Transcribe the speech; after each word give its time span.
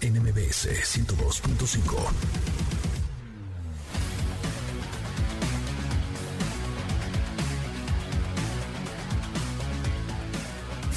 NMBS 0.00 0.66
102.5. 0.66 2.57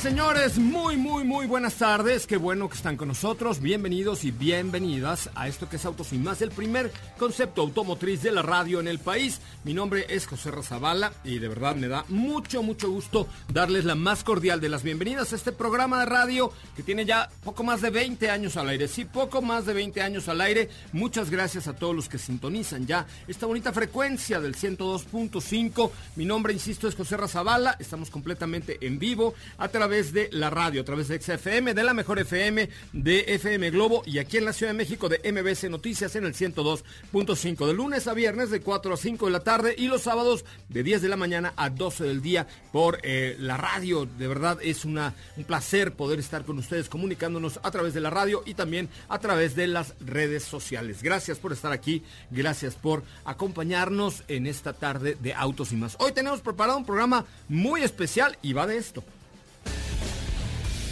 Señores, 0.02 0.58
muy, 0.58 0.98
muy, 0.98 1.24
muy 1.24 1.46
buenas 1.46 1.76
tardes. 1.76 2.26
Qué 2.26 2.36
bueno 2.36 2.68
que 2.68 2.76
están 2.76 2.98
con 2.98 3.10
nosotros. 3.10 3.60
Bienvenidos 3.60 4.24
y 4.24 4.32
bienvenidas 4.32 5.30
a 5.36 5.48
esto 5.48 5.70
que 5.70 5.76
es 5.76 5.86
Autos 5.86 6.12
y 6.12 6.18
Más, 6.18 6.42
el 6.42 6.50
primer 6.50 6.92
concepto 7.20 7.62
automotriz 7.62 8.24
de 8.24 8.32
la 8.32 8.42
radio 8.42 8.80
en 8.80 8.88
el 8.88 8.98
país. 8.98 9.42
Mi 9.64 9.76
nombre 9.76 10.08
es 10.10 10.26
José 10.26 10.50
Razabala 10.50 11.14
y 11.24 11.38
de 11.38 11.48
verdad 11.48 11.76
me 11.76 11.88
da 11.88 12.04
mucho, 12.10 12.64
mucho 12.64 12.90
gusto 12.90 13.28
darles 13.54 13.86
la 13.86 13.94
más 13.94 14.24
cordial 14.24 14.60
de 14.60 14.70
las 14.70 14.82
bienvenidas 14.82 15.34
a 15.34 15.36
este 15.36 15.52
programa 15.52 16.00
de 16.00 16.08
radio 16.08 16.52
que 16.76 16.82
tiene 16.82 17.06
ya 17.06 17.30
poco 17.44 17.64
más 17.64 17.82
de 17.82 17.92
20 17.92 18.28
años 18.32 18.58
al 18.58 18.70
aire. 18.70 18.88
Sí, 18.88 19.06
poco 19.06 19.44
más 19.44 19.68
de 19.68 19.74
20 19.74 20.02
años 20.02 20.28
al 20.30 20.42
aire. 20.42 20.68
Muchas 20.94 21.30
gracias 21.30 21.68
a 21.68 21.76
todos 21.76 21.96
los 21.96 22.10
que 22.10 22.18
sintonizan 22.18 22.88
ya 22.88 23.06
esta 23.28 23.46
bonita 23.46 23.72
frecuencia 23.72 24.42
del 24.42 24.56
102.5. 24.56 25.92
Mi 26.16 26.26
nombre, 26.26 26.54
insisto, 26.54 26.88
es 26.88 26.96
José 26.96 27.18
Razabala. 27.18 27.76
Estamos 27.78 28.10
completamente 28.10 28.80
en 28.82 28.98
vivo 28.98 29.36
a 29.60 29.68
través 29.68 29.91
través 29.92 30.14
de 30.14 30.30
la 30.32 30.50
radio, 30.50 30.84
a 30.84 30.86
través 30.86 31.10
de 31.10 31.20
XFM, 31.20 31.74
de 31.74 31.84
la 31.84 31.94
mejor 31.94 32.18
FM, 32.18 32.70
de 32.94 33.26
FM 33.28 33.72
Globo 33.72 34.04
y 34.06 34.20
aquí 34.20 34.38
en 34.38 34.46
la 34.46 34.54
Ciudad 34.54 34.72
de 34.72 34.78
México 34.78 35.10
de 35.10 35.20
MBC 35.30 35.70
Noticias 35.70 36.16
en 36.16 36.24
el 36.24 36.34
102.5. 36.34 37.68
De 37.68 37.74
lunes 37.74 38.08
a 38.08 38.14
viernes 38.14 38.52
de 38.52 38.62
4 38.62 38.94
a 38.94 38.96
5 38.96 39.26
de 39.26 39.32
la 39.34 39.42
tarde 39.42 39.76
y 39.78 39.90
los 39.90 40.04
sábados 40.04 40.46
de 40.70 40.84
10 40.84 41.02
de 41.02 41.10
la 41.10 41.18
mañana 41.18 41.52
a 41.58 41.70
12 41.70 42.06
del 42.06 42.22
día 42.22 42.48
por 42.72 43.00
eh, 43.04 43.36
la 43.38 43.58
radio. 43.58 44.06
De 44.06 44.30
verdad 44.30 44.60
es 44.62 44.86
una, 44.86 45.14
un 45.36 45.44
placer 45.44 45.92
poder 45.92 46.20
estar 46.20 46.46
con 46.46 46.58
ustedes 46.58 46.88
comunicándonos 46.88 47.60
a 47.62 47.70
través 47.70 47.94
de 47.94 48.00
la 48.00 48.12
radio 48.12 48.44
y 48.46 48.54
también 48.54 48.88
a 49.10 49.20
través 49.20 49.58
de 49.58 49.68
las 49.68 49.96
redes 50.00 50.44
sociales. 50.44 51.04
Gracias 51.04 51.38
por 51.38 51.52
estar 51.52 51.74
aquí, 51.74 52.02
gracias 52.30 52.76
por 52.76 53.04
acompañarnos 53.26 54.24
en 54.30 54.48
esta 54.48 54.72
tarde 54.72 55.18
de 55.20 55.34
Autos 55.34 55.74
y 55.74 55.76
más. 55.76 55.98
Hoy 56.00 56.14
tenemos 56.14 56.40
preparado 56.40 56.78
un 56.78 56.86
programa 56.86 57.26
muy 57.50 57.82
especial 57.82 58.38
y 58.42 58.54
va 58.54 58.66
de 58.68 58.78
esto. 58.78 59.04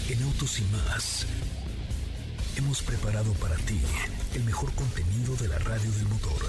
En 0.10 0.24
Autos 0.24 0.60
y 0.60 0.64
más, 0.76 1.28
hemos 2.56 2.82
preparado 2.82 3.32
para 3.34 3.56
ti 3.58 3.80
el 4.34 4.44
mejor 4.44 4.74
contenido 4.74 5.36
de 5.36 5.48
la 5.48 5.60
radio 5.60 5.92
del 5.92 6.08
motor. 6.08 6.42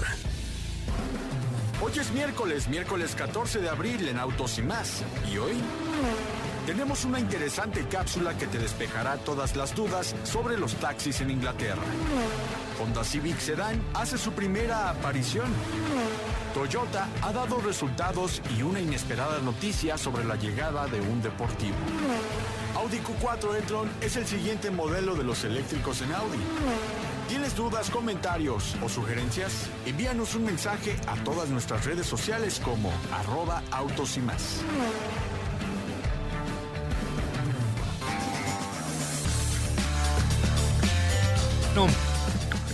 Hoy 1.79 1.91
es 1.99 2.11
miércoles, 2.11 2.67
miércoles 2.69 3.13
14 3.13 3.59
de 3.59 3.69
abril 3.69 4.07
en 4.07 4.17
Autos 4.17 4.57
y 4.57 4.63
más. 4.63 5.03
¿Y 5.31 5.37
hoy? 5.37 5.53
Tenemos 6.65 7.05
una 7.05 7.19
interesante 7.19 7.85
cápsula 7.87 8.35
que 8.35 8.47
te 8.47 8.57
despejará 8.57 9.17
todas 9.17 9.55
las 9.55 9.75
dudas 9.75 10.15
sobre 10.23 10.57
los 10.57 10.73
taxis 10.77 11.21
en 11.21 11.29
Inglaterra. 11.29 11.83
Honda 12.81 13.03
Civic 13.03 13.37
Sedan 13.37 13.79
hace 13.93 14.17
su 14.17 14.31
primera 14.31 14.89
aparición. 14.89 15.51
Toyota 16.55 17.07
ha 17.21 17.31
dado 17.31 17.59
resultados 17.59 18.41
y 18.57 18.63
una 18.63 18.79
inesperada 18.79 19.37
noticia 19.39 19.99
sobre 19.99 20.25
la 20.25 20.35
llegada 20.35 20.87
de 20.87 20.99
un 20.99 21.21
deportivo. 21.21 21.77
Audi 22.75 22.99
Q4 22.99 23.57
e-tron 23.57 23.89
es 24.01 24.15
el 24.15 24.25
siguiente 24.25 24.71
modelo 24.71 25.15
de 25.15 25.23
los 25.23 25.43
eléctricos 25.43 26.01
en 26.01 26.13
Audi. 26.13 26.37
¿Tienes 27.27 27.55
dudas, 27.55 27.89
comentarios 27.89 28.75
o 28.83 28.89
sugerencias? 28.89 29.69
Envíanos 29.85 30.35
un 30.35 30.45
mensaje 30.45 30.95
a 31.07 31.15
todas 31.23 31.49
nuestras 31.49 31.85
redes 31.85 32.05
sociales 32.05 32.59
como 32.63 32.91
arroba 33.13 33.63
autos 33.71 34.17
y 34.17 34.21
más. 34.21 34.61
No. 41.75 42.10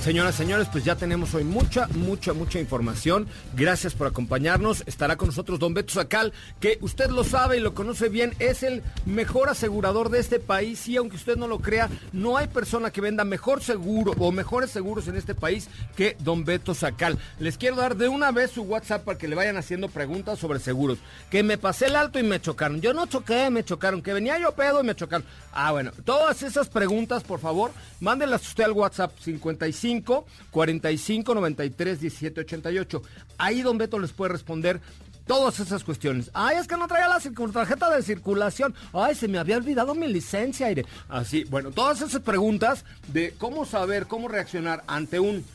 Señoras, 0.07 0.35
señores, 0.35 0.69
pues 0.71 0.85
ya 0.85 0.95
tenemos 0.95 1.33
hoy 1.33 1.43
mucha, 1.43 1.87
mucha, 1.87 2.31
mucha 2.31 2.61
información. 2.61 3.27
Gracias 3.57 3.93
por 3.93 4.07
acompañarnos. 4.07 4.85
Estará 4.85 5.17
con 5.17 5.27
nosotros 5.27 5.59
don 5.59 5.73
Beto 5.73 5.91
Sacal, 5.91 6.31
que 6.61 6.77
usted 6.79 7.09
lo 7.09 7.25
sabe 7.25 7.57
y 7.57 7.59
lo 7.59 7.73
conoce 7.73 8.07
bien, 8.07 8.33
es 8.39 8.63
el 8.63 8.83
mejor 9.05 9.49
asegurador 9.49 10.09
de 10.09 10.19
este 10.19 10.39
país. 10.39 10.87
Y 10.87 10.95
aunque 10.95 11.17
usted 11.17 11.35
no 11.35 11.45
lo 11.45 11.59
crea, 11.59 11.89
no 12.13 12.37
hay 12.37 12.47
persona 12.47 12.89
que 12.89 13.01
venda 13.01 13.25
mejor 13.25 13.61
seguro 13.61 14.13
o 14.17 14.31
mejores 14.31 14.71
seguros 14.71 15.09
en 15.09 15.17
este 15.17 15.35
país 15.35 15.67
que 15.97 16.15
don 16.19 16.45
Beto 16.45 16.73
Sacal. 16.73 17.17
Les 17.39 17.57
quiero 17.57 17.75
dar 17.75 17.97
de 17.97 18.07
una 18.07 18.31
vez 18.31 18.51
su 18.51 18.61
WhatsApp 18.61 19.03
para 19.03 19.17
que 19.17 19.27
le 19.27 19.35
vayan 19.35 19.57
haciendo 19.57 19.89
preguntas 19.89 20.39
sobre 20.39 20.59
seguros. 20.59 20.99
Que 21.29 21.43
me 21.43 21.57
pasé 21.57 21.87
el 21.87 21.97
alto 21.97 22.17
y 22.17 22.23
me 22.23 22.39
chocaron. 22.39 22.79
Yo 22.79 22.93
no 22.93 23.07
choqué, 23.07 23.49
me 23.49 23.65
chocaron. 23.65 24.01
Que 24.01 24.13
venía 24.13 24.39
yo 24.39 24.53
pedo 24.53 24.79
y 24.81 24.85
me 24.85 24.95
chocaron. 24.95 25.27
Ah, 25.51 25.73
bueno, 25.73 25.91
todas 26.05 26.43
esas 26.43 26.69
preguntas, 26.69 27.23
por 27.23 27.41
favor, 27.41 27.71
mándenlas 27.99 28.47
usted 28.47 28.63
al 28.63 28.71
WhatsApp 28.71 29.11
55 29.19 29.96
45 30.01 31.35
93 31.35 31.99
17 31.99 32.41
88. 32.41 33.01
Ahí 33.37 33.61
don 33.61 33.77
Beto 33.77 33.99
les 33.99 34.11
puede 34.11 34.33
responder 34.33 34.81
todas 35.27 35.59
esas 35.59 35.83
cuestiones. 35.83 36.31
Ay, 36.33 36.57
es 36.57 36.67
que 36.67 36.77
no 36.77 36.87
traía 36.87 37.07
la 37.07 37.19
tarjeta 37.51 37.93
de 37.93 38.01
circulación. 38.01 38.73
Ay, 38.93 39.13
se 39.13 39.27
me 39.27 39.37
había 39.37 39.57
olvidado 39.57 39.93
mi 39.93 40.07
licencia. 40.07 40.67
Aire. 40.67 40.85
Así, 41.09 41.43
bueno, 41.43 41.71
todas 41.71 42.01
esas 42.01 42.21
preguntas 42.21 42.85
de 43.09 43.35
cómo 43.37 43.65
saber, 43.65 44.07
cómo 44.07 44.27
reaccionar 44.27 44.83
ante 44.87 45.19
un 45.19 45.45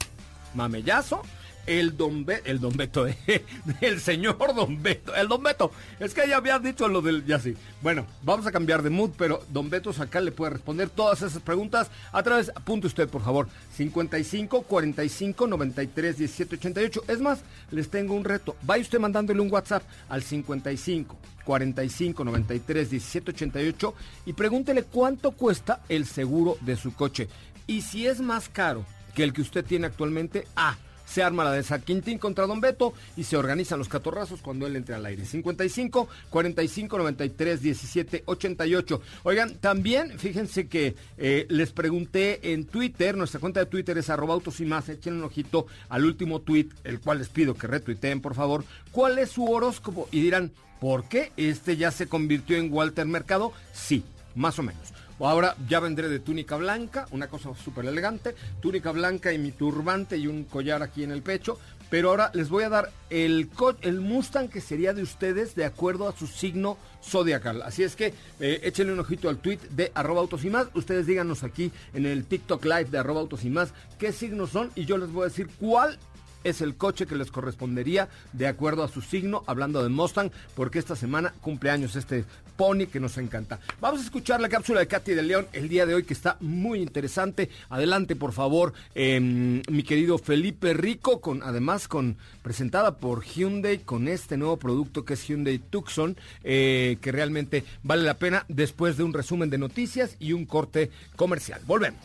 mamellazo 0.54 1.22
el 1.66 1.96
don, 1.96 2.26
el 2.44 2.60
don 2.60 2.76
Beto, 2.76 3.06
eh, 3.26 3.44
el 3.80 4.00
señor 4.00 4.36
don 4.54 4.82
Beto, 4.82 5.14
el 5.14 5.28
don 5.28 5.42
Beto. 5.42 5.70
Es 6.00 6.14
que 6.14 6.26
ya 6.28 6.36
había 6.36 6.58
dicho 6.58 6.88
lo 6.88 7.02
del, 7.02 7.24
ya 7.24 7.38
sí. 7.38 7.54
Bueno, 7.82 8.06
vamos 8.22 8.46
a 8.46 8.52
cambiar 8.52 8.82
de 8.82 8.90
mood, 8.90 9.10
pero 9.16 9.42
don 9.50 9.70
Beto 9.70 9.92
acá 10.00 10.20
le 10.20 10.32
puede 10.32 10.52
responder 10.52 10.88
todas 10.90 11.22
esas 11.22 11.42
preguntas 11.42 11.90
a 12.12 12.22
través, 12.22 12.50
apunte 12.54 12.86
usted 12.86 13.08
por 13.08 13.22
favor, 13.22 13.48
55 13.76 14.62
45 14.62 15.46
93 15.46 16.18
17 16.18 16.56
88. 16.56 17.04
Es 17.08 17.20
más, 17.20 17.40
les 17.70 17.88
tengo 17.88 18.14
un 18.14 18.24
reto. 18.24 18.56
Vaya 18.62 18.82
usted 18.82 18.98
mandándole 18.98 19.40
un 19.40 19.52
WhatsApp 19.52 19.82
al 20.08 20.22
55 20.22 21.16
45 21.44 22.24
93 22.24 22.90
17 22.90 23.30
88 23.32 23.94
y 24.26 24.32
pregúntele 24.32 24.84
cuánto 24.84 25.32
cuesta 25.32 25.80
el 25.88 26.06
seguro 26.06 26.56
de 26.60 26.76
su 26.76 26.94
coche. 26.94 27.28
Y 27.66 27.82
si 27.82 28.06
es 28.06 28.20
más 28.20 28.48
caro 28.48 28.84
que 29.14 29.24
el 29.24 29.32
que 29.32 29.42
usted 29.42 29.64
tiene 29.64 29.86
actualmente, 29.86 30.46
ah, 30.56 30.76
se 31.12 31.22
arma 31.22 31.44
la 31.44 31.52
de 31.52 31.62
San 31.62 31.82
Quintín 31.82 32.18
contra 32.18 32.46
Don 32.46 32.60
Beto 32.60 32.94
y 33.16 33.24
se 33.24 33.36
organizan 33.36 33.78
los 33.78 33.88
catorrazos 33.88 34.40
cuando 34.40 34.66
él 34.66 34.76
entre 34.76 34.94
al 34.94 35.04
aire. 35.04 35.26
55 35.26 36.08
45 36.30 36.98
93 36.98 37.60
17 37.60 38.22
88. 38.24 39.02
Oigan, 39.24 39.54
también 39.56 40.18
fíjense 40.18 40.68
que 40.68 40.94
eh, 41.18 41.46
les 41.50 41.72
pregunté 41.72 42.52
en 42.52 42.64
Twitter, 42.64 43.16
nuestra 43.16 43.40
cuenta 43.40 43.60
de 43.60 43.66
Twitter 43.66 43.98
es 43.98 44.08
arroba 44.08 44.32
autos 44.32 44.60
y 44.60 44.64
más, 44.64 44.88
echen 44.88 45.14
un 45.14 45.24
ojito 45.24 45.66
al 45.90 46.06
último 46.06 46.40
tweet, 46.40 46.68
el 46.84 47.00
cual 47.00 47.18
les 47.18 47.28
pido 47.28 47.54
que 47.54 47.66
retuiteen, 47.66 48.22
por 48.22 48.34
favor, 48.34 48.64
cuál 48.90 49.18
es 49.18 49.30
su 49.30 49.44
horóscopo 49.44 50.08
y 50.12 50.22
dirán, 50.22 50.50
¿por 50.80 51.04
qué 51.04 51.32
este 51.36 51.76
ya 51.76 51.90
se 51.90 52.08
convirtió 52.08 52.56
en 52.56 52.72
Walter 52.72 53.06
Mercado? 53.06 53.52
Sí, 53.74 54.02
más 54.34 54.58
o 54.58 54.62
menos. 54.62 54.92
Ahora 55.22 55.54
ya 55.68 55.78
vendré 55.78 56.08
de 56.08 56.18
túnica 56.18 56.56
blanca, 56.56 57.06
una 57.12 57.28
cosa 57.28 57.50
súper 57.54 57.86
elegante, 57.86 58.34
túnica 58.60 58.90
blanca 58.90 59.32
y 59.32 59.38
mi 59.38 59.52
turbante 59.52 60.16
y 60.16 60.26
un 60.26 60.44
collar 60.44 60.82
aquí 60.82 61.04
en 61.04 61.12
el 61.12 61.22
pecho. 61.22 61.58
pero 61.90 62.08
ahora 62.08 62.30
les 62.32 62.48
voy 62.48 62.64
a 62.64 62.70
dar 62.70 62.90
el, 63.10 63.50
el 63.82 64.00
Mustang 64.00 64.48
que 64.48 64.62
sería 64.62 64.94
de 64.94 65.02
ustedes 65.02 65.54
de 65.54 65.66
acuerdo 65.66 66.08
a 66.08 66.16
su 66.16 66.26
signo 66.26 66.78
zodiacal. 67.04 67.60
Así 67.60 67.82
es 67.82 67.96
que 67.96 68.14
eh, 68.40 68.60
échenle 68.62 68.94
un 68.94 69.00
ojito 69.00 69.28
al 69.28 69.36
tweet 69.36 69.58
de 69.72 69.92
arroba 69.94 70.22
autos 70.22 70.42
y 70.46 70.48
más. 70.48 70.68
Ustedes 70.72 71.06
díganos 71.06 71.44
aquí 71.44 71.70
en 71.92 72.06
el 72.06 72.24
TikTok 72.24 72.64
live 72.64 72.86
de 72.86 72.96
arroba 72.96 73.20
autos 73.20 73.44
y 73.44 73.50
más 73.50 73.74
qué 73.98 74.10
signos 74.10 74.48
son 74.48 74.70
y 74.74 74.86
yo 74.86 74.96
les 74.96 75.12
voy 75.12 75.24
a 75.24 75.28
decir 75.28 75.50
cuál 75.60 75.98
es 76.44 76.60
el 76.60 76.76
coche 76.76 77.06
que 77.06 77.14
les 77.14 77.30
correspondería 77.30 78.08
de 78.32 78.46
acuerdo 78.46 78.82
a 78.82 78.88
su 78.88 79.00
signo, 79.00 79.44
hablando 79.46 79.82
de 79.82 79.88
Mustang, 79.88 80.30
porque 80.54 80.78
esta 80.78 80.96
semana 80.96 81.34
cumpleaños 81.40 81.96
este 81.96 82.24
que 82.62 83.00
nos 83.00 83.18
encanta. 83.18 83.58
Vamos 83.80 84.00
a 84.00 84.04
escuchar 84.04 84.40
la 84.40 84.48
cápsula 84.48 84.78
de 84.78 84.86
Katy 84.86 85.14
de 85.14 85.22
León 85.22 85.48
el 85.52 85.68
día 85.68 85.84
de 85.84 85.94
hoy 85.94 86.04
que 86.04 86.14
está 86.14 86.36
muy 86.38 86.80
interesante. 86.80 87.50
Adelante, 87.70 88.14
por 88.14 88.32
favor, 88.32 88.72
em, 88.94 89.62
mi 89.68 89.82
querido 89.82 90.16
Felipe 90.16 90.72
Rico, 90.72 91.20
con 91.20 91.42
además 91.42 91.88
con 91.88 92.16
presentada 92.40 92.98
por 92.98 93.24
Hyundai 93.24 93.78
con 93.78 94.06
este 94.06 94.36
nuevo 94.36 94.58
producto 94.58 95.04
que 95.04 95.14
es 95.14 95.26
Hyundai 95.26 95.58
Tucson, 95.58 96.16
eh, 96.44 96.98
que 97.00 97.10
realmente 97.10 97.64
vale 97.82 98.04
la 98.04 98.14
pena 98.14 98.44
después 98.46 98.96
de 98.96 99.02
un 99.02 99.12
resumen 99.12 99.50
de 99.50 99.58
noticias 99.58 100.14
y 100.20 100.32
un 100.32 100.46
corte 100.46 100.92
comercial. 101.16 101.60
Volvemos. 101.66 102.00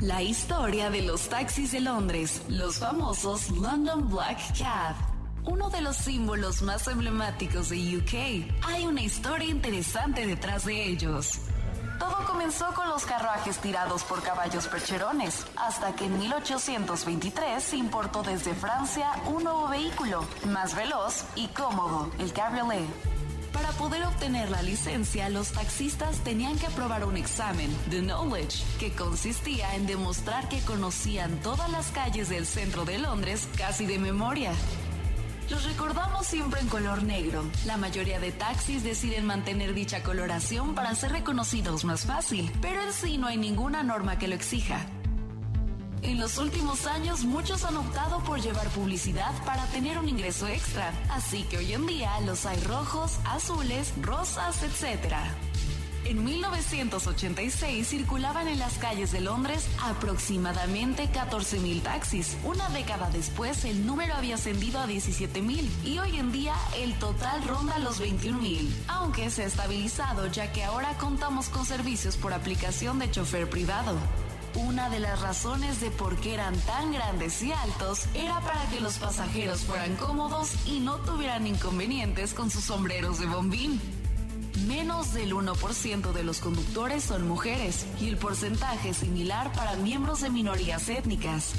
La 0.00 0.22
historia 0.22 0.88
de 0.88 1.02
los 1.02 1.28
taxis 1.28 1.72
de 1.72 1.80
Londres, 1.80 2.40
los 2.48 2.78
famosos 2.78 3.50
London 3.50 4.08
Black 4.08 4.38
Cab. 4.58 5.09
Uno 5.44 5.70
de 5.70 5.80
los 5.80 5.96
símbolos 5.96 6.62
más 6.62 6.86
emblemáticos 6.86 7.70
de 7.70 7.96
UK. 7.96 8.64
Hay 8.66 8.86
una 8.86 9.02
historia 9.02 9.48
interesante 9.48 10.26
detrás 10.26 10.66
de 10.66 10.84
ellos. 10.86 11.38
Todo 11.98 12.24
comenzó 12.26 12.72
con 12.74 12.88
los 12.88 13.04
carruajes 13.04 13.58
tirados 13.58 14.04
por 14.04 14.22
caballos 14.22 14.66
percherones, 14.68 15.46
hasta 15.56 15.94
que 15.94 16.06
en 16.06 16.18
1823 16.18 17.62
se 17.62 17.76
importó 17.76 18.22
desde 18.22 18.54
Francia 18.54 19.12
un 19.26 19.44
nuevo 19.44 19.68
vehículo, 19.68 20.24
más 20.46 20.74
veloz 20.74 21.24
y 21.36 21.48
cómodo, 21.48 22.10
el 22.18 22.32
cabriolet. 22.32 22.88
Para 23.52 23.70
poder 23.72 24.04
obtener 24.04 24.50
la 24.50 24.62
licencia, 24.62 25.28
los 25.28 25.52
taxistas 25.52 26.18
tenían 26.18 26.56
que 26.58 26.66
aprobar 26.66 27.04
un 27.04 27.16
examen, 27.16 27.74
The 27.90 28.00
Knowledge, 28.00 28.62
que 28.78 28.92
consistía 28.92 29.74
en 29.74 29.86
demostrar 29.86 30.48
que 30.48 30.60
conocían 30.60 31.40
todas 31.42 31.68
las 31.70 31.90
calles 31.90 32.28
del 32.28 32.46
centro 32.46 32.84
de 32.84 32.98
Londres 32.98 33.48
casi 33.56 33.86
de 33.86 33.98
memoria. 33.98 34.52
Los 35.50 35.64
recordamos 35.64 36.28
siempre 36.28 36.60
en 36.60 36.68
color 36.68 37.02
negro. 37.02 37.44
La 37.66 37.76
mayoría 37.76 38.20
de 38.20 38.30
taxis 38.30 38.84
deciden 38.84 39.26
mantener 39.26 39.74
dicha 39.74 40.02
coloración 40.04 40.76
para 40.76 40.94
ser 40.94 41.10
reconocidos 41.10 41.84
más 41.84 42.06
fácil, 42.06 42.52
pero 42.62 42.80
en 42.80 42.92
sí 42.92 43.18
no 43.18 43.26
hay 43.26 43.36
ninguna 43.36 43.82
norma 43.82 44.16
que 44.16 44.28
lo 44.28 44.36
exija. 44.36 44.86
En 46.02 46.20
los 46.20 46.38
últimos 46.38 46.86
años 46.86 47.24
muchos 47.24 47.64
han 47.64 47.76
optado 47.76 48.22
por 48.24 48.40
llevar 48.40 48.68
publicidad 48.68 49.32
para 49.44 49.64
tener 49.66 49.98
un 49.98 50.08
ingreso 50.08 50.46
extra, 50.46 50.94
así 51.10 51.42
que 51.42 51.58
hoy 51.58 51.72
en 51.72 51.84
día 51.86 52.18
los 52.20 52.46
hay 52.46 52.58
rojos, 52.60 53.18
azules, 53.26 53.92
rosas, 54.00 54.62
etc. 54.62 55.14
En 56.06 56.24
1986 56.24 57.86
circulaban 57.86 58.48
en 58.48 58.58
las 58.58 58.78
calles 58.78 59.12
de 59.12 59.20
Londres 59.20 59.68
aproximadamente 59.82 61.08
14.000 61.10 61.82
taxis. 61.82 62.36
Una 62.42 62.68
década 62.70 63.10
después 63.10 63.64
el 63.64 63.86
número 63.86 64.14
había 64.14 64.36
ascendido 64.36 64.80
a 64.80 64.86
17.000 64.86 65.68
y 65.84 65.98
hoy 65.98 66.16
en 66.16 66.32
día 66.32 66.54
el 66.78 66.94
total 66.98 67.42
ronda 67.46 67.78
los 67.78 68.00
21.000, 68.00 68.68
aunque 68.88 69.30
se 69.30 69.42
ha 69.42 69.46
estabilizado 69.46 70.26
ya 70.26 70.52
que 70.52 70.64
ahora 70.64 70.96
contamos 70.96 71.48
con 71.50 71.66
servicios 71.66 72.16
por 72.16 72.32
aplicación 72.32 72.98
de 72.98 73.10
chofer 73.10 73.48
privado. 73.50 73.96
Una 74.54 74.90
de 74.90 74.98
las 74.98 75.20
razones 75.20 75.80
de 75.80 75.90
por 75.90 76.16
qué 76.16 76.34
eran 76.34 76.56
tan 76.60 76.92
grandes 76.92 77.40
y 77.42 77.52
altos 77.52 78.06
era 78.14 78.40
para 78.40 78.64
que 78.70 78.80
los 78.80 78.98
pasajeros 78.98 79.60
fueran 79.60 79.94
cómodos 79.96 80.66
y 80.66 80.80
no 80.80 80.96
tuvieran 80.96 81.46
inconvenientes 81.46 82.34
con 82.34 82.50
sus 82.50 82.64
sombreros 82.64 83.20
de 83.20 83.26
bombín. 83.26 83.99
Menos 84.66 85.14
del 85.14 85.32
1% 85.32 86.12
de 86.12 86.24
los 86.24 86.40
conductores 86.40 87.04
son 87.04 87.26
mujeres 87.26 87.86
y 88.00 88.08
el 88.08 88.16
porcentaje 88.16 88.90
es 88.90 88.98
similar 88.98 89.52
para 89.52 89.76
miembros 89.76 90.20
de 90.20 90.30
minorías 90.30 90.88
étnicas. 90.88 91.52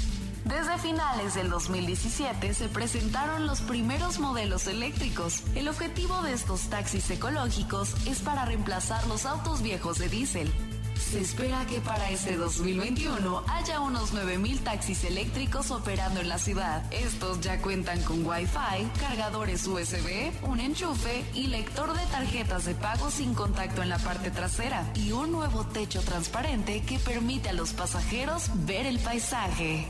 Desde 0.44 0.78
finales 0.78 1.34
del 1.34 1.50
2017 1.50 2.54
se 2.54 2.68
presentaron 2.68 3.46
los 3.46 3.60
primeros 3.60 4.18
modelos 4.18 4.66
eléctricos. 4.66 5.42
El 5.54 5.68
objetivo 5.68 6.22
de 6.22 6.32
estos 6.32 6.62
taxis 6.68 7.10
ecológicos 7.10 7.94
es 8.06 8.20
para 8.20 8.44
reemplazar 8.44 9.06
los 9.06 9.24
autos 9.26 9.62
viejos 9.62 9.98
de 9.98 10.08
diésel 10.08 10.52
se 10.94 11.20
espera 11.20 11.66
que 11.66 11.80
para 11.80 12.10
este 12.10 12.36
2021 12.36 13.44
haya 13.48 13.80
unos 13.80 14.14
9.000 14.14 14.60
taxis 14.60 15.04
eléctricos 15.04 15.70
operando 15.70 16.20
en 16.20 16.28
la 16.28 16.38
ciudad. 16.38 16.84
Estos 16.92 17.40
ya 17.40 17.60
cuentan 17.60 18.00
con 18.02 18.24
Wi-Fi, 18.24 18.88
cargadores 18.98 19.66
USB, 19.66 20.32
un 20.42 20.60
enchufe 20.60 21.24
y 21.34 21.48
lector 21.48 21.92
de 21.92 22.06
tarjetas 22.06 22.64
de 22.64 22.74
pago 22.74 23.10
sin 23.10 23.34
contacto 23.34 23.82
en 23.82 23.88
la 23.88 23.98
parte 23.98 24.30
trasera 24.30 24.90
y 24.94 25.12
un 25.12 25.32
nuevo 25.32 25.64
techo 25.66 26.00
transparente 26.02 26.82
que 26.82 26.98
permite 26.98 27.50
a 27.50 27.52
los 27.52 27.72
pasajeros 27.72 28.50
ver 28.66 28.86
el 28.86 28.98
paisaje. 28.98 29.86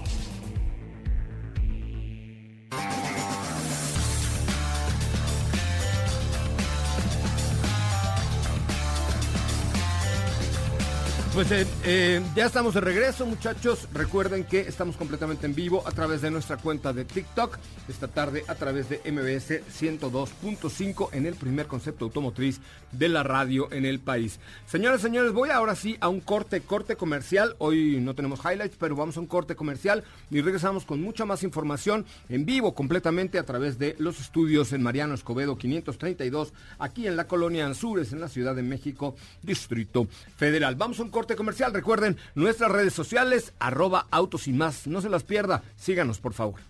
Pues 11.35 11.51
eh, 11.51 11.67
eh, 11.85 12.21
ya 12.37 12.45
estamos 12.45 12.75
de 12.75 12.83
regreso, 12.83 13.25
muchachos. 13.25 13.89
Recuerden 13.95 14.45
que 14.45 14.61
estamos 14.61 14.99
completamente 14.99 15.47
en 15.47 15.55
vivo 15.55 15.83
a 15.87 15.91
través 15.91 16.21
de 16.21 16.31
nuestra 16.31 16.59
cuenta 16.59 16.93
de 16.93 17.07
TikTok. 17.07 17.59
Esta 17.89 18.07
tarde 18.07 18.45
a 18.49 18.55
través 18.55 18.91
de 18.91 19.01
MBS 19.11 19.63
102.5 19.81 21.09
en 21.13 21.25
el 21.25 21.35
primer 21.35 21.69
concepto 21.69 22.05
automotriz 22.05 22.61
de 22.91 23.09
la 23.09 23.23
radio 23.23 23.73
en 23.73 23.87
el 23.87 23.99
país. 23.99 24.41
Señoras 24.67 25.01
y 25.01 25.05
señores, 25.05 25.33
voy 25.33 25.49
ahora 25.49 25.75
sí 25.75 25.97
a 26.01 26.09
un 26.09 26.21
corte, 26.21 26.61
corte 26.61 26.97
comercial. 26.97 27.57
Hoy 27.57 27.99
no 28.03 28.15
tenemos 28.15 28.41
highlights, 28.45 28.77
pero 28.79 28.95
vamos 28.95 29.17
a 29.17 29.21
un 29.21 29.27
corte 29.27 29.57
comercial 29.57 30.05
y 30.31 30.43
regresamos 30.43 30.85
con 30.85 31.01
mucha 31.01 31.25
más 31.25 31.43
información 31.45 32.05
en 32.29 32.45
vivo 32.45 32.75
completamente 32.75 33.39
a 33.39 33.47
través 33.47 33.79
de 33.79 33.97
los 33.99 34.21
estudios 34.21 34.75
en 34.75 34.83
Mariano 34.83 35.15
Escobedo 35.15 35.57
532, 35.57 36.53
aquí 36.79 37.07
en 37.07 37.17
la 37.17 37.27
colonia 37.27 37.65
Anzures, 37.65 38.13
en 38.13 38.21
la 38.21 38.29
Ciudad 38.29 38.55
de 38.55 38.63
México, 38.63 39.17
Distrito 39.43 40.07
Federal. 40.37 40.75
Vamos 40.75 41.01
a 41.01 41.05
un 41.05 41.09
corte 41.23 41.32
comercial. 41.37 41.73
Recuerden 41.73 42.19
nuestras 42.35 42.71
redes 42.71 42.93
sociales, 42.93 43.53
arroba 43.59 44.07
autos 44.11 44.49
y 44.49 44.53
más. 44.53 44.87
No 44.87 45.01
se 45.01 45.09
las 45.09 45.25
pierda. 45.25 45.63
Síganos, 45.77 46.19
por 46.19 46.35
favor. 46.35 46.61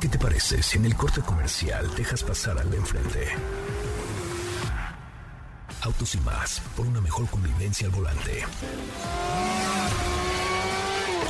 ¿Qué 0.00 0.08
te 0.08 0.18
parece 0.18 0.62
si 0.62 0.78
en 0.78 0.84
el 0.86 0.96
corte 0.96 1.20
comercial 1.20 1.88
dejas 1.94 2.24
pasar 2.24 2.58
al 2.58 2.70
de 2.70 2.76
enfrente? 2.76 3.28
Autos 5.82 6.14
y 6.14 6.18
más, 6.20 6.60
por 6.76 6.86
una 6.86 7.00
mejor 7.00 7.28
convivencia 7.28 7.86
al 7.86 7.92
volante. 7.92 8.44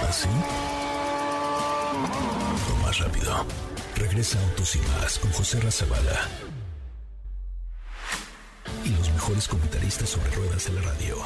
¿Así? 0.08 0.28
O 2.70 2.84
más 2.84 2.98
rápido. 2.98 3.46
Regresa 3.96 4.38
Autos 4.42 4.74
y 4.76 4.78
más 4.80 5.18
con 5.18 5.30
José 5.32 5.60
Razabala. 5.60 6.28
Y 8.84 8.88
los 8.88 9.10
mejores 9.10 9.48
comentaristas 9.48 10.08
sobre 10.08 10.30
ruedas 10.30 10.64
de 10.64 10.72
la 10.72 10.82
radio. 10.82 11.16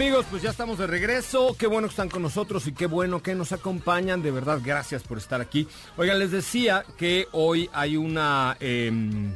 Amigos, 0.00 0.26
pues 0.30 0.42
ya 0.42 0.50
estamos 0.50 0.78
de 0.78 0.86
regreso. 0.86 1.56
Qué 1.58 1.66
bueno 1.66 1.88
que 1.88 1.90
están 1.90 2.08
con 2.08 2.22
nosotros 2.22 2.68
y 2.68 2.72
qué 2.72 2.86
bueno 2.86 3.20
que 3.20 3.34
nos 3.34 3.50
acompañan. 3.50 4.22
De 4.22 4.30
verdad, 4.30 4.60
gracias 4.64 5.02
por 5.02 5.18
estar 5.18 5.40
aquí. 5.40 5.66
Oigan, 5.96 6.20
les 6.20 6.30
decía 6.30 6.84
que 6.96 7.26
hoy 7.32 7.68
hay 7.72 7.96
una... 7.96 8.56
Em, 8.60 9.34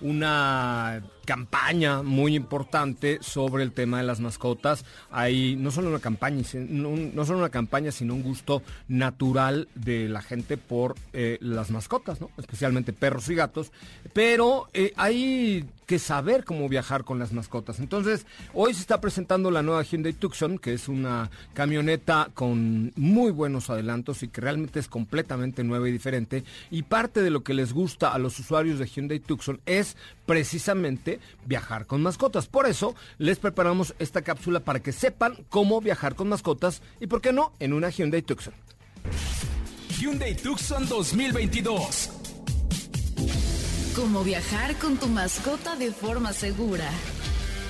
una 0.00 1.02
campaña 1.26 2.02
muy 2.02 2.34
importante 2.34 3.18
sobre 3.20 3.62
el 3.62 3.72
tema 3.72 3.98
de 3.98 4.04
las 4.04 4.20
mascotas. 4.20 4.86
Hay 5.10 5.56
no 5.56 5.70
solo 5.70 5.90
una 5.90 5.98
campaña, 5.98 6.42
no, 6.54 7.26
solo 7.26 7.40
una 7.40 7.50
campaña, 7.50 7.92
sino 7.92 8.14
un 8.14 8.22
gusto 8.22 8.62
natural 8.88 9.68
de 9.74 10.08
la 10.08 10.22
gente 10.22 10.56
por 10.56 10.94
eh, 11.12 11.36
las 11.40 11.70
mascotas, 11.70 12.20
¿no? 12.20 12.30
especialmente 12.38 12.94
perros 12.94 13.28
y 13.28 13.34
gatos. 13.34 13.72
Pero 14.14 14.68
eh, 14.72 14.94
hay 14.96 15.66
que 15.86 15.98
saber 15.98 16.44
cómo 16.44 16.68
viajar 16.68 17.04
con 17.04 17.18
las 17.18 17.32
mascotas. 17.32 17.78
Entonces, 17.78 18.26
hoy 18.52 18.74
se 18.74 18.80
está 18.80 19.00
presentando 19.00 19.50
la 19.50 19.62
nueva 19.62 19.82
Hyundai 19.82 20.12
Tucson, 20.12 20.58
que 20.58 20.74
es 20.74 20.88
una 20.88 21.30
camioneta 21.54 22.28
con 22.34 22.92
muy 22.96 23.30
buenos 23.30 23.70
adelantos 23.70 24.22
y 24.22 24.28
que 24.28 24.40
realmente 24.40 24.80
es 24.80 24.88
completamente 24.88 25.62
nueva 25.62 25.88
y 25.88 25.92
diferente. 25.92 26.44
Y 26.70 26.82
parte 26.82 27.22
de 27.22 27.30
lo 27.30 27.42
que 27.44 27.54
les 27.54 27.72
gusta 27.72 28.12
a 28.12 28.18
los 28.18 28.38
usuarios 28.38 28.78
de 28.78 28.86
Hyundai 28.86 29.20
Tucson 29.20 29.60
es 29.64 29.96
precisamente 30.26 31.15
viajar 31.44 31.86
con 31.86 32.02
mascotas. 32.02 32.46
Por 32.46 32.66
eso 32.66 32.94
les 33.18 33.38
preparamos 33.38 33.94
esta 33.98 34.22
cápsula 34.22 34.60
para 34.60 34.80
que 34.80 34.92
sepan 34.92 35.44
cómo 35.48 35.80
viajar 35.80 36.14
con 36.14 36.28
mascotas 36.28 36.82
y 37.00 37.06
por 37.06 37.20
qué 37.20 37.32
no 37.32 37.52
en 37.58 37.72
una 37.72 37.90
Hyundai 37.90 38.22
Tucson. 38.22 38.54
Hyundai 39.98 40.34
Tucson 40.36 40.88
2022. 40.88 42.10
Cómo 43.94 44.22
viajar 44.22 44.76
con 44.76 44.98
tu 44.98 45.06
mascota 45.06 45.74
de 45.74 45.90
forma 45.90 46.32
segura. 46.34 46.90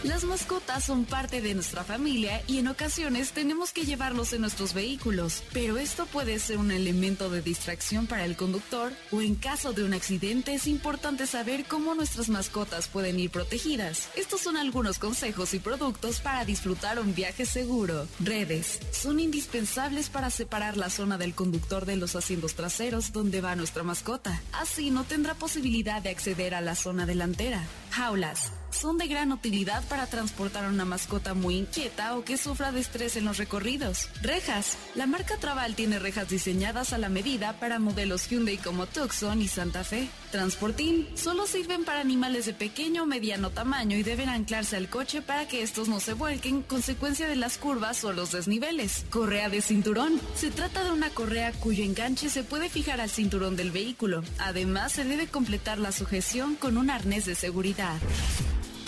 Las 0.07 0.23
mascotas 0.23 0.85
son 0.85 1.05
parte 1.05 1.41
de 1.41 1.53
nuestra 1.55 1.83
familia 1.83 2.41
y 2.47 2.59
en 2.59 2.69
ocasiones 2.69 3.33
tenemos 3.33 3.73
que 3.73 3.85
llevarlos 3.85 4.33
en 4.33 4.41
nuestros 4.41 4.73
vehículos, 4.73 5.43
pero 5.53 5.79
esto 5.79 6.07
puede 6.07 6.39
ser 6.39 6.59
un 6.59 6.71
elemento 6.71 7.29
de 7.29 7.43
distracción 7.43 8.07
para 8.07 8.25
el 8.25 8.37
conductor 8.37 8.93
o 9.11 9.21
en 9.21 9.35
caso 9.35 9.73
de 9.73 9.83
un 9.83 9.95
accidente 9.95 10.55
es 10.55 10.69
importante 10.69 11.27
saber 11.27 11.65
cómo 11.65 11.97
nuestras 11.97 12.29
mascotas 12.29 12.87
pueden 12.87 13.19
ir 13.19 13.31
protegidas. 13.31 14.09
Estos 14.15 14.43
son 14.43 14.57
algunos 14.57 15.01
consejos 15.01 15.55
y 15.55 15.59
productos 15.59 16.21
para 16.21 16.45
disfrutar 16.45 17.01
un 17.01 17.13
viaje 17.13 17.45
seguro. 17.45 18.07
Redes 18.21 18.79
son 18.93 19.19
indispensables 19.19 20.09
para 20.09 20.31
separar 20.31 20.77
la 20.77 20.89
zona 20.89 21.19
del 21.19 21.35
conductor 21.35 21.85
de 21.85 21.97
los 21.97 22.15
asientos 22.15 22.55
traseros 22.55 23.13
donde 23.13 23.41
va 23.41 23.57
nuestra 23.57 23.83
mascota. 23.83 24.41
Así 24.53 24.93
no 24.93 25.03
tendrá 25.03 25.35
posibilidad 25.35 26.01
de 26.01 26.11
acceder 26.11 26.55
a 26.55 26.61
la 26.61 26.77
zona 26.77 27.07
delantera. 27.07 27.67
Jaulas 27.91 28.53
son 28.71 28.99
de 28.99 29.07
gran 29.07 29.33
utilidad 29.33 29.83
para 29.89 30.07
transportar 30.07 30.65
a 30.65 30.69
una 30.69 30.85
mascota 30.85 31.35
muy 31.35 31.57
inquieta 31.57 32.17
o 32.17 32.25
que 32.25 32.37
sufra 32.37 32.73
de 32.73 32.81
estrés 32.81 33.17
en 33.17 33.25
los 33.25 33.39
recorridos. 33.39 34.09
Rejas. 34.23 34.77
La 34.95 35.07
marca 35.07 35.37
Trabal 35.37 35.75
tiene 35.75 35.99
rejas 35.99 36.29
diseñadas 36.29 36.93
a 36.93 36.99
la 36.99 37.09
medida 37.09 37.59
para 37.59 37.79
modelos 37.79 38.29
Hyundai 38.29 38.59
como 38.59 38.87
Tucson 38.87 39.41
y 39.41 39.49
Santa 39.49 39.85
Fe. 39.85 40.09
Transportín. 40.31 41.09
Solo 41.15 41.47
sirven 41.47 41.85
para 41.85 42.01
animales 42.01 42.47
de 42.47 42.53
pequeño 42.53 43.05
o 43.05 43.07
mediano 43.07 43.51
tamaño 43.51 43.97
y 43.97 44.03
deben 44.03 44.29
anclarse 44.29 44.77
al 44.77 44.89
coche 44.89 45.23
para 45.23 45.49
que 45.49 45.63
estos 45.63 45.89
no 45.89 46.01
se 46.01 46.13
vuelquen 46.13 46.63
consecuencia 46.63 47.29
de 47.29 47.37
las 47.37 47.59
curvas 47.59 48.05
o 48.05 48.13
los 48.13 48.33
desniveles. 48.33 49.07
Correa 49.11 49.49
de 49.49 49.63
cinturón. 49.63 50.21
Se 50.35 50.51
trata 50.51 50.85
de 50.85 50.93
una 50.93 51.11
correa 51.11 51.53
cuyo 51.53 51.85
enganche 51.85 52.29
se 52.29 52.45
puede 52.45 52.69
fijar 52.69 53.01
al 53.01 53.11
cinturón 53.11 53.57
del 53.57 53.71
vehículo. 53.71 54.23
Además, 54.39 54.93
se 54.93 55.05
debe 55.05 55.27
completar 55.27 55.79
la 55.79 55.93
sujeción 55.93 56.55
con 56.57 56.77
un 56.77 56.91
arnés 56.91 57.25
de 57.25 57.35
seguridad. 57.35 57.97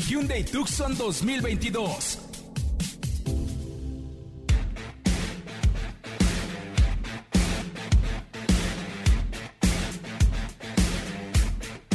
Hyundai 0.09 0.43
Tucson 0.43 0.97
2022. 0.97 2.19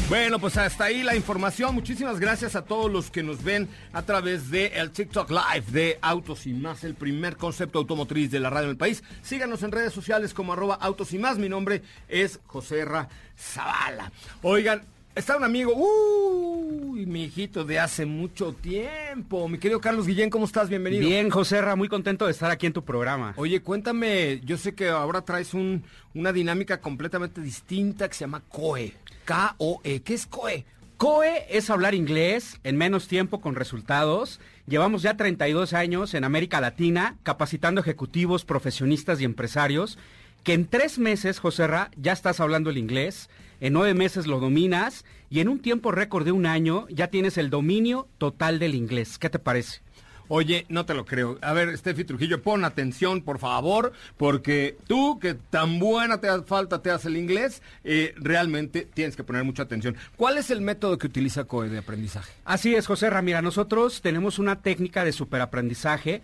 Bueno, 0.09 0.37
pues 0.37 0.57
hasta 0.57 0.83
ahí 0.83 1.01
la 1.01 1.15
información. 1.15 1.73
Muchísimas 1.73 2.19
gracias 2.19 2.55
a 2.55 2.65
todos 2.65 2.91
los 2.91 3.09
que 3.09 3.23
nos 3.23 3.43
ven 3.43 3.67
a 3.93 4.03
través 4.03 4.51
de 4.51 4.67
el 4.67 4.91
TikTok 4.91 5.31
Live 5.31 5.71
de 5.71 5.97
Autos 6.03 6.45
y 6.45 6.53
Más, 6.53 6.83
el 6.83 6.93
primer 6.93 7.35
concepto 7.35 7.79
automotriz 7.79 8.29
de 8.29 8.39
la 8.39 8.51
radio 8.51 8.67
del 8.67 8.77
país. 8.77 9.03
Síganos 9.23 9.63
en 9.63 9.71
redes 9.71 9.91
sociales 9.91 10.35
como 10.35 10.53
arroba 10.53 10.75
Autos 10.75 11.13
y 11.13 11.17
Más. 11.17 11.39
Mi 11.39 11.49
nombre 11.49 11.81
es 12.07 12.39
José 12.45 12.85
Ra 12.85 13.09
Zavala. 13.35 14.11
Oigan, 14.43 14.83
Está 15.15 15.37
un 15.37 15.43
amigo, 15.43 15.73
uy, 15.75 17.05
mi 17.05 17.25
hijito 17.25 17.63
de 17.63 17.79
hace 17.79 18.03
mucho 18.03 18.51
tiempo. 18.51 19.47
Mi 19.47 19.59
querido 19.59 19.79
Carlos 19.79 20.07
Guillén, 20.07 20.31
¿cómo 20.31 20.45
estás? 20.45 20.69
Bienvenido. 20.69 21.07
Bien, 21.07 21.29
José 21.29 21.61
Ra, 21.61 21.75
muy 21.75 21.87
contento 21.87 22.25
de 22.25 22.31
estar 22.31 22.49
aquí 22.49 22.65
en 22.65 22.73
tu 22.73 22.83
programa. 22.83 23.35
Oye, 23.37 23.61
cuéntame, 23.61 24.41
yo 24.43 24.57
sé 24.57 24.73
que 24.73 24.89
ahora 24.89 25.21
traes 25.21 25.53
un, 25.53 25.83
una 26.15 26.33
dinámica 26.33 26.81
completamente 26.81 27.41
distinta 27.41 28.07
que 28.07 28.15
se 28.15 28.21
llama 28.21 28.41
COE. 28.49 28.95
K-O-E. 29.25 30.01
¿Qué 30.01 30.15
es 30.15 30.25
COE? 30.25 30.65
COE 30.97 31.45
es 31.47 31.69
hablar 31.69 31.93
inglés 31.93 32.59
en 32.63 32.77
menos 32.77 33.07
tiempo 33.07 33.39
con 33.39 33.53
resultados. 33.53 34.39
Llevamos 34.65 35.03
ya 35.03 35.15
32 35.15 35.73
años 35.73 36.15
en 36.15 36.23
América 36.23 36.59
Latina 36.59 37.17
capacitando 37.21 37.81
ejecutivos, 37.81 38.45
profesionistas 38.45 39.21
y 39.21 39.25
empresarios 39.25 39.99
que 40.43 40.53
en 40.53 40.67
tres 40.67 40.99
meses, 40.99 41.39
José 41.39 41.67
Ra, 41.67 41.89
ya 41.95 42.11
estás 42.11 42.39
hablando 42.39 42.69
el 42.69 42.77
inglés 42.77 43.29
en 43.63 43.71
nueve 43.71 43.93
meses 43.93 44.27
lo 44.27 44.41
dominas 44.41 45.05
y 45.29 45.39
en 45.39 45.47
un 45.47 45.57
tiempo 45.59 45.93
récord 45.93 46.25
de 46.25 46.33
un 46.33 46.45
año 46.45 46.85
ya 46.89 47.07
tienes 47.07 47.37
el 47.37 47.49
dominio 47.49 48.09
total 48.17 48.59
del 48.59 48.75
inglés. 48.75 49.17
¿Qué 49.17 49.29
te 49.29 49.39
parece? 49.39 49.79
Oye, 50.27 50.65
no 50.67 50.85
te 50.85 50.93
lo 50.93 51.05
creo. 51.05 51.37
A 51.41 51.53
ver, 51.53 51.77
Steffi 51.77 52.03
Trujillo, 52.03 52.41
pon 52.41 52.65
atención, 52.65 53.21
por 53.21 53.39
favor, 53.39 53.93
porque 54.17 54.75
tú, 54.85 55.17
que 55.17 55.35
tan 55.35 55.79
buena 55.79 56.19
te 56.19 56.27
falta 56.43 56.81
te 56.81 56.91
hace 56.91 57.07
el 57.07 57.15
inglés, 57.15 57.61
eh, 57.85 58.13
realmente 58.17 58.85
tienes 58.93 59.15
que 59.15 59.23
poner 59.23 59.45
mucha 59.45 59.63
atención. 59.63 59.95
¿Cuál 60.17 60.37
es 60.37 60.51
el 60.51 60.59
método 60.59 60.97
que 60.97 61.07
utiliza 61.07 61.45
COE 61.45 61.69
de 61.69 61.77
aprendizaje? 61.77 62.33
Así 62.43 62.75
es, 62.75 62.85
José 62.85 63.09
Ramira. 63.09 63.41
Nosotros 63.41 64.01
tenemos 64.01 64.39
una 64.39 64.61
técnica 64.61 65.05
de 65.05 65.13
superaprendizaje 65.13 66.21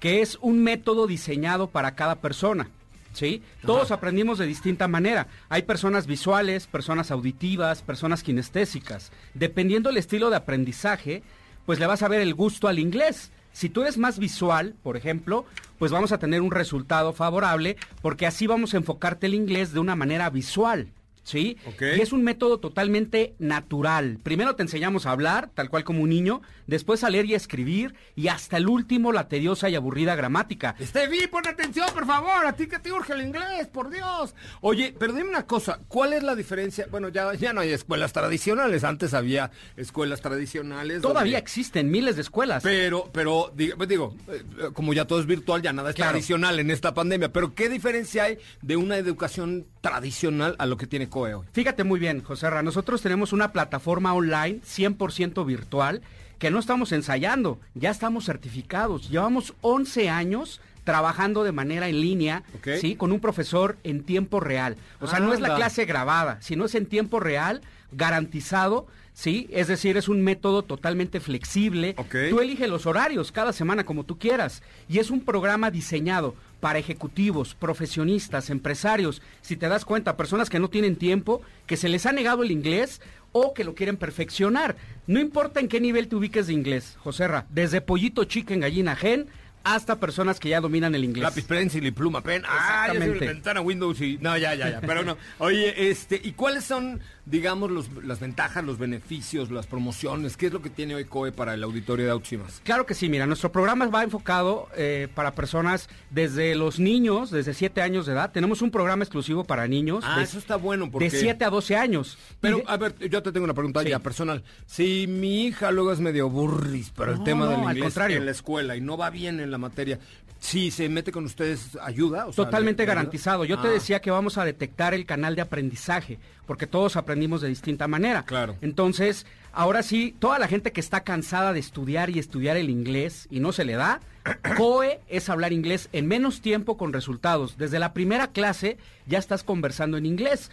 que 0.00 0.22
es 0.22 0.38
un 0.40 0.64
método 0.64 1.06
diseñado 1.06 1.68
para 1.68 1.94
cada 1.94 2.16
persona. 2.16 2.68
¿Sí? 3.12 3.42
Todos 3.64 3.90
aprendimos 3.90 4.38
de 4.38 4.46
distinta 4.46 4.88
manera. 4.88 5.26
Hay 5.48 5.62
personas 5.62 6.06
visuales, 6.06 6.66
personas 6.66 7.10
auditivas, 7.10 7.82
personas 7.82 8.22
kinestésicas. 8.22 9.12
Dependiendo 9.34 9.90
del 9.90 9.98
estilo 9.98 10.30
de 10.30 10.36
aprendizaje, 10.36 11.22
pues 11.66 11.78
le 11.78 11.86
vas 11.86 12.02
a 12.02 12.08
ver 12.08 12.20
el 12.20 12.34
gusto 12.34 12.68
al 12.68 12.78
inglés. 12.78 13.30
Si 13.52 13.68
tú 13.68 13.82
eres 13.82 13.98
más 13.98 14.18
visual, 14.18 14.74
por 14.82 14.96
ejemplo, 14.96 15.44
pues 15.78 15.90
vamos 15.90 16.12
a 16.12 16.18
tener 16.18 16.40
un 16.40 16.50
resultado 16.52 17.12
favorable 17.12 17.76
porque 18.00 18.26
así 18.26 18.46
vamos 18.46 18.74
a 18.74 18.76
enfocarte 18.76 19.26
el 19.26 19.34
inglés 19.34 19.72
de 19.72 19.80
una 19.80 19.96
manera 19.96 20.30
visual. 20.30 20.88
¿sí? 21.22 21.58
Y 21.80 22.00
es 22.00 22.12
un 22.12 22.22
método 22.22 22.58
totalmente 22.58 23.34
natural. 23.38 24.18
Primero 24.22 24.56
te 24.56 24.62
enseñamos 24.62 25.06
a 25.06 25.12
hablar, 25.12 25.50
tal 25.54 25.70
cual 25.70 25.84
como 25.84 26.02
un 26.02 26.10
niño, 26.10 26.42
después 26.70 27.04
a 27.04 27.10
leer 27.10 27.26
y 27.26 27.34
a 27.34 27.36
escribir, 27.36 27.94
y 28.16 28.28
hasta 28.28 28.56
el 28.56 28.68
último 28.68 29.12
la 29.12 29.28
tediosa 29.28 29.68
y 29.68 29.74
aburrida 29.74 30.14
gramática. 30.14 30.74
Estevi, 30.78 31.26
pon 31.26 31.46
atención, 31.46 31.86
por 31.92 32.06
favor, 32.06 32.46
a 32.46 32.54
ti 32.54 32.66
que 32.66 32.78
te 32.78 32.90
urge 32.90 33.12
el 33.12 33.20
inglés, 33.20 33.66
por 33.66 33.90
Dios. 33.90 34.34
Oye, 34.62 34.94
pero 34.98 35.12
dime 35.12 35.28
una 35.28 35.46
cosa, 35.46 35.80
¿cuál 35.88 36.14
es 36.14 36.22
la 36.22 36.34
diferencia? 36.34 36.86
Bueno, 36.90 37.10
ya, 37.10 37.34
ya 37.34 37.52
no 37.52 37.60
hay 37.60 37.72
escuelas 37.72 38.14
tradicionales, 38.14 38.84
antes 38.84 39.12
había 39.12 39.50
escuelas 39.76 40.22
tradicionales. 40.22 41.02
Todavía 41.02 41.36
existen 41.36 41.90
miles 41.90 42.16
de 42.16 42.22
escuelas. 42.22 42.62
Pero, 42.62 43.10
pero, 43.12 43.52
digo, 43.54 43.84
digo 43.84 44.14
eh, 44.28 44.70
como 44.72 44.94
ya 44.94 45.04
todo 45.04 45.20
es 45.20 45.26
virtual, 45.26 45.60
ya 45.60 45.74
nada 45.74 45.90
es 45.90 45.96
tradicional 45.96 46.58
en 46.58 46.70
esta 46.70 46.94
pandemia, 46.94 47.30
pero 47.32 47.54
¿qué 47.54 47.68
diferencia 47.68 48.24
hay 48.24 48.38
de 48.62 48.76
una 48.76 48.96
educación 48.96 49.66
tradicional 49.82 50.56
a 50.58 50.66
lo 50.66 50.76
que 50.76 50.86
tiene 50.86 51.10
Fíjate 51.52 51.84
muy 51.84 51.98
bien, 51.98 52.22
José 52.22 52.48
Ra, 52.48 52.62
nosotros 52.62 53.02
tenemos 53.02 53.32
una 53.32 53.52
plataforma 53.52 54.14
online 54.14 54.60
100% 54.62 55.44
virtual 55.44 56.02
que 56.40 56.50
no 56.50 56.58
estamos 56.58 56.90
ensayando, 56.90 57.60
ya 57.74 57.90
estamos 57.90 58.24
certificados. 58.24 59.10
Llevamos 59.10 59.52
11 59.60 60.08
años 60.08 60.62
trabajando 60.84 61.44
de 61.44 61.52
manera 61.52 61.86
en 61.88 62.00
línea, 62.00 62.44
¿sí? 62.80 62.96
Con 62.96 63.12
un 63.12 63.20
profesor 63.20 63.76
en 63.84 64.02
tiempo 64.02 64.40
real. 64.40 64.78
O 65.00 65.06
sea, 65.06 65.20
no 65.20 65.34
es 65.34 65.40
la 65.40 65.54
clase 65.54 65.84
grabada, 65.84 66.38
sino 66.40 66.64
es 66.64 66.74
en 66.74 66.86
tiempo 66.86 67.20
real, 67.20 67.60
garantizado, 67.92 68.86
¿sí? 69.20 69.48
Es 69.52 69.68
decir, 69.68 69.98
es 69.98 70.08
un 70.08 70.22
método 70.22 70.62
totalmente 70.62 71.20
flexible. 71.20 71.94
Tú 72.30 72.40
eliges 72.40 72.70
los 72.70 72.86
horarios 72.86 73.32
cada 73.32 73.52
semana 73.52 73.84
como 73.84 74.04
tú 74.04 74.18
quieras. 74.18 74.62
Y 74.88 74.98
es 74.98 75.10
un 75.10 75.20
programa 75.20 75.70
diseñado 75.70 76.34
para 76.58 76.78
ejecutivos, 76.78 77.54
profesionistas, 77.54 78.48
empresarios, 78.48 79.20
si 79.42 79.58
te 79.58 79.68
das 79.68 79.84
cuenta, 79.84 80.16
personas 80.16 80.48
que 80.48 80.58
no 80.58 80.70
tienen 80.70 80.96
tiempo, 80.96 81.42
que 81.66 81.76
se 81.76 81.90
les 81.90 82.06
ha 82.06 82.12
negado 82.12 82.42
el 82.42 82.50
inglés 82.50 83.02
o 83.32 83.52
que 83.52 83.64
lo 83.64 83.74
quieren 83.74 83.98
perfeccionar. 83.98 84.76
No 85.06 85.20
importa 85.20 85.60
en 85.60 85.68
qué 85.68 85.82
nivel 85.82 86.08
te 86.08 86.16
ubiques 86.16 86.46
de 86.46 86.54
inglés, 86.54 86.96
Joserra, 87.00 87.44
desde 87.50 87.82
pollito 87.82 88.24
chicken, 88.24 88.60
gallina 88.60 88.96
gen, 88.96 89.26
hasta 89.64 90.00
personas 90.00 90.40
que 90.40 90.48
ya 90.48 90.60
dominan 90.60 90.94
el 90.94 91.04
inglés. 91.04 91.24
Lápiz, 91.24 91.44
pencil 91.44 91.86
y 91.86 91.90
pluma, 91.90 92.22
pen. 92.22 92.42
Ah, 92.46 92.86
Exactamente. 92.88 93.26
ventana, 93.26 93.60
Windows 93.60 94.00
y... 94.00 94.18
No, 94.18 94.36
ya, 94.38 94.54
ya, 94.54 94.70
ya. 94.70 94.80
Pero 94.80 95.04
no. 95.04 95.16
Oye, 95.38 95.90
este, 95.90 96.20
¿y 96.22 96.32
cuáles 96.32 96.64
son 96.64 97.00
digamos, 97.30 97.70
los- 97.70 97.88
las 98.04 98.20
ventajas, 98.20 98.64
los 98.64 98.78
beneficios, 98.78 99.50
las 99.50 99.66
promociones? 99.66 100.36
¿Qué 100.36 100.46
es 100.46 100.52
lo 100.52 100.60
que 100.62 100.70
tiene 100.70 100.94
hoy 100.94 101.04
COE 101.04 101.32
para 101.32 101.54
el 101.54 101.62
auditorio 101.62 102.06
de 102.06 102.36
Más? 102.38 102.60
Claro 102.64 102.86
que 102.86 102.94
sí, 102.94 103.08
mira, 103.08 103.26
nuestro 103.26 103.52
programa 103.52 103.86
va 103.86 104.02
enfocado 104.02 104.68
eh, 104.76 105.08
para 105.14 105.34
personas 105.34 105.88
desde 106.10 106.54
los 106.54 106.78
niños, 106.78 107.30
desde 107.30 107.54
7 107.54 107.82
años 107.82 108.06
de 108.06 108.12
edad. 108.12 108.32
Tenemos 108.32 108.62
un 108.62 108.70
programa 108.70 109.04
exclusivo 109.04 109.44
para 109.44 109.66
niños 109.68 110.04
Ah, 110.06 110.18
de, 110.18 110.24
eso 110.24 110.38
está 110.38 110.56
bueno 110.56 110.90
porque... 110.90 111.10
de 111.10 111.18
7 111.18 111.44
a 111.44 111.50
12 111.50 111.76
años. 111.76 112.18
Pero, 112.40 112.58
de- 112.58 112.64
a 112.66 112.76
ver, 112.76 112.94
yo 113.08 113.22
te 113.22 113.32
tengo 113.32 113.44
una 113.44 113.54
pregunta 113.54 113.82
Sí. 113.82 113.88
ya 113.90 113.98
personal. 114.00 114.42
Si 114.66 115.06
mi 115.08 115.44
hija 115.46 115.70
luego 115.70 115.92
es 115.92 116.00
medio 116.00 116.28
burris 116.28 116.90
para 116.90 117.12
el 117.12 117.22
tema 117.22 117.44
no, 117.46 117.50
del 117.52 117.60
al 117.60 117.64
inglés 117.76 117.82
contrario. 117.84 118.16
en 118.18 118.24
la 118.26 118.32
escuela 118.32 118.76
y 118.76 118.80
no 118.80 118.96
va 118.96 119.10
bien 119.10 119.40
en 119.40 119.50
la 119.50 119.58
materia, 119.58 119.98
si 120.40 120.70
se 120.70 120.88
mete 120.88 121.12
con 121.12 121.24
ustedes, 121.26 121.78
¿ayuda? 121.82 122.26
O 122.26 122.32
sea, 122.32 122.44
Totalmente 122.46 122.82
¿le- 122.82 122.86
le 122.86 122.92
ayuda? 122.92 122.94
garantizado. 123.02 123.44
Yo 123.44 123.58
te 123.60 123.68
Ah, 123.68 123.72
decía 123.72 124.00
que 124.00 124.10
vamos 124.10 124.38
a 124.38 124.44
detectar 124.44 124.94
el 124.94 125.04
canal 125.06 125.36
de 125.36 125.42
aprendizaje, 125.42 126.18
porque 126.46 126.66
todos 126.66 126.96
aprendimos 126.96 127.40
de 127.42 127.48
distinta 127.48 127.86
manera. 127.86 128.24
Claro. 128.24 128.56
Entonces, 128.62 129.26
ahora 129.52 129.82
sí, 129.82 130.14
toda 130.18 130.38
la 130.38 130.48
gente 130.48 130.72
que 130.72 130.80
está 130.80 131.02
cansada 131.04 131.52
de 131.52 131.60
estudiar 131.60 132.10
y 132.10 132.18
estudiar 132.18 132.56
el 132.56 132.70
inglés 132.70 133.28
y 133.30 133.40
no 133.40 133.52
se 133.52 133.64
le 133.64 133.74
da, 133.74 134.00
COE 134.56 135.00
es 135.08 135.28
hablar 135.28 135.52
inglés 135.52 135.88
en 135.92 136.06
menos 136.06 136.40
tiempo 136.40 136.76
con 136.76 136.92
resultados. 136.92 137.56
Desde 137.58 137.78
la 137.78 137.92
primera 137.92 138.28
clase 138.28 138.78
ya 139.06 139.18
estás 139.18 139.44
conversando 139.44 139.96
en 139.98 140.06
inglés. 140.06 140.50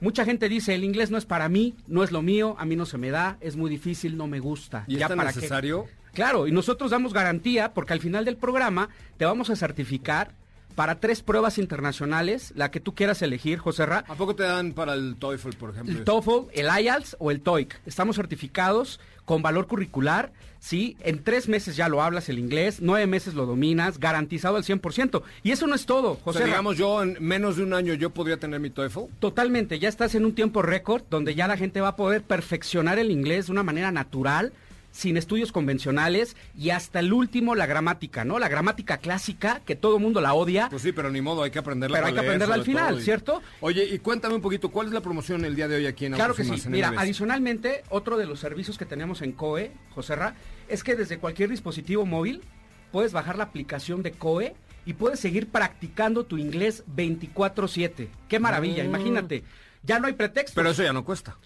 Mucha 0.00 0.24
gente 0.24 0.48
dice, 0.48 0.74
el 0.76 0.84
inglés 0.84 1.10
no 1.10 1.18
es 1.18 1.26
para 1.26 1.48
mí, 1.48 1.74
no 1.88 2.04
es 2.04 2.12
lo 2.12 2.22
mío, 2.22 2.54
a 2.58 2.64
mí 2.64 2.76
no 2.76 2.86
se 2.86 2.98
me 2.98 3.10
da, 3.10 3.36
es 3.40 3.56
muy 3.56 3.68
difícil, 3.68 4.16
no 4.16 4.28
me 4.28 4.38
gusta. 4.38 4.84
¿Y 4.86 4.94
es 4.94 5.00
ya 5.00 5.08
tan 5.08 5.18
para 5.18 5.32
qué. 5.32 5.40
Claro, 6.14 6.46
y 6.46 6.52
nosotros 6.52 6.90
damos 6.90 7.12
garantía 7.12 7.72
porque 7.74 7.92
al 7.92 8.00
final 8.00 8.24
del 8.24 8.36
programa 8.36 8.88
te 9.16 9.24
vamos 9.24 9.50
a 9.50 9.56
certificar 9.56 10.32
para 10.74 11.00
tres 11.00 11.22
pruebas 11.22 11.58
internacionales, 11.58 12.52
la 12.54 12.70
que 12.70 12.78
tú 12.78 12.94
quieras 12.94 13.20
elegir, 13.22 13.58
José 13.58 13.84
Ra. 13.84 14.04
¿A 14.06 14.14
poco 14.14 14.36
te 14.36 14.44
dan 14.44 14.72
para 14.74 14.94
el 14.94 15.16
TOEFL, 15.18 15.50
por 15.58 15.70
ejemplo? 15.70 15.92
El 15.98 16.04
TOEFL, 16.04 16.50
el 16.52 16.68
IELTS 16.84 17.16
o 17.18 17.32
el 17.32 17.40
TOEIC. 17.40 17.80
Estamos 17.84 18.14
certificados 18.14 19.00
con 19.24 19.42
valor 19.42 19.66
curricular, 19.66 20.30
¿sí? 20.60 20.96
En 21.00 21.24
tres 21.24 21.48
meses 21.48 21.74
ya 21.74 21.88
lo 21.88 22.00
hablas 22.00 22.28
el 22.28 22.38
inglés, 22.38 22.78
nueve 22.80 23.08
meses 23.08 23.34
lo 23.34 23.44
dominas, 23.44 23.98
garantizado 23.98 24.56
al 24.56 24.62
100%. 24.62 25.22
Y 25.42 25.50
eso 25.50 25.66
no 25.66 25.74
es 25.74 25.84
todo, 25.84 26.12
O 26.12 26.16
José 26.22 26.38
sea, 26.38 26.46
Ra. 26.46 26.52
digamos, 26.52 26.76
yo 26.78 27.02
en 27.02 27.16
menos 27.18 27.56
de 27.56 27.64
un 27.64 27.74
año 27.74 27.94
yo 27.94 28.10
podría 28.10 28.36
tener 28.36 28.60
mi 28.60 28.70
TOEFL. 28.70 29.00
Totalmente, 29.18 29.80
ya 29.80 29.88
estás 29.88 30.14
en 30.14 30.24
un 30.24 30.34
tiempo 30.36 30.62
récord 30.62 31.02
donde 31.10 31.34
ya 31.34 31.48
la 31.48 31.56
gente 31.56 31.80
va 31.80 31.88
a 31.88 31.96
poder 31.96 32.22
perfeccionar 32.22 33.00
el 33.00 33.10
inglés 33.10 33.46
de 33.46 33.52
una 33.52 33.64
manera 33.64 33.90
natural, 33.90 34.52
sin 34.90 35.16
estudios 35.16 35.52
convencionales 35.52 36.36
y 36.56 36.70
hasta 36.70 37.00
el 37.00 37.12
último 37.12 37.54
la 37.54 37.66
gramática, 37.66 38.24
¿no? 38.24 38.38
La 38.38 38.48
gramática 38.48 38.98
clásica 38.98 39.60
que 39.64 39.76
todo 39.76 39.96
el 39.96 40.02
mundo 40.02 40.20
la 40.20 40.34
odia. 40.34 40.68
Pues 40.70 40.82
sí, 40.82 40.92
pero 40.92 41.10
ni 41.10 41.20
modo, 41.20 41.42
hay 41.42 41.50
que 41.50 41.58
aprenderla. 41.58 41.96
Pero 41.98 42.06
hay 42.08 42.14
que 42.14 42.20
aprenderla 42.20 42.54
al 42.56 42.64
final, 42.64 42.98
y- 42.98 43.02
¿cierto? 43.02 43.42
Oye, 43.60 43.84
y 43.84 43.98
cuéntame 43.98 44.34
un 44.34 44.40
poquito, 44.40 44.70
¿cuál 44.70 44.88
es 44.88 44.92
la 44.92 45.00
promoción 45.00 45.44
el 45.44 45.54
día 45.54 45.68
de 45.68 45.76
hoy 45.76 45.86
aquí 45.86 46.06
en 46.06 46.14
Claro 46.14 46.34
que 46.34 46.44
sí. 46.44 46.52
Mira, 46.68 46.92
adicionalmente, 46.96 47.84
otro 47.90 48.16
de 48.16 48.26
los 48.26 48.40
servicios 48.40 48.78
que 48.78 48.86
tenemos 48.86 49.22
en 49.22 49.32
COE, 49.32 49.70
José 49.90 50.16
Ra, 50.16 50.34
es 50.68 50.82
que 50.82 50.96
desde 50.96 51.18
cualquier 51.18 51.50
dispositivo 51.50 52.04
móvil 52.06 52.42
puedes 52.90 53.12
bajar 53.12 53.36
la 53.36 53.44
aplicación 53.44 54.02
de 54.02 54.12
COE 54.12 54.54
y 54.86 54.94
puedes 54.94 55.20
seguir 55.20 55.48
practicando 55.48 56.24
tu 56.24 56.38
inglés 56.38 56.82
24/7. 56.86 58.08
Qué 58.28 58.38
maravilla, 58.40 58.82
Mm. 58.82 58.86
imagínate. 58.86 59.44
Ya 59.82 59.98
no 60.00 60.06
hay 60.06 60.14
pretextos. 60.14 60.54
Pero 60.54 60.70
eso 60.70 60.82
ya 60.82 60.92
no 60.92 61.04
cuesta. 61.04 61.36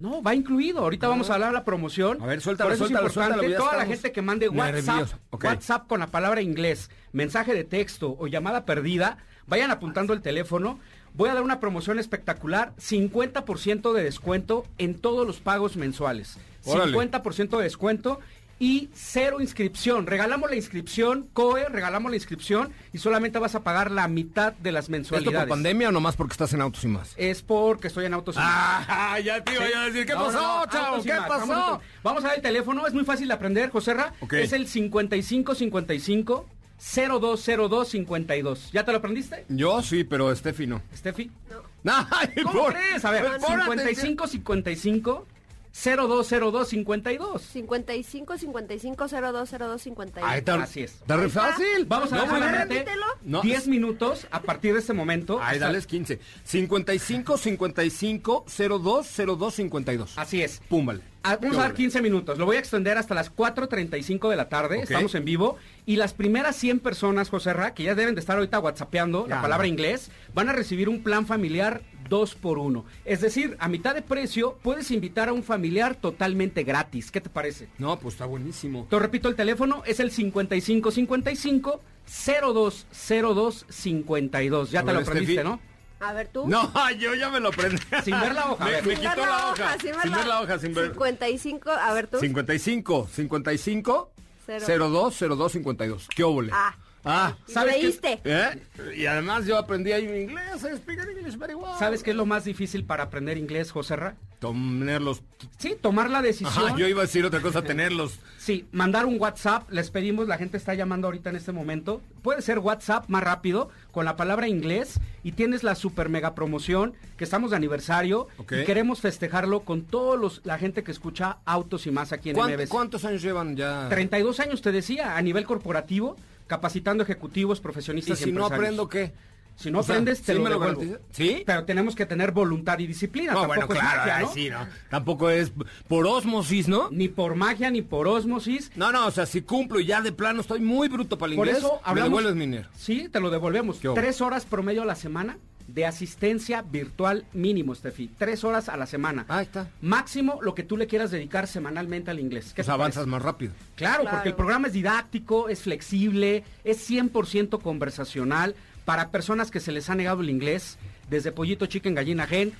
No, 0.00 0.22
va 0.22 0.34
incluido. 0.34 0.80
Ahorita 0.80 1.08
vamos 1.08 1.28
a 1.28 1.34
hablar 1.34 1.50
de 1.50 1.54
la 1.54 1.64
promoción. 1.64 2.20
A 2.22 2.26
ver, 2.26 2.40
suéltalo, 2.40 2.68
Por 2.68 2.74
eso 2.74 2.84
suéltalo, 2.86 3.06
es 3.06 3.12
importante, 3.12 3.40
suéltalo, 3.46 3.64
toda 3.64 3.76
la 3.76 3.86
gente 3.86 4.12
que 4.12 4.22
mande 4.22 4.48
WhatsApp. 4.48 5.08
WhatsApp 5.30 5.86
con 5.86 6.00
la 6.00 6.06
palabra 6.06 6.40
inglés, 6.40 6.90
mensaje 7.12 7.54
de 7.54 7.64
texto 7.64 8.16
o 8.18 8.26
llamada 8.26 8.64
perdida, 8.64 9.18
vayan 9.46 9.70
apuntando 9.70 10.14
el 10.14 10.22
teléfono. 10.22 10.78
Voy 11.12 11.28
a 11.28 11.34
dar 11.34 11.42
una 11.42 11.60
promoción 11.60 11.98
espectacular, 11.98 12.72
50% 12.76 13.92
de 13.92 14.02
descuento 14.02 14.64
en 14.78 14.94
todos 14.94 15.26
los 15.26 15.40
pagos 15.40 15.76
mensuales. 15.76 16.38
Órale. 16.64 16.96
50% 16.96 17.58
de 17.58 17.62
descuento 17.62 18.20
y 18.62 18.90
cero 18.94 19.40
inscripción. 19.40 20.06
Regalamos 20.06 20.48
la 20.50 20.54
inscripción, 20.56 21.28
COE, 21.32 21.68
regalamos 21.70 22.10
la 22.12 22.16
inscripción 22.16 22.72
y 22.92 22.98
solamente 22.98 23.38
vas 23.40 23.54
a 23.54 23.64
pagar 23.64 23.90
la 23.90 24.06
mitad 24.06 24.52
de 24.52 24.70
las 24.70 24.84
¿Esto 24.84 24.92
mensualidades. 24.92 25.40
por 25.40 25.48
pandemia 25.48 25.88
o 25.88 25.92
nomás 25.92 26.14
porque 26.14 26.32
estás 26.32 26.52
en 26.52 26.60
Autos 26.60 26.84
y 26.84 26.88
Más? 26.88 27.14
Es 27.16 27.40
porque 27.42 27.88
estoy 27.88 28.04
en 28.04 28.12
autos. 28.14 28.36
y 28.36 28.38
Más. 28.38 28.86
Ah, 28.88 29.18
ya 29.18 29.42
te 29.42 29.54
iba 29.54 29.66
Sí. 29.66 29.72
a 29.74 29.80
decir, 29.86 30.04
¿qué 30.06 30.12
No, 30.12 30.26
pasó, 30.26 30.40
no, 30.40 30.60
no, 30.60 30.66
chavo? 30.70 31.02
¿Qué 31.02 31.14
más. 31.14 31.26
pasó? 31.28 31.46
Vamos, 31.48 31.80
vamos 32.04 32.24
a 32.24 32.28
ver 32.28 32.36
el 32.36 32.42
teléfono, 32.42 32.86
es 32.86 32.92
muy 32.94 33.04
fácil 33.04 33.28
de 33.28 33.34
aprender, 33.34 33.70
José 33.70 33.94
Ra. 33.94 34.12
Es 34.30 34.52
el 34.52 34.66
5555 34.68 36.46
020252. 36.78 38.70
¿Ya 38.72 38.84
te 38.84 38.92
lo 38.92 38.98
aprendiste? 38.98 39.44
Yo 39.48 39.82
sí, 39.82 40.04
pero 40.04 40.34
Steffi 40.36 40.66
no. 40.66 40.82
Steffi. 40.94 41.30
Ay, 41.84 42.28
¿Cómo 42.42 42.64
por- 42.64 42.72
crees? 42.74 43.04
A 43.04 43.10
ver, 43.10 43.22
pon 43.38 43.60
atención. 43.60 43.94
5555 44.18 45.26
020252. 45.72 47.38
55 47.40 48.38
55 48.38 49.08
02 49.08 49.50
02 49.50 49.82
52. 49.82 50.30
Ay, 50.30 50.38
está, 50.38 50.54
Así 50.62 50.82
es. 50.82 50.92
Está 50.94 51.16
re 51.16 51.28
fácil. 51.28 51.84
Vamos 51.86 52.12
a 52.12 52.16
ver 52.16 52.24
muy 52.26 52.34
bien. 52.38 52.42
solamente 52.50 52.74
repítelo. 52.74 53.06
No. 53.22 53.40
10 53.42 53.68
minutos 53.68 54.26
a 54.30 54.42
partir 54.42 54.72
de 54.74 54.80
este 54.80 54.92
momento. 54.92 55.38
Ay, 55.40 55.54
hasta- 55.54 55.66
dales 55.66 55.86
15. 55.86 56.18
55 56.44 57.36
55 57.36 58.44
02 58.46 59.06
02 59.38 59.54
52. 59.54 60.18
Así 60.18 60.42
es. 60.42 60.60
Pum, 60.68 60.86
vale. 60.86 61.00
Ah, 61.22 61.36
vamos 61.40 61.58
a 61.58 61.60
dar 61.62 61.70
Qué 61.72 61.82
15 61.82 62.00
minutos. 62.00 62.38
Lo 62.38 62.46
voy 62.46 62.56
a 62.56 62.60
extender 62.60 62.96
hasta 62.96 63.14
las 63.14 63.30
4.35 63.30 64.30
de 64.30 64.36
la 64.36 64.48
tarde. 64.48 64.78
Ok. 64.78 64.84
Estamos 64.84 65.14
en 65.14 65.26
vivo. 65.26 65.58
Y 65.84 65.96
las 65.96 66.14
primeras 66.14 66.56
100 66.56 66.80
personas, 66.80 67.28
José 67.28 67.52
Ra, 67.52 67.74
que 67.74 67.82
ya 67.82 67.94
deben 67.94 68.14
de 68.14 68.20
estar 68.20 68.36
ahorita 68.38 68.58
whatsappeando 68.58 69.28
Ya, 69.28 69.36
la 69.36 69.42
palabra 69.42 69.66
no. 69.66 69.72
inglés, 69.72 70.10
van 70.34 70.48
a 70.48 70.52
recibir 70.52 70.88
un 70.88 71.02
plan 71.02 71.26
familiar 71.26 71.82
2 72.10 72.34
por 72.34 72.58
1 72.58 72.84
Es 73.06 73.22
decir, 73.22 73.56
a 73.58 73.68
mitad 73.68 73.94
de 73.94 74.02
precio 74.02 74.58
puedes 74.62 74.90
invitar 74.90 75.30
a 75.30 75.32
un 75.32 75.42
familiar 75.42 75.94
totalmente 75.94 76.62
gratis. 76.64 77.10
¿Qué 77.10 77.22
te 77.22 77.30
parece? 77.30 77.68
No, 77.78 77.98
pues 77.98 78.16
está 78.16 78.26
buenísimo. 78.26 78.86
Te 78.90 78.98
repito 78.98 79.30
el 79.30 79.36
teléfono, 79.36 79.82
es 79.86 79.98
el 80.00 80.10
5555 80.10 81.80
020252. 82.06 84.70
Ya 84.70 84.80
A 84.80 84.82
te 84.82 84.86
ver, 84.86 84.94
lo 84.96 85.00
aprendiste. 85.00 85.44
¿no? 85.44 85.60
A 86.00 86.12
ver 86.12 86.28
tú. 86.28 86.46
No, 86.48 86.70
yo 86.98 87.14
ya 87.14 87.30
me 87.30 87.40
lo 87.40 87.50
prendí. 87.50 87.80
Sin 88.04 88.18
ver 88.20 88.34
la 88.34 88.50
hoja, 88.52 88.64
a 88.64 88.66
Me, 88.66 88.72
ver. 88.72 88.86
me 88.86 88.94
Sin 88.96 89.04
ver 89.04 89.12
quitó 89.14 89.26
la 89.26 89.50
hoja. 89.50 89.72
sin 89.78 89.94
Sin 90.02 90.12
ver 90.12 90.26
la 90.26 90.40
hoja, 90.42 90.58
sin 90.58 90.74
ver. 90.74 90.88
55, 90.90 91.70
a 91.70 91.92
ver 91.92 92.06
tú. 92.08 92.18
55 92.18 93.08
55 93.12 94.12
Cero. 94.46 94.88
02 94.90 95.18
02 95.38 95.52
52. 95.52 96.08
¿Qué 96.14 96.24
óvole? 96.24 96.50
Ah. 96.52 96.74
Ah. 97.04 97.34
¿Sabes 97.46 97.76
qué? 97.76 97.82
leíste. 97.82 98.20
¿Eh? 98.24 98.62
Y 98.96 99.06
además 99.06 99.46
yo 99.46 99.56
aprendí 99.56 99.92
ahí 99.92 100.04
inglés. 100.04 100.62
I 100.64 100.76
speak 100.76 100.98
English 101.00 101.36
very 101.36 101.54
well. 101.54 101.72
¿Sabes 101.78 102.02
qué 102.02 102.10
es 102.10 102.16
lo 102.16 102.26
más 102.26 102.44
difícil 102.44 102.84
para 102.84 103.04
aprender 103.04 103.38
inglés, 103.38 103.70
José 103.72 103.96
Ra? 103.96 104.14
Tenerlos. 104.40 105.22
Sí, 105.58 105.76
tomar 105.80 106.08
la 106.10 106.22
decisión. 106.22 106.66
Ajá, 106.68 106.76
yo 106.76 106.88
iba 106.88 107.00
a 107.02 107.06
decir 107.06 107.24
otra 107.26 107.40
cosa, 107.40 107.62
tenerlos. 107.62 108.18
Sí, 108.38 108.66
mandar 108.72 109.04
un 109.04 109.20
WhatsApp, 109.20 109.70
les 109.70 109.90
pedimos, 109.90 110.28
la 110.28 110.38
gente 110.38 110.56
está 110.56 110.72
llamando 110.74 111.08
ahorita 111.08 111.28
en 111.30 111.36
este 111.36 111.52
momento. 111.52 112.00
Puede 112.22 112.40
ser 112.40 112.58
WhatsApp 112.58 113.04
más 113.08 113.22
rápido 113.22 113.68
con 113.92 114.06
la 114.06 114.16
palabra 114.16 114.48
inglés 114.48 114.98
y 115.22 115.32
tienes 115.32 115.62
la 115.62 115.74
super 115.74 116.08
mega 116.08 116.34
promoción 116.34 116.94
que 117.18 117.24
estamos 117.24 117.50
de 117.50 117.56
aniversario 117.56 118.28
y 118.40 118.64
queremos 118.64 119.00
festejarlo 119.00 119.60
con 119.60 119.82
todos 119.82 120.18
los 120.18 120.40
la 120.44 120.56
gente 120.58 120.82
que 120.82 120.90
escucha 120.92 121.38
autos 121.44 121.86
y 121.86 121.90
más 121.90 122.12
aquí 122.12 122.30
en 122.30 122.36
¿Cuán- 122.36 122.50
MBS. 122.54 122.68
¿Cuántos 122.70 123.04
años 123.04 123.20
llevan 123.20 123.56
ya? 123.56 123.88
32 123.90 124.40
años 124.40 124.62
te 124.62 124.72
decía 124.72 125.16
a 125.18 125.22
nivel 125.22 125.44
corporativo, 125.44 126.16
capacitando 126.50 127.04
ejecutivos, 127.04 127.60
¿Y 127.60 127.62
profesionistas 127.62 128.20
y, 128.20 128.24
si 128.24 128.32
no 128.32 128.44
aprendo 128.44 128.88
qué? 128.88 129.12
Si 129.54 129.70
no 129.70 129.80
O 129.80 129.82
sea, 129.84 129.94
aprendes, 129.94 130.22
te 130.22 130.32
¿sí 130.32 130.38
lo 130.38 130.42
me 130.44 130.50
lo 130.50 130.58
devuelvo. 130.58 130.98
¿Sí? 131.12 131.44
Pero 131.46 131.64
tenemos 131.64 131.94
que 131.94 132.06
tener 132.06 132.32
voluntad 132.32 132.76
y 132.80 132.88
disciplina. 132.88 133.34
No, 133.34 133.42
tampoco 133.42 133.66
bueno, 133.68 133.74
es 133.74 133.80
claro, 133.80 133.98
magia, 133.98 134.20
¿no? 134.20 134.32
sí, 134.32 134.50
no. 134.50 134.66
Tampoco 134.88 135.30
es 135.30 135.52
por 135.86 136.06
osmosis, 136.06 136.66
¿no? 136.66 136.88
Ni 136.90 137.06
por 137.08 137.36
magia, 137.36 137.70
ni 137.70 137.82
por 137.82 138.08
osmosis. 138.08 138.72
No, 138.74 138.90
no, 138.90 139.06
o 139.06 139.10
sea, 139.12 139.26
si 139.26 139.42
cumplo 139.42 139.78
y 139.78 139.86
ya 139.86 140.00
de 140.00 140.10
plano 140.10 140.40
estoy 140.40 140.58
muy 140.60 140.88
bruto 140.88 141.18
para 141.18 141.30
el 141.32 141.36
Por 141.36 141.46
inglés, 141.46 141.62
eso 141.62 141.74
me 141.74 141.88
hablamos. 141.90 142.10
devuelves 142.10 142.34
mi 142.34 142.46
dinero. 142.46 142.68
Sí, 142.74 143.08
te 143.12 143.20
lo 143.20 143.30
devolvemos. 143.30 143.78
Tres 143.94 144.20
horas 144.20 144.44
promedio 144.44 144.82
a 144.82 144.86
la 144.86 144.96
semana 144.96 145.38
de 145.74 145.86
asistencia 145.86 146.62
virtual 146.62 147.24
mínimo, 147.32 147.74
Steffi. 147.74 148.08
Tres 148.18 148.44
horas 148.44 148.68
a 148.68 148.76
la 148.76 148.86
semana. 148.86 149.24
Ahí 149.28 149.44
está. 149.44 149.68
Máximo 149.80 150.38
lo 150.42 150.54
que 150.54 150.62
tú 150.62 150.76
le 150.76 150.86
quieras 150.86 151.10
dedicar 151.10 151.46
semanalmente 151.46 152.10
al 152.10 152.18
inglés. 152.20 152.48
¿Qué 152.48 152.62
Pues 152.62 152.68
avanzas 152.68 152.96
parece? 153.04 153.10
más 153.10 153.22
rápido. 153.22 153.52
Claro, 153.76 154.02
Claro. 154.02 154.16
porque 154.16 154.28
el 154.30 154.34
programa 154.34 154.66
es 154.68 154.72
didáctico, 154.72 155.48
es 155.48 155.62
flexible, 155.62 156.44
es 156.64 156.78
100% 156.78 157.58
conversacional 157.60 158.54
para 158.84 159.10
personas 159.10 159.50
que 159.50 159.60
se 159.60 159.72
les 159.72 159.88
ha 159.90 159.94
negado 159.94 160.20
el 160.22 160.30
inglés, 160.30 160.78
desde 161.08 161.32
pollito, 161.32 161.66
chicken, 161.66 161.94
gallina, 161.94 162.26
gen, 162.26 162.52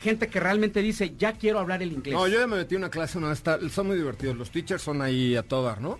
gente 0.00 0.28
que 0.28 0.40
realmente 0.40 0.82
dice, 0.82 1.14
ya 1.16 1.32
quiero 1.32 1.58
hablar 1.58 1.82
el 1.82 1.92
inglés. 1.92 2.14
No, 2.14 2.26
yo 2.28 2.40
ya 2.40 2.46
me 2.46 2.56
metí 2.56 2.74
en 2.74 2.82
una 2.82 2.90
clase, 2.90 3.18
una 3.18 3.28
vez, 3.28 3.38
está- 3.38 3.58
son 3.70 3.86
muy 3.88 3.96
divertidos. 3.96 4.36
Los 4.36 4.50
teachers 4.50 4.82
son 4.82 5.00
ahí 5.02 5.34
a 5.36 5.42
todo 5.42 5.64
dar, 5.64 5.80
¿no? 5.80 5.98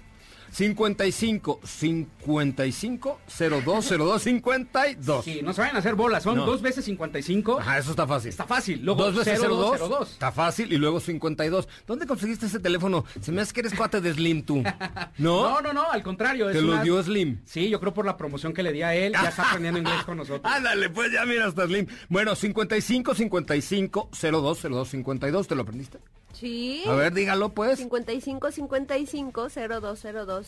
55 0.50 1.61
55 1.64 3.20
02 3.38 3.88
02 3.98 4.22
52. 4.22 5.24
Sí, 5.24 5.40
no 5.42 5.52
se 5.52 5.61
vayan 5.61 5.76
a 5.76 5.78
hacer 5.80 5.94
bolas, 5.94 6.22
son 6.22 6.37
No. 6.37 6.46
dos 6.46 6.62
veces 6.62 6.84
55. 6.84 7.61
Ajá, 7.61 7.78
eso 7.78 7.90
está 7.90 8.06
fácil. 8.06 8.28
Está 8.30 8.46
fácil. 8.46 8.80
Luego 8.82 9.04
Dos 9.04 9.16
veces 9.24 9.40
02, 9.40 9.78
02, 9.88 10.11
Está 10.12 10.32
fácil. 10.32 10.72
Y 10.72 10.76
luego 10.76 11.00
52. 11.00 11.68
¿Dónde 11.87 12.06
conseguiste 12.06 12.46
ese 12.46 12.61
teléfono? 12.61 13.04
Se 13.20 13.32
me 13.32 13.40
hace 13.40 13.52
que 13.52 13.61
eres 13.61 13.74
cuate 13.74 14.00
de 14.00 14.12
Slim 14.14 14.42
tú. 14.44 14.62
¿No? 15.18 15.48
No, 15.48 15.61
no, 15.61 15.72
no, 15.72 15.90
al 15.90 16.02
contrario. 16.02 16.46
Te 16.50 16.58
es 16.58 16.62
lo 16.64 16.72
una- 16.72 16.82
dio 16.82 17.02
Slim. 17.02 17.40
Sí, 17.44 17.68
yo 17.68 17.80
creo 17.80 17.94
por 17.94 18.04
la 18.06 18.16
promoción 18.16 18.52
que 18.52 18.62
le 18.62 18.72
di 18.72 18.82
a 18.82 18.94
él, 18.94 19.12
ya 19.12 19.28
está 19.28 19.48
aprendiendo 19.48 19.78
inglés 19.80 20.02
con 20.04 20.16
nosotros. 20.16 20.40
Ándale, 20.52 20.90
pues 20.90 21.12
ya 21.12 21.24
mira 21.24 21.46
hasta 21.46 21.66
Slim. 21.66 21.87
Bueno, 22.08 22.34
55 22.34 23.14
55 23.14 24.11
02 24.12 24.62
02 24.62 24.88
52. 24.88 25.48
¿Te 25.48 25.54
lo 25.54 25.62
aprendiste? 25.62 25.98
Sí. 26.38 26.85
A 26.87 26.92
ver, 26.92 27.12
dígalo 27.12 27.51
pues. 27.51 27.79
55 27.79 28.51
55 28.53 29.48
0202. 29.48 30.46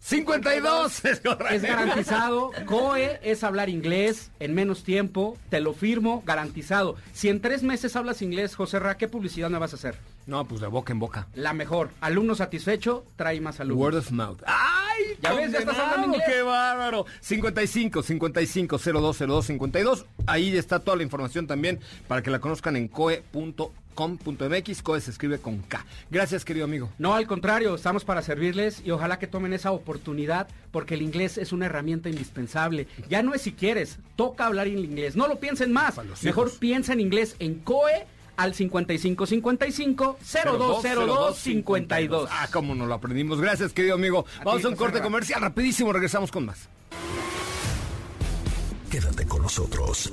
52. 0.00 1.04
Es. 1.06 1.22
Es 1.50 1.62
garantizado. 1.62 2.50
COE 2.66 3.20
es 3.22 3.42
hablar 3.42 3.70
inglés 3.70 4.30
en 4.38 4.54
menos 4.54 4.84
tiempo. 4.84 5.38
Te 5.48 5.60
lo 5.60 5.72
firmo, 5.72 6.22
garantizado. 6.26 6.96
Si 7.14 7.30
en 7.30 7.40
tres 7.40 7.62
meses 7.62 7.96
hablas 7.96 8.20
inglés, 8.20 8.54
José 8.54 8.80
Ra, 8.80 8.98
¿qué 8.98 9.08
publicidad 9.08 9.48
me 9.48 9.58
vas 9.58 9.72
a 9.72 9.76
hacer? 9.76 9.96
No, 10.26 10.44
pues 10.46 10.60
de 10.60 10.66
boca 10.66 10.92
en 10.92 10.98
boca. 10.98 11.26
La 11.34 11.54
mejor. 11.54 11.88
Alumno 12.02 12.34
satisfecho, 12.34 13.04
trae 13.16 13.40
más 13.40 13.60
alumnos. 13.60 13.82
Word 13.82 13.96
of 13.96 14.10
mouth. 14.10 14.42
¡Ay! 14.46 15.16
Ya 15.22 15.32
ves, 15.32 15.52
ya 15.52 15.58
estás 15.60 15.78
hablando 15.78 16.08
inglés. 16.08 16.22
¡Qué 16.26 16.42
bárbaro! 16.42 17.06
55 17.20 18.02
55 18.02 18.78
02 18.78 19.18
02 19.18 19.46
52. 19.46 20.06
Ahí 20.26 20.54
está 20.54 20.80
toda 20.80 20.98
la 20.98 21.02
información 21.02 21.46
también 21.46 21.80
para 22.08 22.22
que 22.22 22.30
la 22.30 22.40
conozcan 22.40 22.76
en 22.76 22.88
coe.com.mx. 23.94 24.82
Coe 24.82 25.00
se 25.00 25.10
escribe 25.10 25.38
con 25.38 25.58
K. 25.58 25.84
Gracias, 26.10 26.44
querido 26.44 26.64
amigo. 26.64 26.90
No, 26.98 27.14
al 27.14 27.26
contrario, 27.26 27.74
estamos 27.74 28.04
para 28.04 28.22
servirles 28.22 28.82
y 28.84 28.90
ojalá 28.90 29.18
que 29.18 29.26
tomen 29.26 29.52
esa 29.52 29.72
oportunidad 29.72 30.48
porque 30.70 30.94
el 30.94 31.02
inglés 31.02 31.38
es 31.38 31.52
una 31.52 31.66
herramienta 31.66 32.08
indispensable. 32.08 32.86
Ya 33.08 33.22
no 33.22 33.34
es 33.34 33.42
si 33.42 33.52
quieres, 33.52 33.98
toca 34.16 34.46
hablar 34.46 34.66
en 34.66 34.78
inglés. 34.78 35.16
No 35.16 35.28
lo 35.28 35.38
piensen 35.38 35.72
más. 35.72 35.96
Mejor 36.22 36.48
hijos. 36.48 36.58
piensa 36.58 36.92
en 36.92 37.00
inglés 37.00 37.36
en 37.38 37.56
COE 37.56 38.06
al 38.36 38.54
5555 38.54 40.18
0202 40.20 41.38
52. 41.38 42.28
Ah, 42.32 42.48
cómo 42.52 42.74
no 42.74 42.86
lo 42.86 42.94
aprendimos. 42.94 43.40
Gracias, 43.40 43.72
querido 43.72 43.94
amigo. 43.94 44.26
A 44.40 44.44
Vamos 44.44 44.64
a 44.64 44.68
un 44.68 44.76
corte 44.76 45.00
comercial 45.00 45.40
rapidísimo. 45.40 45.92
Regresamos 45.92 46.30
con 46.30 46.46
más. 46.46 46.68
Quédate 48.90 49.26
con 49.26 49.42
nosotros. 49.42 50.12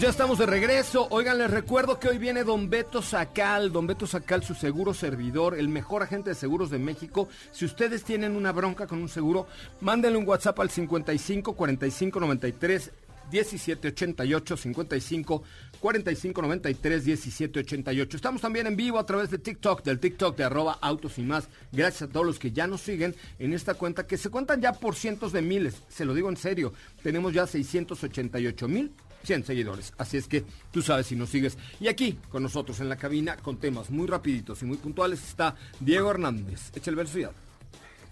Ya 0.00 0.10
estamos 0.10 0.38
de 0.38 0.46
regreso. 0.46 1.08
Oigan, 1.10 1.38
les 1.38 1.50
recuerdo 1.50 1.98
que 1.98 2.08
hoy 2.08 2.18
viene 2.18 2.44
Don 2.44 2.70
Beto 2.70 3.02
Sacal. 3.02 3.72
Don 3.72 3.88
Beto 3.88 4.06
Sacal, 4.06 4.44
su 4.44 4.54
seguro 4.54 4.94
servidor, 4.94 5.58
el 5.58 5.68
mejor 5.68 6.04
agente 6.04 6.30
de 6.30 6.36
seguros 6.36 6.70
de 6.70 6.78
México. 6.78 7.28
Si 7.50 7.64
ustedes 7.64 8.04
tienen 8.04 8.36
una 8.36 8.52
bronca 8.52 8.86
con 8.86 9.02
un 9.02 9.08
seguro, 9.08 9.48
mándenle 9.80 10.16
un 10.16 10.28
WhatsApp 10.28 10.60
al 10.60 10.70
55 10.70 11.52
45 11.52 12.20
93 12.20 12.92
17 13.28 13.88
88 13.88 14.56
55 14.56 15.42
45 15.80 16.42
93 16.42 17.04
17 17.04 17.58
88. 17.58 18.16
Estamos 18.16 18.40
también 18.40 18.68
en 18.68 18.76
vivo 18.76 19.00
a 19.00 19.06
través 19.06 19.30
de 19.30 19.38
TikTok, 19.38 19.82
del 19.82 19.98
TikTok 19.98 20.36
de 20.36 20.44
arroba 20.44 20.78
autos 20.80 21.18
y 21.18 21.22
más. 21.22 21.48
Gracias 21.72 22.08
a 22.08 22.12
todos 22.12 22.24
los 22.24 22.38
que 22.38 22.52
ya 22.52 22.68
nos 22.68 22.82
siguen 22.82 23.16
en 23.40 23.52
esta 23.52 23.74
cuenta, 23.74 24.06
que 24.06 24.16
se 24.16 24.30
cuentan 24.30 24.60
ya 24.60 24.74
por 24.74 24.94
cientos 24.94 25.32
de 25.32 25.42
miles. 25.42 25.82
Se 25.88 26.04
lo 26.04 26.14
digo 26.14 26.28
en 26.28 26.36
serio. 26.36 26.72
Tenemos 27.02 27.34
ya 27.34 27.48
688 27.48 28.68
mil 28.68 28.92
100 29.24 29.44
seguidores. 29.44 29.92
Así 29.98 30.16
es 30.16 30.28
que 30.28 30.44
tú 30.70 30.82
sabes 30.82 31.06
si 31.06 31.16
nos 31.16 31.28
sigues. 31.28 31.58
Y 31.80 31.88
aquí 31.88 32.18
con 32.30 32.42
nosotros 32.42 32.80
en 32.80 32.88
la 32.88 32.96
cabina 32.96 33.36
con 33.36 33.58
temas 33.58 33.90
muy 33.90 34.06
rapiditos 34.06 34.62
y 34.62 34.66
muy 34.66 34.76
puntuales 34.76 35.22
está 35.22 35.54
Diego 35.80 36.10
Hernández. 36.10 36.70
Echa 36.74 36.90
el 36.90 36.96
verso 36.96 37.18
ya. 37.18 37.30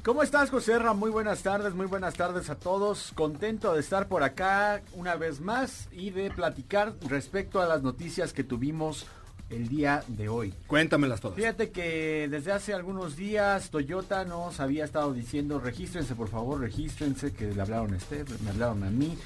¿Cómo 0.06 0.22
estás, 0.22 0.50
José 0.50 0.78
Ra? 0.78 0.92
Muy 0.92 1.10
buenas 1.10 1.42
tardes, 1.42 1.74
muy 1.74 1.86
buenas 1.86 2.14
tardes 2.14 2.48
a 2.48 2.54
todos. 2.54 3.10
Contento 3.16 3.74
de 3.74 3.80
estar 3.80 4.06
por 4.06 4.22
acá 4.22 4.82
una 4.92 5.16
vez 5.16 5.40
más 5.40 5.88
y 5.90 6.10
de 6.10 6.30
platicar 6.30 6.94
respecto 7.08 7.60
a 7.60 7.66
las 7.66 7.82
noticias 7.82 8.32
que 8.32 8.44
tuvimos 8.44 9.06
el 9.50 9.68
día 9.68 10.04
de 10.08 10.28
hoy. 10.28 10.54
Cuéntamelas 10.66 11.20
todas. 11.20 11.36
Fíjate 11.36 11.70
que 11.70 12.28
desde 12.30 12.52
hace 12.52 12.72
algunos 12.72 13.16
días 13.16 13.70
Toyota 13.70 14.24
nos 14.24 14.60
había 14.60 14.84
estado 14.84 15.12
diciendo 15.12 15.60
regístrense 15.60 16.14
por 16.14 16.28
favor, 16.28 16.60
regístrense, 16.60 17.32
que 17.32 17.52
le 17.52 17.60
hablaron 17.60 17.94
a 17.94 17.96
este, 17.96 18.24
me 18.42 18.50
hablaron 18.50 18.82
a 18.84 18.90
mí, 18.90 19.16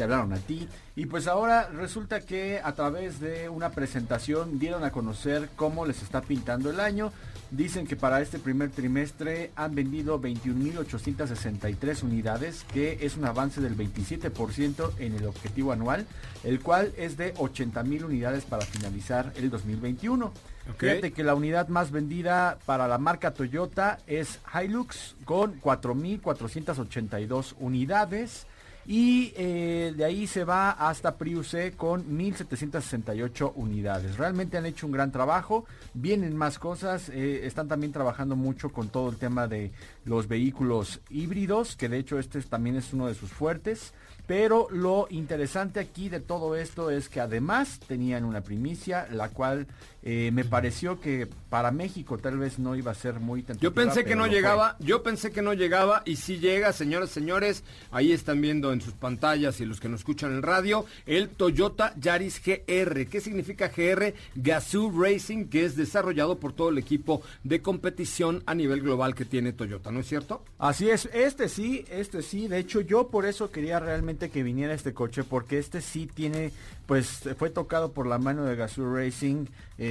te 0.00 0.04
hablaron 0.04 0.32
a 0.32 0.38
ti. 0.38 0.66
Y 0.96 1.04
pues 1.04 1.26
ahora 1.26 1.68
resulta 1.68 2.20
que 2.20 2.58
a 2.64 2.72
través 2.72 3.20
de 3.20 3.50
una 3.50 3.68
presentación 3.68 4.58
dieron 4.58 4.82
a 4.82 4.92
conocer 4.92 5.50
cómo 5.56 5.84
les 5.84 6.02
está 6.02 6.22
pintando 6.22 6.70
el 6.70 6.80
año. 6.80 7.12
Dicen 7.50 7.86
que 7.86 7.96
para 7.96 8.22
este 8.22 8.38
primer 8.38 8.70
trimestre 8.70 9.50
han 9.56 9.74
vendido 9.74 10.18
21.863 10.18 12.02
unidades, 12.02 12.64
que 12.72 12.96
es 13.02 13.18
un 13.18 13.26
avance 13.26 13.60
del 13.60 13.76
27% 13.76 14.92
en 15.00 15.16
el 15.16 15.26
objetivo 15.26 15.72
anual, 15.72 16.06
el 16.44 16.60
cual 16.60 16.94
es 16.96 17.18
de 17.18 17.34
80.000 17.34 18.02
unidades 18.02 18.46
para 18.46 18.64
finalizar 18.64 19.34
el 19.36 19.50
2021. 19.50 20.32
Ok. 20.70 20.78
Fíjate 20.78 21.12
que 21.12 21.24
la 21.24 21.34
unidad 21.34 21.68
más 21.68 21.90
vendida 21.90 22.56
para 22.64 22.88
la 22.88 22.96
marca 22.96 23.34
Toyota 23.34 23.98
es 24.06 24.38
Hilux 24.54 25.16
con 25.26 25.60
4.482 25.60 27.54
unidades. 27.58 28.46
Y 28.86 29.32
eh, 29.36 29.92
de 29.96 30.04
ahí 30.04 30.26
se 30.26 30.44
va 30.44 30.70
hasta 30.70 31.16
Prius 31.16 31.48
C 31.50 31.72
con 31.72 32.16
1768 32.16 33.52
unidades. 33.56 34.16
Realmente 34.16 34.56
han 34.56 34.66
hecho 34.66 34.86
un 34.86 34.92
gran 34.92 35.12
trabajo, 35.12 35.64
vienen 35.94 36.36
más 36.36 36.58
cosas, 36.58 37.08
eh, 37.10 37.46
están 37.46 37.68
también 37.68 37.92
trabajando 37.92 38.36
mucho 38.36 38.70
con 38.70 38.88
todo 38.88 39.10
el 39.10 39.16
tema 39.16 39.46
de 39.46 39.70
los 40.04 40.26
vehículos 40.28 41.00
híbridos, 41.10 41.76
que 41.76 41.88
de 41.88 41.98
hecho 41.98 42.18
este 42.18 42.38
es- 42.38 42.48
también 42.48 42.76
es 42.76 42.92
uno 42.92 43.06
de 43.06 43.14
sus 43.14 43.30
fuertes. 43.30 43.92
Pero 44.26 44.68
lo 44.70 45.08
interesante 45.10 45.80
aquí 45.80 46.08
de 46.08 46.20
todo 46.20 46.54
esto 46.54 46.90
es 46.90 47.08
que 47.08 47.20
además 47.20 47.80
tenían 47.88 48.24
una 48.24 48.42
primicia, 48.42 49.08
la 49.10 49.28
cual 49.28 49.66
eh, 50.02 50.30
me 50.32 50.44
pareció 50.44 51.00
que 51.00 51.28
para 51.50 51.70
México 51.70 52.16
tal 52.18 52.38
vez 52.38 52.58
no 52.58 52.74
iba 52.76 52.90
a 52.90 52.94
ser 52.94 53.20
muy 53.20 53.42
Yo 53.58 53.72
tentativa, 53.72 53.74
pensé 53.74 54.04
que 54.04 54.16
no 54.16 54.24
fue. 54.24 54.30
llegaba, 54.30 54.76
yo 54.78 55.02
pensé 55.02 55.30
que 55.30 55.42
no 55.42 55.52
llegaba 55.52 56.02
y 56.06 56.16
sí 56.16 56.38
llega, 56.38 56.72
señoras, 56.72 57.10
señores, 57.10 57.64
ahí 57.90 58.12
están 58.12 58.40
viendo 58.40 58.72
en 58.72 58.80
sus 58.80 58.94
pantallas 58.94 59.60
y 59.60 59.66
los 59.66 59.80
que 59.80 59.88
nos 59.88 60.00
escuchan 60.00 60.32
en 60.32 60.42
radio, 60.42 60.86
el 61.06 61.28
Toyota 61.28 61.92
Yaris 61.98 62.40
GR. 62.44 63.06
¿Qué 63.06 63.20
significa 63.20 63.68
GR? 63.68 64.14
Gazoo 64.36 64.90
Racing, 64.90 65.46
que 65.46 65.64
es 65.64 65.76
desarrollado 65.76 66.38
por 66.38 66.52
todo 66.52 66.70
el 66.70 66.78
equipo 66.78 67.22
de 67.44 67.60
competición 67.60 68.42
a 68.46 68.54
nivel 68.54 68.80
global 68.80 69.14
que 69.14 69.24
tiene 69.24 69.52
Toyota, 69.52 69.90
¿no 69.90 70.00
es 70.00 70.06
cierto? 70.06 70.44
Así 70.58 70.88
es, 70.88 71.10
este 71.12 71.48
sí, 71.48 71.84
este 71.90 72.22
sí, 72.22 72.48
de 72.48 72.58
hecho 72.58 72.80
yo 72.80 73.08
por 73.08 73.26
eso 73.26 73.50
quería 73.50 73.80
realmente 73.80 74.30
que 74.30 74.42
viniera 74.42 74.72
este 74.72 74.94
coche, 74.94 75.24
porque 75.24 75.58
este 75.58 75.80
sí 75.80 76.06
tiene, 76.06 76.52
pues 76.86 77.22
fue 77.36 77.50
tocado 77.50 77.92
por 77.92 78.06
la 78.06 78.18
mano 78.18 78.44
de 78.44 78.56
Gazoo 78.56 78.94
Racing, 78.94 79.46
eh, 79.78 79.89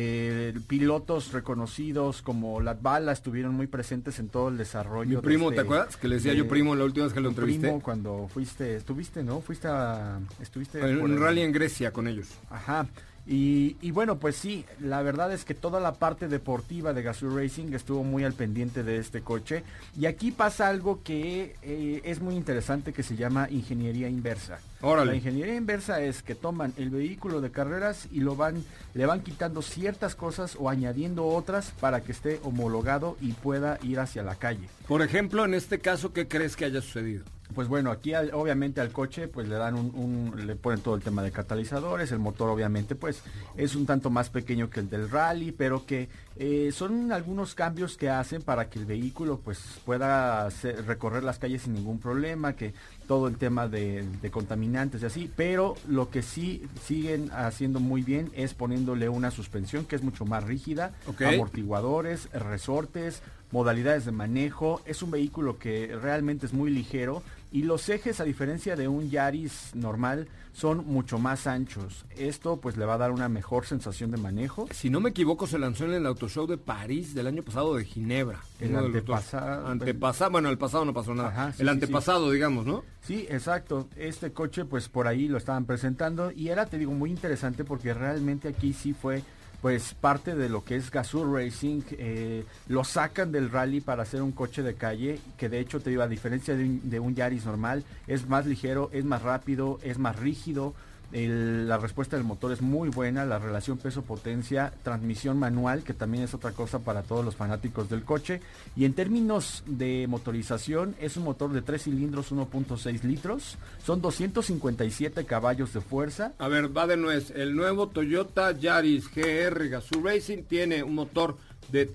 pilotos 0.68 1.32
reconocidos 1.32 2.22
como 2.22 2.60
Latvala 2.62 3.12
estuvieron 3.12 3.54
muy 3.56 3.68
presentes 3.68 4.20
en 4.20 4.30
todo 4.30 4.50
el 4.50 4.58
desarrollo. 4.58 5.18
Mi 5.18 5.24
primo, 5.24 5.46
este- 5.50 5.56
¿te 5.56 5.62
acuerdas? 5.62 5.98
Que 5.98 6.08
le 6.08 6.16
decía 6.16 6.32
de- 6.32 6.38
yo 6.38 6.48
primo 6.48 6.76
la 6.76 6.86
última 6.86 7.06
vez 7.06 7.14
que 7.14 7.22
lo 7.22 7.30
entrevisté. 7.30 7.68
primo 7.68 7.82
cuando 7.82 8.28
fuiste, 8.34 8.76
estuviste, 8.76 9.24
¿no? 9.24 9.42
Fuiste 9.42 9.68
a, 9.68 10.20
estuviste 10.42 10.80
En 10.80 11.02
un 11.02 11.20
rally 11.20 11.42
en 11.42 11.52
Grecia 11.52 11.92
con 11.92 12.08
ellos. 12.08 12.28
Ajá. 12.50 12.88
Y, 13.28 13.76
y 13.82 13.92
bueno, 13.92 14.18
pues 14.18 14.36
sí, 14.38 14.66
la 14.80 15.04
verdad 15.04 15.32
es 15.32 15.46
que 15.46 15.54
toda 15.54 15.80
la 15.80 15.94
parte 15.94 16.28
deportiva 16.28 16.94
de 16.94 17.04
Gazoo 17.04 17.30
Racing 17.38 17.74
estuvo 17.74 18.04
muy 18.04 18.24
al 18.24 18.34
pendiente 18.34 18.82
de 18.84 18.98
este 18.98 19.22
coche. 19.22 19.64
Y 20.00 20.08
aquí 20.08 20.32
pasa 20.32 20.68
algo 20.68 21.04
que 21.04 21.56
eh, 21.62 22.02
es 22.06 22.22
muy 22.22 22.36
interesante 22.36 22.92
que 22.92 23.04
se 23.04 23.16
llama 23.16 23.48
ingeniería 23.52 24.10
inversa. 24.10 24.60
Órale. 24.82 25.12
La 25.12 25.18
ingeniería 25.18 25.56
inversa 25.56 26.02
es 26.02 26.24
que 26.24 26.36
toman 26.36 26.74
el 26.78 26.90
vehículo 26.90 27.42
de 27.42 27.52
carreras 27.52 28.08
y 28.12 28.22
lo 28.22 28.36
van, 28.36 28.64
le 28.94 29.06
van 29.06 29.22
quitando 29.22 29.62
ciertas 29.62 30.16
cosas 30.16 30.56
o 30.58 30.70
añadiendo 30.70 31.26
otras 31.28 31.72
para 31.80 32.02
que 32.02 32.14
esté 32.14 32.40
homologado 32.44 33.18
y 33.20 33.34
pueda 33.34 33.78
ir 33.84 34.00
hacia 34.00 34.24
la 34.24 34.36
calle. 34.36 34.70
Por 34.88 35.02
ejemplo, 35.02 35.44
en 35.44 35.54
este 35.54 35.80
caso, 35.80 36.14
¿qué 36.14 36.28
crees 36.28 36.56
que 36.56 36.66
haya 36.66 36.82
sucedido? 36.82 37.26
Pues 37.56 37.68
bueno, 37.68 37.90
aquí 37.90 38.14
al- 38.14 38.32
obviamente 38.36 38.80
al 38.80 38.92
coche 38.92 39.28
pues 39.28 39.48
le 39.50 39.56
dan 39.56 39.74
un, 39.74 39.92
un- 39.96 40.46
le 40.46 40.56
ponen 40.56 40.82
todo 40.82 40.94
el 40.96 41.02
tema 41.02 41.24
de 41.24 41.32
catalizadores, 41.32 42.12
el 42.12 42.20
motor 42.20 42.48
obviamente 42.50 42.94
pues 42.94 43.24
es 43.58 43.76
un 43.76 43.88
tanto 43.88 44.12
más 44.12 44.30
pequeño 44.30 44.70
que 44.70 44.82
el 44.82 44.90
del 44.90 45.10
rally, 45.10 45.52
pero 45.52 45.84
que 45.86 46.10
eh, 46.40 46.72
son 46.74 47.12
algunos 47.12 47.54
cambios 47.54 47.98
que 47.98 48.10
hacen 48.10 48.42
para 48.42 48.70
que 48.70 48.80
el 48.80 48.86
vehículo 48.86 49.40
pues 49.44 49.60
pueda 49.86 50.46
hacer- 50.48 50.86
recorrer 50.88 51.22
las 51.24 51.38
calles 51.38 51.64
sin 51.64 51.74
ningún 51.74 52.00
problema, 52.00 52.54
que 52.56 52.74
todo 53.08 53.28
el 53.28 53.38
tema 53.38 53.68
de, 53.68 54.06
de 54.22 54.32
contaminantes 54.32 55.02
y 55.04 55.06
así, 55.06 55.32
pero 55.36 55.76
lo 55.88 56.10
que 56.10 56.22
sí 56.22 56.64
siguen 56.82 57.30
haciendo 57.32 57.80
muy 57.80 58.02
bien 58.04 58.32
es 58.34 58.54
poniéndole 58.54 59.10
una 59.10 59.32
suspensión 59.32 59.86
que 59.86 59.96
es 59.98 60.02
mucho 60.04 60.26
más 60.26 60.44
rígida, 60.46 60.94
amortiguadores, 61.36 62.30
resortes, 62.32 63.22
modalidades 63.52 64.06
de 64.06 64.12
manejo. 64.12 64.82
Es 64.86 65.02
un 65.04 65.12
vehículo 65.12 65.58
que 65.60 65.96
realmente 66.02 66.46
es 66.46 66.54
muy 66.54 66.70
ligero 66.72 67.22
y 67.52 67.64
los 67.64 67.90
ejes, 67.90 68.20
a 68.20 68.24
diferencia 68.24 68.76
de 68.76 68.88
un 68.88 69.10
Yaris 69.10 69.72
normal, 69.74 70.28
son 70.54 70.86
mucho 70.86 71.18
más 71.20 71.48
anchos. 71.48 72.06
Esto 72.18 72.58
pues 72.58 72.78
le 72.78 72.86
va 72.86 72.96
a 72.96 72.98
dar 72.98 73.12
una 73.12 73.30
mejor 73.30 73.66
sensación 73.66 74.12
de 74.12 74.18
manejo. 74.18 74.68
Si 74.72 74.90
no 74.90 75.00
me 75.00 75.10
equivoco, 75.12 75.48
se 75.48 75.58
lanzó 75.58 75.86
en 75.86 75.94
el 75.94 76.06
Auto 76.06 76.28
Show 76.30 76.46
de 76.48 76.58
París 76.58 77.14
del 77.14 77.28
año 77.28 77.42
pasado 77.44 77.76
de 77.76 77.86
Ginebra. 77.86 78.40
El 78.60 78.74
los 78.74 78.82
dos. 78.84 78.92
antepasado- 78.92 79.68
Antepasado, 79.68 80.32
bueno, 80.32 80.50
el 80.50 80.58
pasado 80.58 80.86
no 80.86 80.94
pasó 80.94 81.16
nada. 81.16 81.30
Ajá, 81.30 81.54
sí, 81.54 81.62
el 81.62 81.68
sí, 81.68 81.72
antepasado, 81.72 82.30
digamos, 82.32 82.66
¿no? 82.66 82.84
Sí, 83.02 83.26
exacto. 83.30 83.88
Este 83.96 84.32
coche 84.32 84.66
pues 84.66 84.90
por 84.90 85.08
ahí 85.08 85.28
lo 85.28 85.38
estaban 85.38 85.66
presentando 85.66 86.32
y 86.32 86.50
era, 86.50 86.66
te 86.66 86.78
digo, 86.78 86.92
muy 86.92 87.10
interesante 87.10 87.64
porque 87.64 87.94
realmente 87.94 88.48
aquí 88.50 88.74
sí 88.74 88.94
fue 88.94 89.24
pues 89.62 89.94
parte 89.94 90.36
de 90.36 90.50
lo 90.50 90.64
que 90.64 90.76
es 90.76 90.90
Gazoo 90.92 91.36
Racing. 91.36 91.82
eh, 91.92 92.46
lo 92.68 92.84
sacan 92.84 93.32
del 93.32 93.50
rally 93.50 93.82
para 93.82 94.04
hacer 94.04 94.22
un 94.22 94.32
coche 94.32 94.64
de 94.64 94.76
calle 94.76 95.20
que 95.38 95.50
de 95.50 95.60
hecho 95.60 95.80
te 95.80 95.90
digo, 95.90 96.02
a 96.02 96.08
diferencia 96.08 96.56
de 96.56 96.64
un, 96.64 96.90
de 96.90 97.00
un 97.00 97.16
Yaris 97.16 97.46
normal, 97.46 97.84
es 98.08 98.28
más 98.28 98.46
ligero, 98.46 98.90
es 98.94 99.06
más 99.06 99.22
rápido, 99.22 99.80
es 99.84 99.98
más 99.98 100.16
rígido. 100.16 100.74
El- 101.12 101.68
la 101.68 101.78
respuesta 101.78 102.16
del 102.16 102.26
motor 102.26 102.52
es 102.52 102.62
muy 102.62 102.90
buena, 102.90 103.26
la 103.26 103.40
relación 103.40 103.78
peso-potencia, 103.78 104.74
transmisión 104.84 105.38
manual, 105.40 105.84
que 105.84 105.94
también 105.94 106.24
es 106.24 106.34
otra 106.34 106.52
cosa 106.52 106.80
para 106.80 107.02
todos 107.04 107.26
los 107.26 107.36
fanáticos 107.36 107.90
del 107.90 108.04
coche. 108.04 108.42
Y 108.76 108.86
en 108.86 108.94
términos 108.94 109.64
de 109.66 110.06
motorización, 110.08 110.96
es 111.00 111.18
un 111.18 111.24
motor 111.24 111.52
de 111.54 111.62
3 111.62 111.84
cilindros 111.84 112.32
1.6 112.32 113.04
litros, 113.04 113.58
son 113.84 114.02
257 114.02 115.26
caballos 115.26 115.74
de 115.74 115.82
fuerza. 115.82 116.34
A 116.38 116.48
ver, 116.48 116.76
va 116.76 116.88
de 116.88 116.98
nuez. 116.98 117.32
El 117.32 117.56
nuevo 117.56 117.88
Toyota 117.88 118.52
Yaris 118.52 119.06
GR 119.14 119.68
Gazoo 119.70 120.02
Racing 120.04 120.44
tiene 120.44 120.84
un 120.84 120.96
motor 120.96 121.38
de 121.72 121.88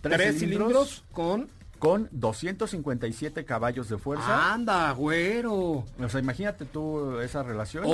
Tres 0.00 0.16
3 0.16 0.38
cilindros. 0.38 0.38
cilindros 0.38 1.04
con... 1.12 1.59
Con 1.80 2.08
257 2.12 3.44
caballos 3.44 3.88
de 3.88 3.98
fuerza. 3.98 4.52
¡Anda, 4.52 4.92
güero! 4.92 5.54
O 5.54 6.08
sea, 6.08 6.20
imagínate 6.20 6.64
tú 6.66 7.18
esa 7.20 7.42
relación. 7.42 7.84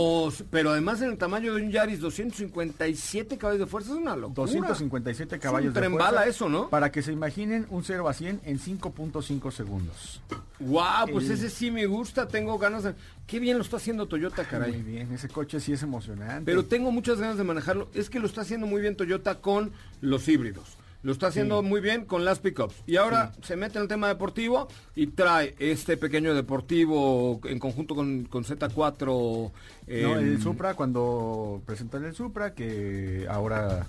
Pero 0.50 0.70
además 0.72 1.00
en 1.02 1.10
el 1.10 1.16
tamaño 1.18 1.54
de 1.54 1.62
un 1.62 1.70
Yaris, 1.70 2.00
257 2.00 3.38
caballos 3.38 3.60
de 3.60 3.66
fuerza 3.66 3.92
es 3.92 3.96
una 3.98 4.16
locura. 4.16 4.34
257 4.42 5.36
Es 5.36 5.40
caballos 5.40 5.68
un 5.68 5.74
de 5.74 5.88
fuerza. 5.88 6.04
bala 6.04 6.26
eso, 6.26 6.48
¿no? 6.48 6.68
Para 6.68 6.90
que 6.90 7.00
se 7.02 7.12
imaginen 7.12 7.66
un 7.70 7.84
0 7.84 8.08
a 8.08 8.12
100 8.12 8.40
en 8.44 8.58
5.5 8.58 9.50
segundos. 9.52 10.20
¡Wow! 10.58 10.82
Pues 11.12 11.26
El- 11.26 11.32
ese 11.32 11.48
sí 11.50 11.70
me 11.70 11.86
gusta, 11.86 12.26
tengo 12.28 12.58
ganas 12.58 12.82
de... 12.82 12.94
Qué 13.26 13.38
bien 13.40 13.56
lo 13.58 13.62
está 13.64 13.76
haciendo 13.76 14.06
Toyota, 14.06 14.42
Muy 14.42 14.50
caray. 14.50 14.82
bien, 14.82 15.12
ese 15.12 15.28
coche 15.28 15.58
sí 15.60 15.72
es 15.72 15.82
emocionante. 15.82 16.44
Pero 16.44 16.64
tengo 16.64 16.90
muchas 16.92 17.18
ganas 17.20 17.36
de 17.36 17.44
manejarlo. 17.44 17.88
Es 17.94 18.08
que 18.10 18.20
lo 18.20 18.26
está 18.26 18.42
haciendo 18.42 18.66
muy 18.66 18.80
bien 18.80 18.96
Toyota 18.96 19.36
con 19.40 19.72
los 20.00 20.26
híbridos. 20.28 20.75
Lo 21.06 21.12
está 21.12 21.28
haciendo 21.28 21.60
Sí. 21.62 21.68
muy 21.68 21.80
bien 21.80 22.04
con 22.04 22.24
las 22.24 22.40
pickups. 22.40 22.74
Y 22.84 22.96
ahora 22.96 23.30
se 23.42 23.54
mete 23.54 23.78
en 23.78 23.82
el 23.82 23.88
tema 23.88 24.08
deportivo 24.08 24.66
y 24.96 25.06
trae 25.06 25.54
este 25.60 25.96
pequeño 25.96 26.34
deportivo 26.34 27.40
en 27.44 27.60
conjunto 27.60 27.94
con, 27.94 28.24
con 28.24 28.42
Z4. 28.44 29.52
No, 29.86 30.18
el 30.18 30.42
Supra, 30.42 30.74
cuando 30.74 31.62
presentan 31.64 32.04
el 32.06 32.12
Supra, 32.14 32.54
que 32.54 33.24
ahora 33.30 33.86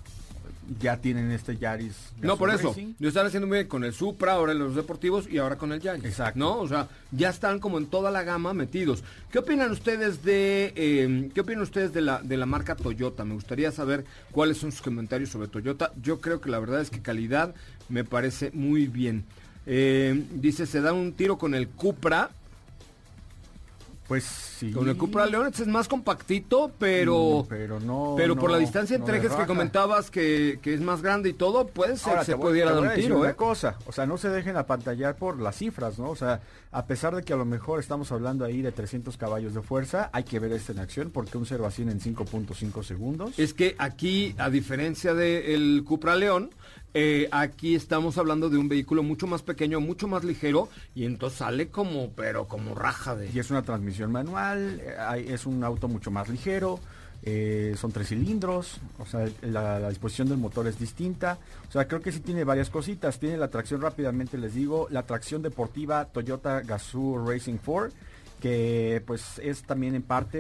ya 0.80 0.97
tienen 0.97 1.32
este 1.32 1.58
Yaris. 1.58 1.95
No, 2.21 2.38
por 2.38 2.49
eso. 2.49 2.69
Racing. 2.69 2.93
Lo 2.99 3.08
están 3.08 3.25
haciendo 3.25 3.47
muy 3.47 3.58
bien 3.58 3.67
con 3.67 3.84
el 3.84 3.93
Supra, 3.93 4.34
ahora 4.34 4.51
en 4.51 4.60
los 4.60 4.75
deportivos 4.75 5.27
y 5.30 5.38
ahora 5.38 5.58
con 5.58 5.71
el 5.71 5.80
Yaris. 5.80 6.03
Exacto. 6.06 6.39
¿No? 6.39 6.60
O 6.60 6.67
sea, 6.67 6.88
ya 7.12 7.30
están 7.30 7.60
como 7.60 7.77
en 7.77 7.88
toda 7.88 8.12
la 8.12 8.23
gama 8.23 8.53
metidos. 8.53 9.03
¿Qué 9.32 9.39
opinan 9.39 9.71
ustedes 9.71 10.23
de 10.23 10.73
eh, 10.75 11.30
qué 11.34 11.41
opinan 11.41 11.63
ustedes 11.63 11.93
de 11.93 12.01
la 12.01 12.21
de 12.21 12.38
la 12.38 12.45
marca 12.45 12.75
Toyota? 12.75 13.25
Me 13.25 13.34
gustaría 13.34 13.71
saber 13.71 14.06
cuáles 14.32 14.58
son 14.58 14.71
sus 14.71 14.82
comentarios 14.82 15.30
sobre 15.30 15.47
Toyota. 15.47 15.91
Yo 16.01 16.19
creo 16.21 16.41
que 16.41 16.49
la 16.49 16.60
verdad 16.60 16.82
es 16.82 16.89
que 16.89 17.01
calidad 17.01 17.53
me 17.89 18.03
parece 18.03 18.51
muy 18.53 18.88
bien. 18.88 19.25
Eh, 19.65 20.25
dice, 20.32 20.65
se 20.65 20.82
da 20.82 20.93
un 20.93 21.13
tiro 21.13 21.38
con 21.38 21.53
el 21.53 21.67
Cupra. 21.67 22.32
Pues 24.07 24.23
sí. 24.23 24.71
Con 24.71 24.87
el 24.87 24.95
Cupra 24.95 25.25
León 25.25 25.51
es 25.53 25.67
más 25.67 25.87
compactito, 25.89 26.71
pero... 26.79 27.43
Mm, 27.43 27.47
pero 27.49 27.79
no. 27.81 28.13
Pero 28.15 28.37
por 28.37 28.49
la 28.49 28.57
distancia 28.57 28.95
entre 28.95 29.17
ejes 29.17 29.33
que 29.33 29.45
comentabas 29.45 30.09
que, 30.09 30.59
que 30.61 30.73
es 30.73 30.79
más 30.81 31.01
grande 31.01 31.29
y 31.29 31.33
todo, 31.33 31.67
puede 31.67 31.97
ser 31.97 32.11
Ahora, 32.13 32.23
se 32.23 32.33
voy- 32.35 32.51
pudiera 32.51 32.71
dar 32.71 32.83
un 32.83 32.93
tiro, 32.93 33.19
una 33.19 33.31
¿eh? 33.31 33.35
cosa, 33.35 33.77
o 33.85 33.91
sea, 33.91 34.05
no 34.05 34.17
se 34.17 34.29
dejen 34.29 34.55
apantallar 34.55 35.17
por 35.17 35.41
las 35.41 35.57
cifras, 35.57 35.99
¿no? 35.99 36.09
O 36.09 36.15
sea, 36.15 36.39
a 36.71 36.85
pesar 36.85 37.15
de 37.15 37.23
que 37.23 37.33
a 37.33 37.35
lo 37.35 37.43
mejor 37.45 37.79
estamos 37.81 38.11
hablando 38.13 38.45
ahí 38.45 38.61
de 38.61 38.71
300 38.71 39.17
caballos 39.17 39.53
de 39.53 39.61
fuerza, 39.61 40.09
hay 40.13 40.23
que 40.23 40.39
ver 40.39 40.53
esto 40.53 40.71
en 40.71 40.79
acción 40.79 41.11
porque 41.11 41.37
un 41.37 41.45
0 41.45 41.65
a 41.65 41.71
100 41.71 41.89
en 41.89 41.99
5.5 41.99 42.83
segundos. 42.83 43.37
Es 43.37 43.53
que 43.53 43.75
aquí, 43.77 44.33
a 44.37 44.49
diferencia 44.49 45.13
del 45.13 45.83
Cupra 45.85 46.15
León, 46.15 46.51
eh, 46.99 47.29
aquí 47.29 47.75
estamos 47.75 48.17
hablando 48.17 48.49
de 48.49 48.57
un 48.57 48.67
vehículo 48.67 49.03
mucho 49.03 49.27
más 49.27 49.43
pequeño, 49.43 49.79
mucho 49.79 50.07
más 50.07 50.23
ligero, 50.23 50.67
y 50.95 51.05
entonces 51.05 51.38
sale 51.38 51.67
como, 51.67 52.10
pero 52.13 52.47
como 52.47 52.73
raja 52.73 53.15
de... 53.15 53.29
Y 53.29 53.38
es 53.38 53.51
una 53.51 53.62
transmisión 53.62 54.12
manual, 54.12 54.81
eh, 54.81 55.25
es 55.27 55.45
un 55.45 55.63
auto 55.63 55.88
mucho 55.88 56.10
más 56.10 56.27
ligero, 56.27 56.79
eh, 57.21 57.75
son 57.77 57.91
tres 57.91 58.07
cilindros, 58.07 58.79
o 58.97 59.05
sea, 59.05 59.29
la, 59.43 59.77
la 59.77 59.89
disposición 59.89 60.27
del 60.29 60.39
motor 60.39 60.65
es 60.65 60.79
distinta. 60.79 61.38
O 61.69 61.71
sea, 61.71 61.88
creo 61.88 62.01
que 62.01 62.12
sí 62.12 62.19
tiene 62.19 62.43
varias 62.43 62.71
cositas. 62.71 63.19
Tiene 63.19 63.38
la 63.38 63.49
tracción 63.49 63.79
rápidamente, 63.79 64.39
les 64.39 64.55
digo, 64.55 64.88
la 64.89 65.03
tracción 65.03 65.43
deportiva 65.43 66.05
Toyota 66.05 66.62
Gazoo 66.62 67.23
Racing 67.27 67.57
4 67.63 67.91
que 68.39 69.02
pues 69.06 69.39
es 69.43 69.63
también 69.63 69.95
en 69.95 70.02
parte 70.04 70.39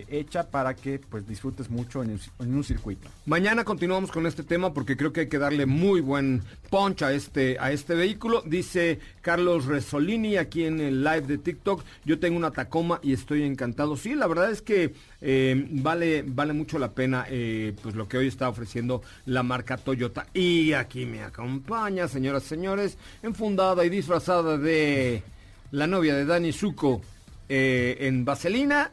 eh, 0.00 0.06
hecha 0.10 0.50
para 0.50 0.74
que 0.74 0.98
pues 0.98 1.26
disfrutes 1.26 1.70
mucho 1.70 2.02
en, 2.02 2.18
un- 2.38 2.64
circuito. 2.64 3.08
Mañana 3.26 3.64
continuamos 3.64 4.10
con 4.10 4.26
este 4.26 4.42
tema 4.42 4.74
porque 4.74 4.96
creo 4.96 5.12
que 5.12 5.20
hay 5.20 5.28
que 5.28 5.38
darle 5.38 5.64
muy 5.66 6.00
buen 6.00 6.42
punch 6.70 7.02
a 7.02 7.12
este, 7.12 7.56
a 7.58 7.72
este 7.72 7.94
vehículo. 7.94 8.42
Dice 8.44 8.98
Carlos 9.22 9.66
Resolini 9.66 10.36
aquí 10.36 10.64
en 10.64 10.80
el 10.80 11.02
live 11.02 11.22
de 11.22 11.38
TikTok, 11.38 11.82
yo 12.04 12.18
tengo 12.18 12.36
una 12.36 12.50
Tacoma 12.50 13.00
y 13.02 13.12
estoy 13.12 13.42
encantado. 13.44 13.96
Sí, 13.96 14.14
la 14.14 14.26
verdad 14.26 14.50
es 14.50 14.60
que 14.62 14.94
eh, 15.20 15.66
vale, 15.70 16.24
vale 16.26 16.52
mucho 16.52 16.78
la 16.78 16.92
pena 16.92 17.26
eh, 17.28 17.74
pues 17.82 17.94
lo 17.94 18.08
que 18.08 18.18
hoy 18.18 18.26
está 18.28 18.48
ofreciendo 18.48 19.02
la 19.26 19.42
marca 19.42 19.76
Toyota. 19.76 20.26
Y 20.34 20.72
aquí 20.72 21.06
me 21.06 21.22
acompaña, 21.22 22.08
señoras 22.08 22.44
y 22.44 22.48
señores, 22.48 22.98
enfundada 23.22 23.84
y 23.84 23.88
disfrazada 23.88 24.58
de 24.58 25.22
la 25.70 25.86
novia 25.86 26.14
de 26.14 26.24
Dani 26.24 26.52
Zuko 26.52 27.00
eh, 27.48 27.96
en 28.00 28.24
Vaselina, 28.24 28.92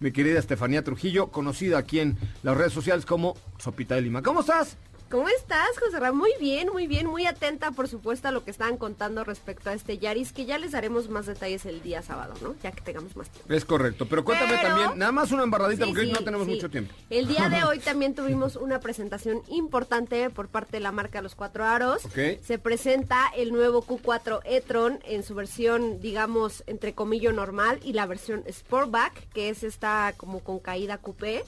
mi 0.00 0.12
querida 0.12 0.38
Estefanía 0.38 0.84
Trujillo, 0.84 1.28
conocida 1.28 1.78
aquí 1.78 2.00
en 2.00 2.16
las 2.42 2.56
redes 2.56 2.72
sociales 2.72 3.06
como 3.06 3.34
Sopita 3.58 3.94
de 3.94 4.02
Lima. 4.02 4.22
¿Cómo 4.22 4.40
estás? 4.40 4.76
¿Cómo 5.08 5.28
estás, 5.28 5.68
José 5.78 6.00
Ramón? 6.00 6.18
Muy 6.18 6.32
bien, 6.40 6.68
muy 6.72 6.88
bien, 6.88 7.06
muy 7.06 7.26
atenta, 7.26 7.70
por 7.70 7.86
supuesto, 7.86 8.26
a 8.26 8.32
lo 8.32 8.42
que 8.44 8.50
estaban 8.50 8.76
contando 8.76 9.22
respecto 9.22 9.70
a 9.70 9.72
este 9.72 9.98
Yaris, 9.98 10.32
que 10.32 10.46
ya 10.46 10.58
les 10.58 10.72
daremos 10.72 11.08
más 11.08 11.26
detalles 11.26 11.64
el 11.64 11.80
día 11.80 12.02
sábado, 12.02 12.34
¿no? 12.42 12.56
Ya 12.60 12.72
que 12.72 12.80
tengamos 12.80 13.14
más 13.16 13.28
tiempo. 13.30 13.54
Es 13.54 13.64
correcto, 13.64 14.06
pero 14.08 14.24
cuéntame 14.24 14.56
Pero- 14.60 14.68
también, 14.68 14.98
nada 14.98 15.12
más 15.12 15.30
una 15.30 15.44
embarradita 15.44 15.84
Sí, 15.84 15.90
porque 15.92 16.06
hoy 16.06 16.12
no 16.12 16.24
tenemos 16.24 16.46
sí. 16.48 16.54
mucho 16.54 16.68
tiempo. 16.70 16.92
El 17.08 17.28
día 17.28 17.48
de 17.48 17.62
hoy 17.64 17.78
también 17.78 18.16
tuvimos 18.16 18.56
una 18.56 18.80
presentación 18.80 19.42
importante 19.48 20.28
por 20.30 20.48
parte 20.48 20.78
de 20.78 20.80
la 20.80 20.90
marca 20.90 21.22
Los 21.22 21.36
Cuatro 21.36 21.64
Aros. 21.64 22.04
Ok. 22.06 22.42
Se 22.44 22.58
presenta 22.58 23.28
el 23.36 23.52
nuevo 23.52 23.84
Q4 23.86 24.40
e-tron 24.44 24.98
en 25.04 25.22
su 25.22 25.36
versión, 25.36 26.00
digamos, 26.00 26.64
entre 26.66 26.94
comillo 26.94 27.32
normal 27.32 27.78
y 27.84 27.92
la 27.92 28.06
versión 28.06 28.42
Sportback, 28.50 29.28
que 29.32 29.50
es 29.50 29.62
esta 29.62 30.14
como 30.16 30.40
con 30.40 30.58
caída 30.58 30.98
coupé. 30.98 31.44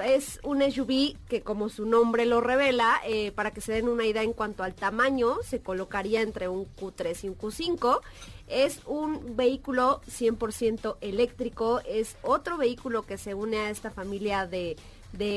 Es 0.00 0.40
un 0.42 0.62
SUV 0.62 1.16
que 1.28 1.42
como 1.42 1.68
su 1.68 1.84
nombre 1.84 2.24
lo 2.24 2.40
revela, 2.40 3.00
eh, 3.06 3.32
para 3.32 3.50
que 3.50 3.60
se 3.60 3.72
den 3.72 3.88
una 3.88 4.06
idea 4.06 4.22
en 4.22 4.32
cuanto 4.32 4.62
al 4.62 4.74
tamaño, 4.74 5.36
se 5.44 5.60
colocaría 5.60 6.22
entre 6.22 6.48
un 6.48 6.66
Q3 6.76 7.24
y 7.24 7.28
un 7.28 7.38
Q5. 7.38 8.00
Es 8.48 8.80
un 8.86 9.36
vehículo 9.36 10.00
100% 10.06 10.96
eléctrico, 11.00 11.80
es 11.86 12.16
otro 12.22 12.56
vehículo 12.56 13.02
que 13.02 13.18
se 13.18 13.34
une 13.34 13.58
a 13.58 13.70
esta 13.70 13.90
familia 13.90 14.46
de 14.46 14.76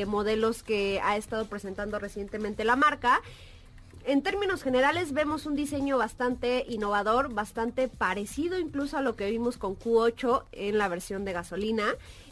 modelos 0.08 0.64
que 0.64 1.02
ha 1.04 1.18
estado 1.18 1.46
presentando 1.48 2.00
recientemente 2.00 2.64
la 2.64 2.76
marca. 2.76 3.22
En 4.08 4.22
términos 4.22 4.62
generales 4.62 5.14
vemos 5.14 5.48
un 5.48 5.56
diseño 5.56 5.98
bastante 5.98 6.64
innovador, 6.70 7.34
bastante 7.34 7.88
parecido 7.88 8.60
incluso 8.60 9.00
a 9.00 9.02
lo 9.02 9.16
que 9.16 9.32
vimos 9.32 9.58
con 9.58 9.76
Q8 9.76 10.44
en 10.52 10.78
la 10.78 10.88
versión 10.88 11.26
de 11.26 11.34
gasolina. 11.34 11.86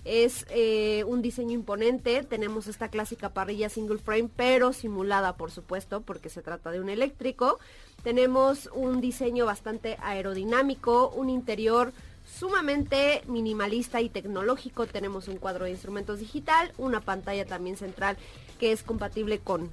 Es 0.05 0.45
eh, 0.49 1.03
un 1.07 1.21
diseño 1.21 1.53
imponente, 1.53 2.23
tenemos 2.23 2.67
esta 2.67 2.89
clásica 2.89 3.29
parrilla 3.29 3.69
single 3.69 3.99
frame, 3.99 4.29
pero 4.35 4.73
simulada 4.73 5.37
por 5.37 5.49
supuesto, 5.49 6.01
porque 6.01 6.29
se 6.29 6.41
trata 6.41 6.71
de 6.71 6.81
un 6.81 6.89
eléctrico. 6.89 7.59
Tenemos 8.03 8.69
un 8.73 8.99
diseño 8.99 9.45
bastante 9.45 9.97
aerodinámico, 10.01 11.09
un 11.15 11.29
interior 11.29 11.93
sumamente 12.25 13.21
minimalista 13.27 14.01
y 14.01 14.09
tecnológico. 14.09 14.87
Tenemos 14.87 15.27
un 15.27 15.37
cuadro 15.37 15.65
de 15.65 15.71
instrumentos 15.71 16.19
digital, 16.19 16.73
una 16.77 16.99
pantalla 16.99 17.45
también 17.45 17.77
central 17.77 18.17
que 18.59 18.71
es 18.71 18.83
compatible 18.83 19.39
con 19.39 19.69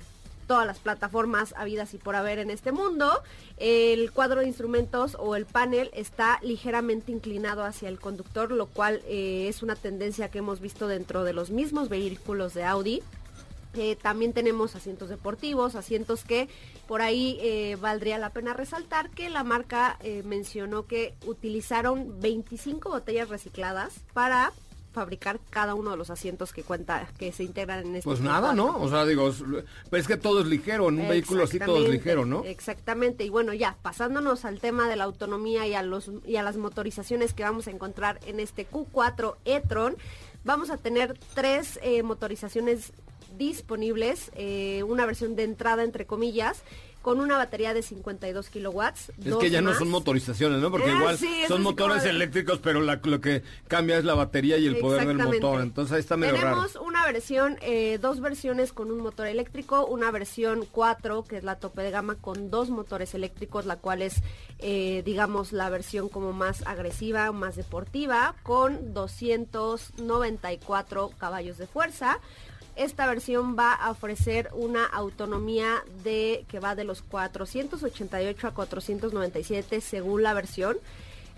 todas 0.51 0.67
las 0.67 0.81
plataformas 0.81 1.55
habidas 1.57 1.95
y 1.95 1.99
por 1.99 2.17
haber 2.17 2.41
en 2.41 2.51
este 2.51 2.73
mundo. 2.73 3.23
El 3.57 4.11
cuadro 4.11 4.41
de 4.41 4.49
instrumentos 4.49 5.17
o 5.17 5.37
el 5.37 5.47
panel 5.47 5.91
está 5.93 6.41
ligeramente 6.43 7.13
inclinado 7.13 7.63
hacia 7.63 7.89
el 7.89 8.01
conductor, 8.01 8.51
lo 8.51 8.67
cual 8.67 9.01
eh, 9.07 9.47
es 9.47 9.63
una 9.63 9.77
tendencia 9.77 10.29
que 10.29 10.39
hemos 10.39 10.59
visto 10.59 10.89
dentro 10.89 11.23
de 11.23 11.35
los 11.35 11.51
mismos 11.51 11.89
vehículos 11.89 12.53
de 12.53 12.65
Audi. 12.65 13.01
Eh, 13.75 13.95
también 13.95 14.33
tenemos 14.33 14.75
asientos 14.75 15.09
deportivos, 15.09 15.77
asientos 15.77 16.25
que 16.25 16.49
por 16.89 17.01
ahí 17.01 17.39
eh, 17.41 17.77
valdría 17.81 18.19
la 18.19 18.31
pena 18.31 18.53
resaltar 18.53 19.11
que 19.11 19.31
la 19.31 19.45
marca 19.45 20.01
mencionó 20.25 20.85
que 20.85 21.15
utilizaron 21.27 22.21
25 22.21 22.91
botellas 22.91 23.29
recicladas 23.29 24.01
para 24.15 24.53
fabricar 24.93 25.41
cada 25.51 25.75
uno 25.75 25.91
de 25.91 25.97
los 25.97 26.11
asientos 26.11 26.53
que 26.53 26.63
cuenta 26.63 27.09
que 27.19 27.33
se 27.33 27.45
integran 27.45 27.87
en 27.87 27.97
este 27.97 28.05
Pues 28.05 28.21
nada, 28.21 28.53
¿no? 28.53 28.77
O 28.77 28.89
sea, 28.89 29.05
digo, 29.05 29.29
es, 29.29 29.43
es 29.93 30.07
que 30.07 30.17
todo 30.17 30.41
es 30.41 30.47
ligero, 30.47 30.89
en 30.89 31.01
un 31.01 31.09
vehículo 31.09 31.45
así 31.45 31.59
todo 31.59 31.85
es 31.85 31.91
ligero, 31.91 32.27
¿no? 32.27 32.45
Exactamente, 32.45 33.25
y 33.25 33.29
bueno, 33.29 33.55
ya 33.55 33.77
pasándonos 33.83 34.45
al 34.45 34.61
tema 34.61 34.89
de 34.89 34.97
la 34.97 35.05
autonomía 35.05 35.67
y 35.67 35.75
a 35.75 35.83
los 35.83 36.11
y 36.27 36.37
a 36.37 36.43
las 36.43 36.57
motorizaciones 36.57 37.35
que 37.35 37.43
vamos 37.43 37.67
a 37.67 37.71
encontrar 37.71 38.21
en 38.27 38.41
este 38.41 38.69
Q4 38.69 39.37
e-tron, 39.45 39.97
vamos 40.45 40.71
a 40.71 40.77
tener 40.77 41.19
tres 41.35 41.79
eh, 41.83 42.03
motorizaciones 42.03 42.93
disponibles, 43.37 44.31
eh, 44.35 44.83
una 44.83 45.07
versión 45.07 45.37
de 45.37 45.45
entrada 45.45 45.85
entre 45.85 46.07
comillas, 46.07 46.63
con 47.03 47.21
una 47.21 47.39
batería 47.39 47.73
de 47.73 47.83
52 47.83 48.51
kilowatts. 48.51 49.13
Es 49.25 49.35
que 49.37 49.51
ya 49.51 49.61
no 49.63 49.73
son 49.75 49.89
motorizaciones, 49.89 50.61
¿no? 50.61 50.71
Porque 50.71 50.91
Ah, 50.91 50.97
igual 50.99 51.17
sí, 51.19 51.45
son 51.49 51.63
motores 51.63 52.03
de- 52.03 52.11
eléctricos, 52.11 52.59
pero 52.59 52.81
la- 52.83 53.01
lo 53.03 53.21
que 53.21 53.43
cambia 53.69 53.97
es 53.99 54.05
la 54.05 54.15
batería 54.15 54.59
y 54.59 54.67
el 54.67 54.79
poder 54.79 55.07
del 55.07 55.17
motor. 55.19 55.61
Entonces 55.63 55.93
ahí 55.95 56.01
está 56.01 56.17
medio 56.17 56.35
raro. 56.37 56.49
Tenemos 56.67 56.77
una 56.77 57.07
versión, 57.07 57.57
eh, 57.63 57.99
dos 58.03 58.21
versiones 58.21 58.73
con 58.73 58.91
un 58.91 58.99
motor 59.01 59.27
eléctrico, 59.27 59.87
una 59.87 60.11
versión 60.11 60.67
4, 60.71 61.25
que 61.25 61.37
es 61.39 61.45
la 61.45 61.57
tope 61.57 61.81
de 61.83 61.91
gama, 61.91 62.17
con 62.17 62.51
dos 62.51 62.69
motores 62.71 63.15
eléctricos, 63.15 63.65
la 63.67 63.77
cual 63.77 64.03
es, 64.03 64.17
eh, 64.59 65.03
digamos, 65.05 65.53
la 65.53 65.71
versión 65.71 66.09
como 66.11 66.33
más 66.35 66.67
agresiva, 66.67 67.31
más 67.33 67.57
deportiva, 67.57 68.35
con 68.43 68.93
294 68.95 71.11
caballos 71.19 71.57
de 71.59 71.67
fuerza. 71.67 72.19
Esta 72.77 73.07
versión 73.07 73.57
va 73.59 73.73
a 73.75 73.91
ofrecer 73.91 74.49
una 74.53 74.87
autonomía 74.87 75.83
de 76.03 76.45
que 76.49 76.61
va 76.61 76.75
de 76.75 76.85
los 76.85 77.03
488 77.03 78.47
a 78.47 78.55
497 78.55 79.81
según 79.81 80.23
la 80.23 80.35
versión. 80.35 80.79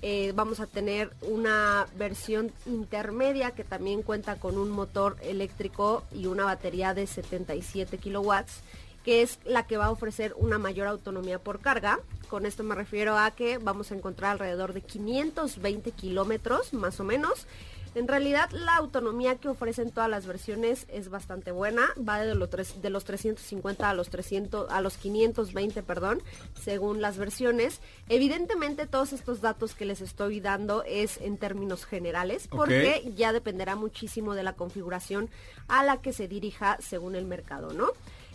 Eh, 0.05 0.33
vamos 0.35 0.59
a 0.59 0.67
tener 0.67 1.13
una 1.23 1.87
versión 1.97 2.53
intermedia 2.67 3.53
que 3.53 3.63
también 3.63 4.03
cuenta 4.03 4.35
con 4.37 4.59
un 4.59 4.69
motor 4.71 5.17
eléctrico 5.23 6.03
y 6.13 6.27
una 6.27 6.45
batería 6.45 6.93
de 6.93 7.07
77 7.07 7.99
kilowatts, 7.99 8.61
que 9.05 9.23
es 9.23 9.39
la 9.45 9.67
que 9.69 9.77
va 9.77 9.87
a 9.87 9.91
ofrecer 9.91 10.35
una 10.37 10.59
mayor 10.59 10.89
autonomía 10.89 11.39
por 11.39 11.61
carga. 11.61 12.01
Con 12.29 12.47
esto 12.47 12.65
me 12.65 12.75
refiero 12.75 13.17
a 13.17 13.31
que 13.31 13.59
vamos 13.59 13.93
a 13.93 13.95
encontrar 13.95 14.33
alrededor 14.33 14.73
de 14.73 14.81
520 14.81 15.93
kilómetros 15.93 16.73
más 16.75 16.99
o 16.99 17.05
menos. 17.05 17.47
En 17.95 18.09
realidad 18.09 18.49
la 18.53 18.77
autonomía 18.77 19.37
que 19.37 19.49
ofrecen 19.49 19.91
todas 19.91 20.09
las 20.09 20.27
versiones 20.27 20.87
es 20.89 21.11
bastante 21.11 21.51
buena, 21.53 21.91
va 22.09 22.21
de 22.23 22.35
los, 22.35 22.49
tres- 22.49 22.81
de 22.81 22.89
los 22.89 23.05
350 23.05 23.89
a 23.91 23.93
los 23.95 24.09
300 24.09 24.71
a 24.71 24.81
los 24.81 24.97
520, 24.97 25.83
perdón, 25.83 26.23
según 26.59 27.03
las 27.03 27.19
versiones. 27.19 27.81
Evidentemente 28.09 28.87
todos 28.87 29.13
estos 29.13 29.43
datos 29.43 29.75
que 29.75 29.85
les 29.85 30.01
estoy 30.01 30.41
dando 30.41 30.85
es 30.85 31.19
en 31.21 31.37
términos 31.37 31.85
generales, 31.85 32.49
porque 32.49 33.13
ya 33.15 33.33
dependerá 33.35 33.77
muchísimo 33.77 34.35
de 34.35 34.43
la 34.43 34.55
configuración 34.55 35.29
a 35.69 35.85
la 35.85 36.01
que 36.01 36.15
se 36.15 36.29
dirija 36.29 36.79
según 36.81 37.15
el 37.15 37.27
mercado, 37.27 37.73
¿no? 37.75 37.89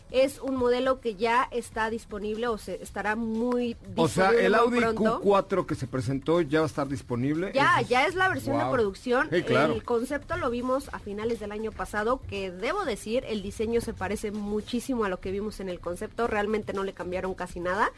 Es 0.10 0.40
un 0.40 0.56
modelo 0.56 1.02
que 1.02 1.16
ya 1.16 1.48
está 1.52 1.90
disponible 1.90 2.48
o 2.48 2.58
se 2.58 2.82
estará 2.82 3.16
muy 3.18 3.74
disponible 3.74 4.02
O 4.04 4.08
sea, 4.08 4.30
el 4.32 4.56
Audi 4.56 4.80
pronto. 4.80 5.22
Q4 5.22 5.66
que 5.66 5.76
se 5.76 5.86
presentó 5.86 6.40
ya 6.42 6.60
va 6.60 6.66
a 6.66 6.68
estar 6.68 6.88
disponible. 6.88 7.52
Ya, 7.54 7.82
es- 7.82 7.90
ya 7.90 8.06
es 8.08 8.16
la 8.16 8.30
versión 8.30 8.56
Wow. 8.58 8.66
de 8.68 8.72
producción. 8.72 9.30
Claro. 9.46 9.74
El 9.74 9.84
concepto 9.84 10.38
lo 10.38 10.50
vimos 10.50 10.90
a 10.94 11.00
finales 11.00 11.40
del 11.42 11.52
año 11.52 11.72
pasado, 11.74 12.22
que 12.30 12.52
debo 12.52 12.86
decir, 12.86 13.26
el 13.28 13.42
diseño 13.42 13.82
se 13.82 13.94
parece 13.94 14.32
muchísimo 14.32 15.04
a 15.04 15.10
lo 15.10 15.20
que 15.20 15.32
vimos 15.32 15.60
en 15.60 15.68
el 15.68 15.80
concepto, 15.82 16.26
realmente 16.28 16.72
no 16.72 16.84
le 16.86 16.94
cambiaron 16.94 17.34
casi 17.34 17.60
nada. 17.60 17.92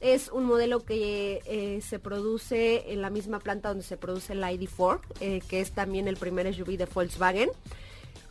Es 0.00 0.28
un 0.30 0.44
modelo 0.44 0.84
que 0.84 1.40
eh, 1.46 1.80
se 1.80 1.98
produce 1.98 2.92
en 2.92 3.00
la 3.02 3.10
misma 3.10 3.40
planta 3.40 3.70
donde 3.70 3.82
se 3.84 3.96
produce 3.96 4.34
el 4.34 4.44
ID4, 4.44 5.00
eh, 5.20 5.40
que 5.48 5.60
es 5.60 5.72
también 5.72 6.06
el 6.08 6.16
primer 6.18 6.46
SUV 6.54 6.76
de 6.76 6.84
Volkswagen. 6.84 7.48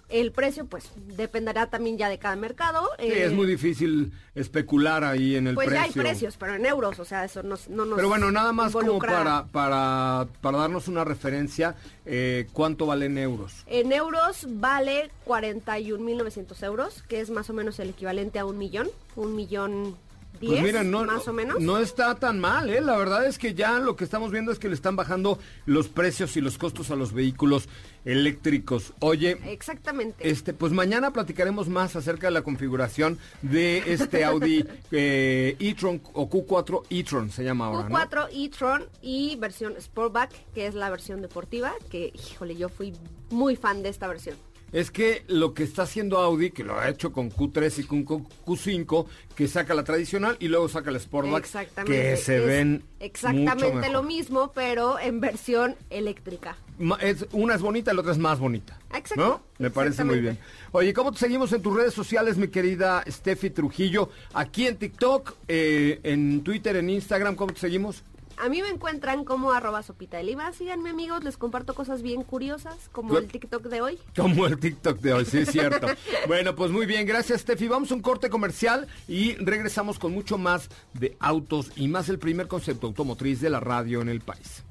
El 0.10 0.32
precio, 0.32 0.66
pues, 0.66 0.90
dependerá 1.18 1.68
también 1.70 1.98
ya 1.98 2.08
de 2.08 2.18
cada 2.18 2.36
mercado. 2.38 2.88
Sí, 2.98 3.08
eh, 3.08 3.26
es 3.26 3.34
muy 3.34 3.46
difícil 3.46 4.14
especular 4.36 5.04
ahí 5.04 5.36
en 5.36 5.48
el 5.48 5.56
Pues 5.56 5.68
precio. 5.68 5.82
ya 5.82 5.86
hay 5.88 5.92
precios, 5.92 6.38
pero 6.38 6.56
en 6.56 6.66
euros, 6.66 6.98
o 7.00 7.04
sea, 7.04 7.26
eso 7.26 7.44
no, 7.44 7.58
no 7.70 7.86
nos 7.86 7.96
Pero 7.98 8.08
bueno, 8.08 8.32
nada 8.32 8.54
más 8.54 8.72
como 8.72 9.00
para, 9.00 9.46
para, 9.48 10.28
para 10.40 10.58
darnos 10.60 10.88
una 10.88 11.04
referencia, 11.04 11.76
eh, 12.06 12.48
¿cuánto 12.54 12.86
vale 12.86 13.08
en 13.08 13.18
euros? 13.18 13.54
En 13.68 13.92
euros 13.92 14.46
vale 14.48 15.12
41.900 15.26 16.64
euros, 16.64 17.04
que 17.10 17.20
es 17.20 17.30
más 17.30 17.50
o 17.50 17.54
menos 17.54 17.80
el 17.80 17.90
equivalente 17.90 18.40
a 18.40 18.46
un 18.46 18.58
millón, 18.58 18.88
un 19.18 19.36
millón 19.36 19.96
10 20.40 20.52
Pues 20.52 20.64
mira, 20.64 20.84
no, 20.84 21.04
más 21.04 21.28
o 21.28 21.34
menos. 21.34 21.60
no 21.60 21.80
está 21.80 22.14
tan 22.16 22.40
mal, 22.40 22.70
¿eh? 22.70 22.80
La 22.80 22.96
verdad 22.96 23.26
es 23.26 23.40
que 23.40 23.56
ya 23.56 23.80
lo 23.80 23.96
que 23.96 24.04
estamos 24.04 24.32
viendo 24.32 24.52
es 24.52 24.60
que 24.60 24.68
le 24.70 24.76
están 24.76 24.96
bajando 24.96 25.40
los 25.66 25.88
precios 25.88 26.38
y 26.38 26.42
los 26.42 26.60
costos 26.60 26.92
a 26.92 26.96
los 26.96 27.12
vehículos 27.12 27.68
eléctricos. 28.08 28.94
Oye, 29.00 29.38
Exactamente. 29.46 30.30
este, 30.30 30.54
pues 30.54 30.72
mañana 30.72 31.12
platicaremos 31.12 31.68
más 31.68 31.96
acerca 31.96 32.28
de 32.28 32.32
la 32.32 32.42
configuración 32.42 33.20
de 33.42 33.84
este 33.86 34.24
Audi 34.24 34.66
eh, 34.92 35.58
e-tron 35.60 36.02
o 36.14 36.30
Q4 36.30 36.84
e-tron 36.90 37.30
se 37.30 37.44
llama 37.44 37.68
ahora, 37.68 37.90
¿no? 37.90 37.96
Q4 37.96 38.30
e-tron 38.32 38.86
y 39.02 39.36
versión 39.36 39.76
Sportback, 39.80 40.32
que 40.54 40.68
es 40.68 40.74
la 40.74 40.90
versión 40.90 41.22
deportiva, 41.22 41.74
que 41.90 42.14
híjole, 42.32 42.56
yo 42.56 42.70
fui 42.70 42.94
muy 43.30 43.58
fan 43.58 43.84
de 43.84 43.90
esta 43.90 44.08
versión. 44.08 44.38
Es 44.74 44.92
que 44.92 45.24
lo 45.28 45.54
que 45.54 45.64
está 45.64 45.84
haciendo 45.84 46.18
Audi, 46.18 46.52
que 46.52 46.64
lo 46.66 46.78
ha 46.78 46.90
hecho 46.90 47.14
con 47.14 47.32
Q3 47.32 47.80
y 47.80 47.84
con 47.86 48.04
Q- 48.04 48.28
Q5, 48.46 49.06
que 49.34 49.48
saca 49.48 49.74
la 49.74 49.86
tradicional 49.86 50.36
y 50.42 50.50
luego 50.50 50.68
saca 50.68 50.92
la 50.92 51.00
Sportback, 51.00 51.46
Exactamente. 51.46 52.02
que 52.12 52.18
se 52.18 52.40
ven 52.40 52.72
mucho 52.74 52.86
Exactamente 53.00 53.72
mejor. 53.78 53.92
lo 53.92 54.04
mismo, 54.04 54.52
pero 54.54 55.00
en 55.00 55.22
versión 55.22 55.76
eléctrica. 55.90 56.58
Es, 57.00 57.26
una 57.32 57.56
es 57.56 57.62
bonita, 57.62 57.94
la 57.94 58.02
otra 58.02 58.12
es 58.12 58.18
más 58.18 58.40
bonita. 58.40 58.78
Exacto, 58.94 59.16
¿No? 59.16 59.42
Me 59.58 59.72
parece 59.72 60.04
muy 60.04 60.20
bien. 60.20 60.38
Oye, 60.74 60.94
¿cómo 60.94 61.12
te 61.14 61.20
seguimos 61.20 61.52
en 61.54 61.62
tus 61.62 61.74
redes 61.76 61.94
sociales, 61.94 62.38
mi 62.38 62.50
querida 62.50 63.04
Steffi 63.10 63.50
Trujillo? 63.52 64.10
Aquí 64.34 64.68
en 64.68 64.76
TikTok, 64.76 65.34
eh, 65.48 66.02
en 66.04 66.44
Twitter, 66.44 66.76
en 66.76 66.90
Instagram, 66.90 67.36
¿cómo 67.36 67.54
te 67.54 67.60
seguimos? 67.62 68.04
A 68.38 68.50
mí 68.50 68.62
me 68.62 68.70
encuentran 68.70 69.26
como 69.26 69.52
arroba 69.52 69.82
sopita 69.82 70.18
de 70.18 70.24
lima. 70.24 70.54
Síganme 70.54 70.92
amigos, 70.92 71.24
les 71.24 71.38
comparto 71.38 71.74
cosas 71.74 72.04
bien 72.04 72.24
curiosas, 72.24 72.90
como 72.92 73.18
el 73.18 73.28
TikTok 73.28 73.64
de 73.64 73.82
hoy. 73.82 74.00
Como 74.16 74.46
el 74.46 74.60
TikTok 74.60 75.00
de 75.00 75.14
hoy, 75.14 75.26
sí 75.26 75.40
es 75.40 75.52
cierto. 75.52 75.88
bueno, 76.28 76.56
pues 76.56 76.72
muy 76.72 76.86
bien, 76.86 77.08
gracias 77.08 77.42
Steffi. 77.42 77.68
Vamos 77.68 77.92
a 77.92 77.96
un 77.96 78.02
corte 78.02 78.30
comercial 78.30 78.88
y 79.08 79.34
regresamos 79.36 79.98
con 79.98 80.14
mucho 80.14 80.38
más 80.38 80.70
de 80.94 81.18
autos 81.20 81.72
y 81.76 81.88
más 81.88 82.10
el 82.10 82.20
primer 82.20 82.48
concepto 82.48 82.88
automotriz 82.88 83.42
de 83.42 83.50
la 83.50 83.60
radio 83.60 84.02
en 84.02 84.10
el 84.10 84.22
país. 84.22 84.64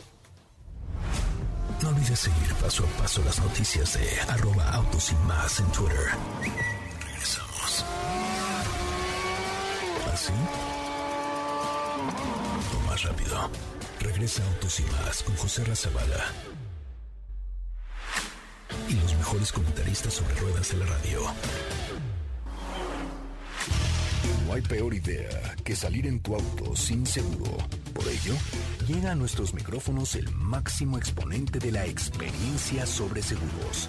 No 1.83 1.89
olvides 1.91 2.21
seguir 2.21 2.55
paso 2.55 2.85
a 2.85 3.03
paso 3.03 3.23
las 3.25 3.39
noticias 3.41 3.99
de 3.99 4.33
arroba 4.33 4.71
autos 4.71 5.13
y 5.13 5.15
más 5.27 5.61
en 5.61 5.67
Twitter. 5.73 5.99
Regresamos. 7.05 7.85
¿Así? 10.13 10.33
Rápido. 13.03 13.51
Regresa 14.01 14.43
Autos 14.47 14.81
y 14.81 14.85
más 14.85 15.23
con 15.23 15.37
José 15.37 15.65
Razabala. 15.65 16.25
Y 18.89 18.95
los 18.95 19.15
mejores 19.17 19.53
comentaristas 19.53 20.15
sobre 20.15 20.35
ruedas 20.37 20.71
de 20.71 20.79
la 20.79 20.87
radio. 20.87 21.21
No 24.47 24.55
hay 24.55 24.63
peor 24.63 24.95
idea 24.95 25.57
que 25.65 25.77
salir 25.77 26.07
en 26.07 26.21
tu 26.21 26.35
auto 26.37 26.75
sin 26.77 27.05
seguro. 27.05 27.57
Por 27.93 28.07
ello, 28.09 28.35
llega 28.87 29.13
a 29.13 29.17
nuestros 29.17 29.53
micrófonos 29.53 30.15
el 30.15 30.31
máximo 30.35 30.97
exponente 30.97 31.59
de 31.59 31.73
la 31.73 31.85
experiencia 31.85 32.87
sobre 32.87 33.23
seguros, 33.23 33.89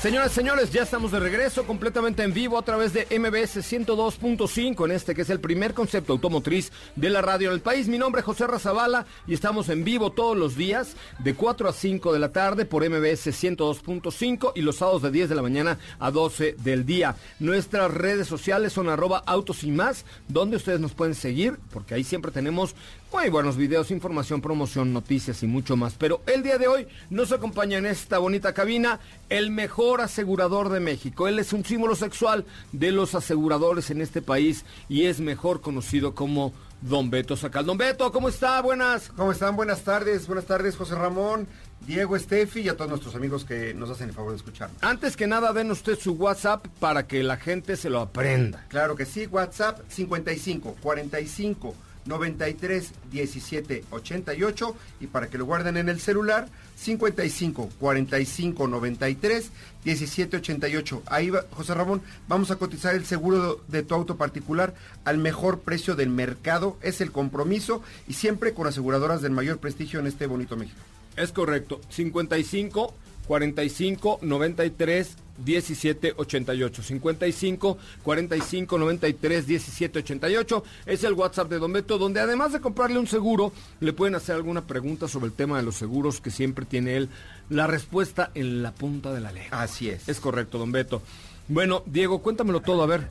Señoras, 0.00 0.32
señores, 0.32 0.70
ya 0.70 0.82
estamos 0.82 1.12
de 1.12 1.20
regreso 1.20 1.66
completamente 1.66 2.22
en 2.22 2.32
vivo 2.32 2.56
a 2.56 2.62
través 2.62 2.94
de 2.94 3.06
MBS 3.18 3.58
102.5 3.58 4.86
en 4.86 4.92
este 4.92 5.14
que 5.14 5.20
es 5.20 5.28
el 5.28 5.40
primer 5.40 5.74
concepto 5.74 6.14
automotriz 6.14 6.72
de 6.96 7.10
la 7.10 7.20
radio 7.20 7.48
en 7.48 7.56
el 7.56 7.60
país. 7.60 7.86
Mi 7.86 7.98
nombre 7.98 8.20
es 8.20 8.24
José 8.24 8.46
Razabala 8.46 9.04
y 9.26 9.34
estamos 9.34 9.68
en 9.68 9.84
vivo 9.84 10.10
todos 10.10 10.38
los 10.38 10.56
días 10.56 10.96
de 11.18 11.34
4 11.34 11.68
a 11.68 11.74
5 11.74 12.14
de 12.14 12.18
la 12.18 12.32
tarde 12.32 12.64
por 12.64 12.82
MBS 12.82 13.26
102.5 13.26 14.52
y 14.54 14.62
los 14.62 14.76
sábados 14.76 15.02
de 15.02 15.10
10 15.10 15.28
de 15.28 15.34
la 15.34 15.42
mañana 15.42 15.78
a 15.98 16.10
12 16.10 16.56
del 16.60 16.86
día. 16.86 17.16
Nuestras 17.38 17.92
redes 17.92 18.26
sociales 18.26 18.72
son 18.72 18.88
arroba 18.88 19.22
autos 19.26 19.64
y 19.64 19.70
más, 19.70 20.06
donde 20.28 20.56
ustedes 20.56 20.80
nos 20.80 20.94
pueden 20.94 21.14
seguir 21.14 21.58
porque 21.74 21.92
ahí 21.92 22.04
siempre 22.04 22.32
tenemos 22.32 22.74
muy 23.12 23.28
buenos 23.28 23.56
videos, 23.56 23.90
información, 23.90 24.40
promoción, 24.40 24.92
noticias 24.92 25.42
y 25.42 25.46
mucho 25.46 25.76
más. 25.76 25.94
Pero 25.94 26.22
el 26.26 26.42
día 26.42 26.58
de 26.58 26.68
hoy 26.68 26.86
nos 27.10 27.32
acompaña 27.32 27.78
en 27.78 27.86
esta 27.86 28.18
bonita 28.18 28.52
cabina 28.54 29.00
el 29.28 29.50
mejor 29.50 30.00
asegurador 30.00 30.68
de 30.68 30.80
México. 30.80 31.26
Él 31.26 31.38
es 31.38 31.52
un 31.52 31.64
símbolo 31.64 31.96
sexual 31.96 32.44
de 32.72 32.92
los 32.92 33.14
aseguradores 33.14 33.90
en 33.90 34.00
este 34.00 34.22
país 34.22 34.64
y 34.88 35.06
es 35.06 35.20
mejor 35.20 35.60
conocido 35.60 36.14
como 36.14 36.52
Don 36.80 37.10
Beto 37.10 37.36
Sacal. 37.36 37.66
Don 37.66 37.76
Beto, 37.76 38.12
¿cómo 38.12 38.28
está? 38.28 38.62
Buenas. 38.62 39.10
¿Cómo 39.16 39.32
están? 39.32 39.56
Buenas 39.56 39.82
tardes, 39.82 40.26
buenas 40.26 40.46
tardes 40.46 40.76
José 40.76 40.94
Ramón, 40.94 41.48
Diego, 41.86 42.16
Estefi 42.16 42.60
y 42.60 42.68
a 42.68 42.76
todos 42.76 42.90
nuestros 42.90 43.14
amigos 43.16 43.44
que 43.44 43.74
nos 43.74 43.90
hacen 43.90 44.08
el 44.08 44.14
favor 44.14 44.30
de 44.30 44.36
escucharnos. 44.36 44.82
Antes 44.82 45.16
que 45.16 45.26
nada, 45.26 45.52
den 45.52 45.70
usted 45.70 45.98
su 45.98 46.12
WhatsApp 46.12 46.66
para 46.78 47.06
que 47.06 47.22
la 47.22 47.36
gente 47.36 47.76
se 47.76 47.90
lo 47.90 48.00
aprenda. 48.00 48.64
Claro 48.68 48.94
que 48.94 49.04
sí, 49.04 49.26
WhatsApp 49.26 49.80
55 49.88 50.76
45 50.80 51.74
93 52.10 52.92
17 53.10 53.84
88 53.90 54.76
y 55.00 55.06
para 55.06 55.28
que 55.28 55.38
lo 55.38 55.46
guarden 55.46 55.76
en 55.76 55.88
el 55.88 56.00
celular 56.00 56.48
55 56.76 57.70
45 57.78 58.68
93 58.68 59.50
17 59.84 60.36
88. 60.36 61.02
Ahí 61.06 61.30
va, 61.30 61.44
José 61.52 61.74
Ramón, 61.74 62.02
vamos 62.28 62.50
a 62.50 62.56
cotizar 62.56 62.94
el 62.94 63.06
seguro 63.06 63.60
de 63.68 63.82
tu 63.82 63.94
auto 63.94 64.16
particular 64.16 64.74
al 65.04 65.18
mejor 65.18 65.60
precio 65.60 65.94
del 65.94 66.10
mercado, 66.10 66.76
es 66.82 67.00
el 67.00 67.12
compromiso 67.12 67.82
y 68.08 68.14
siempre 68.14 68.52
con 68.52 68.66
aseguradoras 68.66 69.22
del 69.22 69.32
mayor 69.32 69.58
prestigio 69.58 70.00
en 70.00 70.06
este 70.06 70.26
bonito 70.26 70.56
México. 70.56 70.80
Es 71.16 71.32
correcto. 71.32 71.80
55 71.90 72.94
45 73.30 74.18
93 74.22 75.16
17 75.38 76.14
88. 76.16 76.82
55 76.82 77.78
45 78.02 78.78
93 78.78 79.46
17 79.46 79.98
88 80.00 80.64
es 80.86 81.04
el 81.04 81.12
WhatsApp 81.12 81.48
de 81.48 81.60
Don 81.60 81.72
Beto, 81.72 81.96
donde 81.96 82.18
además 82.18 82.52
de 82.52 82.60
comprarle 82.60 82.98
un 82.98 83.06
seguro, 83.06 83.52
le 83.78 83.92
pueden 83.92 84.16
hacer 84.16 84.34
alguna 84.34 84.66
pregunta 84.66 85.06
sobre 85.06 85.26
el 85.26 85.32
tema 85.32 85.58
de 85.58 85.62
los 85.62 85.76
seguros 85.76 86.20
que 86.20 86.32
siempre 86.32 86.64
tiene 86.64 86.96
él 86.96 87.08
la 87.48 87.68
respuesta 87.68 88.32
en 88.34 88.64
la 88.64 88.72
punta 88.72 89.12
de 89.12 89.20
la 89.20 89.30
lengua. 89.30 89.62
Así 89.62 89.88
es. 89.88 90.08
Es 90.08 90.18
correcto, 90.18 90.58
Don 90.58 90.72
Beto. 90.72 91.00
Bueno, 91.46 91.84
Diego, 91.86 92.22
cuéntamelo 92.22 92.58
todo, 92.58 92.82
a 92.82 92.86
ver. 92.86 93.10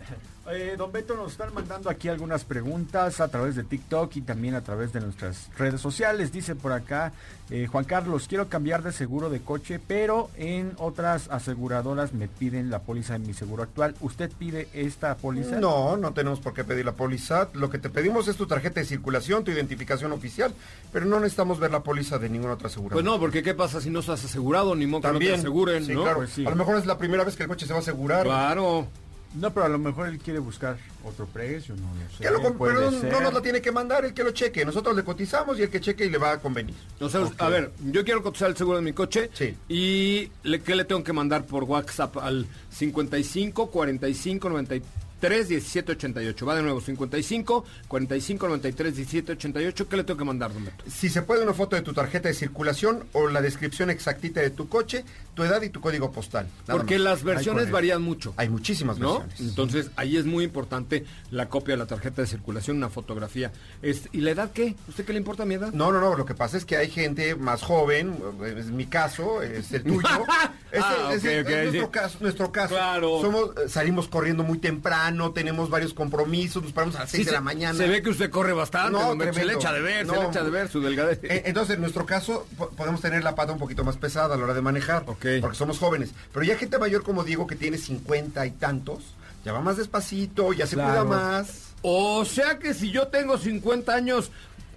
Eh, 0.52 0.74
don 0.76 0.92
Beto, 0.92 1.16
nos 1.16 1.34
están 1.34 1.54
mandando 1.54 1.92
aquí 1.92 2.08
algunas 2.08 2.44
preguntas 2.44 3.20
a 3.20 3.28
través 3.28 3.56
de 3.56 3.64
TikTok 3.64 4.16
y 4.16 4.22
también 4.22 4.56
a 4.56 4.62
través 4.62 4.92
de 4.92 5.00
nuestras 5.00 5.48
redes 5.56 5.80
sociales. 5.80 6.32
Dice 6.32 6.56
por 6.56 6.72
acá, 6.72 7.12
eh, 7.52 7.68
Juan 7.68 7.86
Carlos, 7.86 8.26
quiero 8.28 8.50
cambiar 8.50 8.82
de 8.82 8.92
seguro 8.92 9.30
de 9.30 9.42
coche, 9.42 9.80
pero 9.86 10.32
en 10.38 10.74
otras 10.78 11.30
aseguradoras 11.30 12.14
me 12.14 12.28
piden 12.28 12.72
la 12.72 12.80
póliza 12.80 13.14
de 13.14 13.20
mi 13.20 13.36
seguro 13.36 13.62
actual. 13.62 13.94
¿Usted 14.02 14.32
pide 14.40 14.70
esta 14.74 15.16
póliza? 15.18 15.60
No, 15.60 15.98
no 15.98 16.14
tenemos 16.14 16.40
por 16.40 16.56
qué 16.56 16.64
pedir 16.64 16.84
la 16.84 16.94
póliza. 16.94 17.50
Lo 17.54 17.70
que 17.70 17.78
te 17.78 17.92
pedimos 17.92 18.28
es 18.28 18.36
tu 18.36 18.48
tarjeta 18.48 18.80
de 18.80 18.88
circulación, 18.88 19.44
tu 19.44 19.52
identificación 19.52 20.12
oficial, 20.14 20.52
pero 20.92 21.06
no 21.06 21.20
necesitamos 21.20 21.60
ver 21.60 21.70
la 21.70 21.84
póliza 21.84 22.18
de 22.18 22.28
ninguna 22.28 22.54
otra 22.54 22.70
aseguradora. 22.70 23.04
Pues 23.04 23.06
no, 23.06 23.20
porque 23.20 23.44
¿qué 23.44 23.54
pasa 23.54 23.82
si 23.82 23.92
no 23.92 24.00
estás 24.00 24.26
asegurado? 24.26 24.74
Ni 24.74 24.88
modo 24.88 25.02
que 25.02 25.08
no 25.10 25.14
te 25.14 25.20
También, 25.20 25.40
aseguren, 25.42 25.86
sí, 25.86 25.94
¿no? 25.94 26.02
claro. 26.02 26.18
Pues 26.18 26.32
sí. 26.32 26.44
A 26.44 26.50
lo 26.50 26.56
mejor 26.56 26.76
es 26.78 26.88
la 26.88 26.98
primera 26.98 27.24
vez 27.24 27.36
que 27.36 27.44
el 27.44 27.50
coche 27.50 27.68
se 27.68 27.74
va 27.74 27.78
a 27.80 27.82
asegurar. 27.84 28.24
Claro. 28.26 28.88
No, 28.90 29.09
pero 29.54 29.66
a 29.66 29.70
lo 29.70 29.78
mejor 29.78 30.08
él 30.08 30.18
quiere 30.18 30.40
buscar 30.40 30.78
otro 31.04 31.26
precio, 31.28 31.76
no 31.76 31.84
lo 31.94 32.10
sé. 32.10 32.24
Que 32.24 32.32
lo 32.32 32.58
pero 32.58 32.92
no- 32.92 33.00
ser. 33.00 33.12
no 33.12 33.22
nos 33.22 33.34
la 33.34 33.42
tiene 33.42 33.62
que 33.62 33.72
mandar, 33.72 34.04
el 34.06 34.14
que 34.14 34.24
lo 34.24 34.32
cheque. 34.32 34.66
Nosotros 34.66 34.96
le 34.96 35.04
cotizamos 35.04 35.60
y 35.60 35.64
el 35.64 35.70
que 35.70 35.80
cheque 35.80 36.06
y 36.06 36.10
le 36.10 36.18
va 36.18 36.32
a 36.32 36.40
convenir. 36.40 36.76
O 37.00 37.08
sea, 37.10 37.22
a 37.38 37.50
ver, 37.50 37.72
yo 37.92 38.04
quiero 38.04 38.24
cotizar 38.24 38.50
el 38.50 38.58
seguro 38.58 38.78
de 38.78 38.84
mi 38.84 38.94
coche 38.94 39.30
y 39.68 40.32
le, 40.44 40.62
¿qué 40.62 40.76
le 40.76 40.84
tengo 40.86 41.04
que 41.04 41.14
mandar 41.14 41.46
por 41.46 41.64
WhatsApp 41.64 42.18
al 42.18 42.48
55 42.72 43.70
45 43.70 44.50
93 44.50 44.82
17 45.22 45.92
88? 45.94 46.46
Va 46.46 46.56
de 46.56 46.62
nuevo, 46.64 46.80
55 46.82 47.66
45 47.88 48.48
93 48.48 48.96
17 48.96 49.32
88. 49.34 49.88
¿Qué 49.90 49.98
le 49.98 50.04
tengo 50.04 50.18
que 50.18 50.26
mandar, 50.26 50.54
don 50.54 50.66
Beto? 50.66 50.84
Si 50.90 51.10
se 51.10 51.22
puede 51.22 51.44
una 51.44 51.54
foto 51.54 51.76
de 51.76 51.82
tu 51.82 51.94
tarjeta 51.94 52.30
de 52.30 52.34
circulación 52.34 53.06
o 53.14 53.28
la 53.28 53.42
descripción 53.42 53.90
exactita 53.90 54.40
de 54.42 54.50
tu 54.50 54.70
coche, 54.70 55.04
tu 55.34 55.44
edad 55.44 55.62
y 55.62 55.70
tu 55.70 55.82
código 55.82 56.12
postal. 56.12 56.48
Porque 56.66 56.96
más. 56.96 57.04
las 57.04 57.24
versiones 57.24 57.72
varían 57.72 58.02
mucho. 58.02 58.34
Hay 58.38 58.50
muchísimas 58.50 58.98
¿no? 59.00 59.20
versiones. 59.20 59.40
Entonces, 59.50 59.92
ahí 59.96 60.18
es 60.18 60.26
muy 60.26 60.44
importante 60.44 61.06
la 61.32 61.50
copia 61.50 61.74
de 61.74 61.80
la 61.80 61.86
tarjeta 61.86 62.22
de 62.22 62.28
circulación, 62.28 62.78
una 62.78 62.90
fotografía. 62.90 63.52
Este, 63.82 64.10
¿Y 64.14 64.22
la 64.22 64.32
edad 64.32 64.52
qué? 64.52 64.76
¿Usted 64.88 65.06
qué 65.06 65.14
le 65.14 65.20
importa 65.20 65.46
mi 65.46 65.56
edad? 65.56 65.72
No, 65.74 65.92
no, 65.92 66.00
no, 66.00 66.16
lo 66.16 66.26
que 66.26 66.34
pasa 66.36 66.58
es 66.58 66.66
que 66.66 66.78
hay 66.78 66.90
gente 66.90 67.36
más 67.36 67.62
joven, 67.62 68.18
es 68.58 68.68
mi 68.68 68.86
caso, 68.86 69.42
es 69.42 69.72
el 69.72 69.84
tuyo. 69.84 70.08
Es, 70.72 70.82
Ah, 70.84 71.12
es- 71.16 71.24
nuestro 71.24 71.90
caso, 71.90 72.18
nuestro 72.22 72.52
caso. 72.52 72.76
Claro. 72.76 73.22
Somos, 73.22 73.50
eh, 73.58 73.68
salimos 73.68 74.08
corriendo 74.08 74.44
muy 74.44 74.60
temprano, 74.60 75.09
tenemos 75.34 75.70
varios 75.70 75.94
compromisos, 75.94 76.62
nos 76.64 76.72
paramos 76.72 76.96
a 76.96 77.00
las 77.02 77.10
6 77.12 77.20
Sí, 77.22 77.26
de 77.26 77.30
se- 77.32 77.36
la 77.36 77.42
mañana. 77.42 77.78
Se 77.78 77.88
ve 77.88 78.02
que 78.02 78.10
usted 78.10 78.30
corre 78.30 78.54
bastante, 78.54 78.92
No, 79.00 79.16
Beto. 79.16 79.34
se 79.34 79.46
le 79.46 79.54
echa 79.54 79.72
de 79.74 79.82
ver, 79.82 80.06
se 80.06 80.12
No. 80.14 80.22
le 80.24 80.28
echa 80.30 80.44
de 80.44 80.50
ver 80.50 80.70
su 80.70 80.82
delgadez. 80.82 81.20
Eh, 81.24 81.44
Entonces, 81.46 81.76
en 81.76 81.82
nuestro 81.82 82.06
caso, 82.06 82.48
po- 82.58 82.70
podemos 82.70 83.02
tener 83.02 83.24
la 83.24 83.36
pata 83.36 83.52
un 83.54 83.60
poquito 83.60 83.84
más 83.84 83.98
pesada 83.98 84.36
a 84.36 84.38
la 84.38 84.44
hora 84.44 84.54
de 84.54 84.62
manejar, 84.62 85.06
porque 85.06 85.42
somos 85.54 85.80
jóvenes. 85.80 86.12
Pero 86.34 86.44
ya 86.46 86.58
gente 86.58 86.78
mayor 86.78 87.04
como 87.04 87.24
Diego, 87.24 87.48
que 87.48 87.56
tiene 87.56 87.78
50 87.78 88.46
y 88.46 88.52
tantos, 88.52 89.16
ya 89.46 89.54
va 89.54 89.62
más 89.62 89.78
despacito, 89.78 90.54
ya 90.54 90.68
se 90.68 90.76
Claro. 90.76 91.06
cuida 91.06 91.18
más. 91.18 91.66
O 91.82 92.26
sea 92.26 92.60
que 92.60 92.74
si 92.74 92.92
yo 92.92 93.08
tengo 93.08 93.38
50 93.38 93.94
años, 93.96 94.32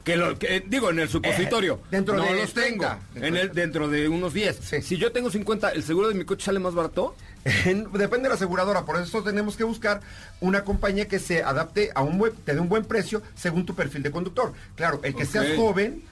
que 0.05 0.17
lo 0.17 0.37
que 0.39 0.65
digo 0.67 0.91
en 0.91 0.99
el 0.99 1.09
supositorio, 1.09 1.75
Eh, 1.85 1.87
dentro 1.93 2.17
no 2.17 2.25
de 2.25 2.35
los 2.41 2.53
tengo, 2.53 2.85
30. 2.85 3.27
en 3.27 3.37
el 3.37 3.53
dentro 3.53 3.89
de 3.89 4.09
unos 4.09 4.35
10. 4.35 4.57
Si 4.83 4.97
yo 4.97 5.13
tengo 5.13 5.31
50, 5.31 5.71
¿el 5.71 5.83
seguro 5.85 6.09
de 6.09 6.15
mi 6.15 6.25
coche 6.25 6.45
sale 6.47 6.59
más 6.59 6.75
barato? 6.75 7.15
Depende 7.65 8.25
de 8.25 8.29
la 8.29 8.35
aseguradora, 8.35 8.85
por 8.85 9.01
eso 9.01 9.23
tenemos 9.23 9.57
que 9.57 9.65
buscar 9.65 10.01
una 10.41 10.65
compañía 10.65 11.09
que 11.09 11.19
se 11.19 11.43
adapte 11.43 11.91
a 11.95 12.03
un 12.03 12.19
buen, 12.19 12.33
te 12.33 12.55
dé 12.55 12.61
un 12.61 12.69
buen 12.69 12.85
precio 12.85 13.23
según 13.35 13.67
tu 13.67 13.75
perfil 13.75 14.03
de 14.03 14.11
conductor. 14.11 14.53
Claro, 14.77 15.01
el 15.03 15.15
que 15.15 15.25
Ok, 15.25 15.29
seas 15.31 15.57
joven, 15.57 16.03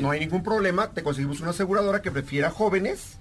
no 0.00 0.10
hay 0.10 0.20
ningún 0.20 0.42
problema, 0.42 0.90
te 0.90 1.02
conseguimos 1.02 1.40
una 1.40 1.50
aseguradora 1.50 2.02
que 2.02 2.10
prefiera 2.10 2.50
jóvenes 2.50 3.16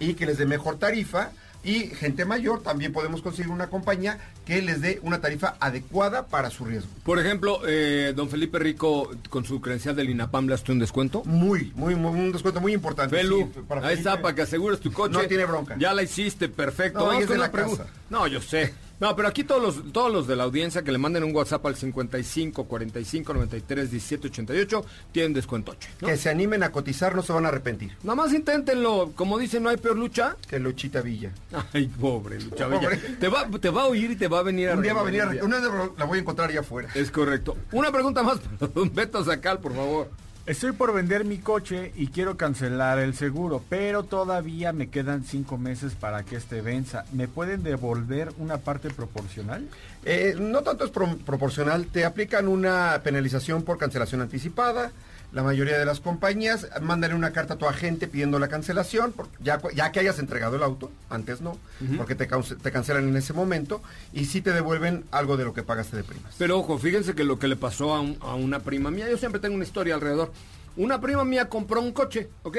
y 0.00 0.14
que 0.14 0.26
les 0.26 0.38
dé 0.38 0.46
mejor 0.46 0.78
tarifa. 0.78 1.30
Y 1.64 1.86
gente 1.88 2.24
mayor 2.24 2.62
también 2.62 2.92
podemos 2.92 3.22
conseguir 3.22 3.50
una 3.52 3.68
compañía 3.68 4.18
que 4.44 4.60
les 4.62 4.80
dé 4.80 4.98
una 5.04 5.20
tarifa 5.20 5.56
adecuada 5.60 6.26
para 6.26 6.50
su 6.50 6.64
riesgo. 6.64 6.88
Por 7.04 7.20
ejemplo, 7.20 7.60
eh, 7.66 8.12
don 8.16 8.28
Felipe 8.28 8.58
Rico, 8.58 9.10
con 9.30 9.44
su 9.44 9.60
credencial 9.60 9.94
del 9.94 10.10
INAPAM, 10.10 10.48
¿le 10.48 10.54
hace 10.54 10.72
un 10.72 10.80
descuento? 10.80 11.22
Muy, 11.24 11.72
muy, 11.76 11.94
muy- 11.94 12.18
un 12.18 12.32
descuento 12.32 12.60
muy 12.60 12.72
importante. 12.72 13.16
Felu, 13.16 13.50
sí, 13.54 13.60
para 13.68 13.86
ahí 13.86 13.96
está, 13.96 14.20
para 14.20 14.34
que 14.34 14.42
asegures 14.42 14.80
tu 14.80 14.92
coche. 14.92 15.12
No 15.14 15.20
tiene 15.28 15.44
bronca. 15.44 15.76
Ya 15.78 15.94
la 15.94 16.02
hiciste, 16.02 16.48
perfecto. 16.48 16.98
No, 16.98 17.12
es 17.12 17.28
de 17.28 17.38
la 17.38 17.52
pregunta. 17.52 17.84
casa. 17.84 17.94
No, 18.10 18.26
yo 18.26 18.40
sé. 18.40 18.74
No, 19.02 19.16
pero 19.16 19.26
aquí 19.26 19.42
todos 19.42 19.60
los, 19.60 19.92
todos 19.92 20.12
los 20.12 20.28
de 20.28 20.36
la 20.36 20.44
audiencia 20.44 20.82
que 20.82 20.92
le 20.92 20.98
manden 20.98 21.24
un 21.24 21.34
WhatsApp 21.34 21.66
al 21.66 21.74
55 21.74 22.64
45 22.66 23.34
93 23.34 23.90
17 23.90 24.28
88 24.28 24.84
tienen 25.10 25.32
descuento 25.34 25.72
8. 25.72 25.88
Que 26.06 26.16
se 26.16 26.30
animen 26.30 26.62
a 26.62 26.70
cotizar, 26.70 27.16
no 27.16 27.22
se 27.24 27.32
van 27.32 27.44
a 27.44 27.48
arrepentir. 27.48 27.96
Nada 28.04 28.14
más 28.14 28.32
inténtenlo. 28.32 29.10
Como 29.16 29.38
dicen, 29.40 29.64
no 29.64 29.70
hay 29.70 29.76
peor 29.76 29.96
lucha. 29.96 30.36
Que 30.48 30.60
Luchita 30.60 31.00
Villa. 31.00 31.32
Ay, 31.72 31.88
pobre 31.88 32.40
Lucha 32.40 32.68
Villa. 32.68 32.80
Pobre. 32.80 32.96
Te 32.96 33.26
va, 33.26 33.48
te 33.50 33.70
va 33.70 33.82
a 33.82 33.86
oír 33.86 34.12
y 34.12 34.14
te 34.16 34.28
va 34.28 34.38
a 34.38 34.42
venir 34.44 34.68
a 34.68 34.74
Un 34.74 34.82
día 34.82 34.94
va 34.94 35.00
a 35.00 35.04
venir, 35.04 35.22
a- 35.22 35.44
una 35.44 35.58
la 35.98 36.04
voy 36.04 36.18
a 36.18 36.20
encontrar 36.20 36.50
allá 36.50 36.60
afuera. 36.60 36.88
Es 36.94 37.10
correcto. 37.10 37.56
Una 37.72 37.90
pregunta 37.90 38.22
más 38.22 38.38
para 38.38 38.72
don 38.72 38.94
Beto 38.94 39.24
Sacal, 39.24 39.58
por 39.58 39.74
favor. 39.74 40.10
Estoy 40.44 40.72
por 40.72 40.92
vender 40.92 41.24
mi 41.24 41.38
coche 41.38 41.92
y 41.94 42.08
quiero 42.08 42.36
cancelar 42.36 42.98
el 42.98 43.14
seguro, 43.14 43.62
pero 43.68 44.02
todavía 44.02 44.72
me 44.72 44.88
quedan 44.88 45.22
cinco 45.22 45.56
meses 45.56 45.94
para 45.94 46.24
que 46.24 46.34
este 46.34 46.60
venza. 46.62 47.04
¿Me 47.12 47.28
pueden 47.28 47.62
devolver 47.62 48.32
una 48.38 48.58
parte 48.58 48.90
proporcional? 48.90 49.68
Eh, 50.04 50.34
no 50.40 50.62
tanto 50.62 50.84
es 50.84 50.90
pro- 50.90 51.16
proporcional, 51.24 51.86
te 51.86 52.04
aplican 52.04 52.48
una 52.48 53.00
penalización 53.04 53.62
por 53.62 53.78
cancelación 53.78 54.20
anticipada. 54.20 54.90
La 55.32 55.42
mayoría 55.42 55.78
de 55.78 55.86
las 55.86 56.00
compañías 56.00 56.66
mandan 56.82 57.14
una 57.14 57.32
carta 57.32 57.54
a 57.54 57.56
tu 57.56 57.66
agente 57.66 58.06
pidiendo 58.06 58.38
la 58.38 58.48
cancelación, 58.48 59.12
por- 59.12 59.28
ya, 59.42 59.58
que 59.90 60.00
hayas 60.00 60.18
entregado 60.18 60.56
el 60.56 60.62
auto, 60.62 60.90
antes 61.08 61.40
no, 61.40 61.56
porque 61.96 62.14
te, 62.14 62.26
cancelan 62.28 63.08
en 63.08 63.16
ese 63.16 63.32
momento 63.32 63.82
y 64.12 64.26
sí 64.26 64.42
te 64.42 64.52
devuelven 64.52 65.04
algo 65.10 65.38
de 65.38 65.44
lo 65.44 65.54
que 65.54 65.62
pagaste 65.62 65.96
de 65.96 66.04
primas. 66.04 66.34
Pero 66.38 66.58
ojo, 66.58 66.78
fíjense 66.78 67.14
que 67.14 67.24
lo 67.24 67.38
que 67.38 67.48
le 67.48 67.56
pasó 67.56 67.94
a, 67.94 68.00
un- 68.00 68.18
a 68.20 68.34
una 68.34 68.60
prima 68.60 68.90
mía, 68.90 69.08
yo 69.08 69.16
siempre 69.16 69.40
tengo 69.40 69.54
una 69.54 69.64
historia 69.64 69.94
alrededor. 69.94 70.32
Una 70.76 71.00
prima 71.00 71.24
mía 71.24 71.48
compró 71.48 71.80
un 71.80 71.92
coche, 71.92 72.28
¿ok? 72.42 72.58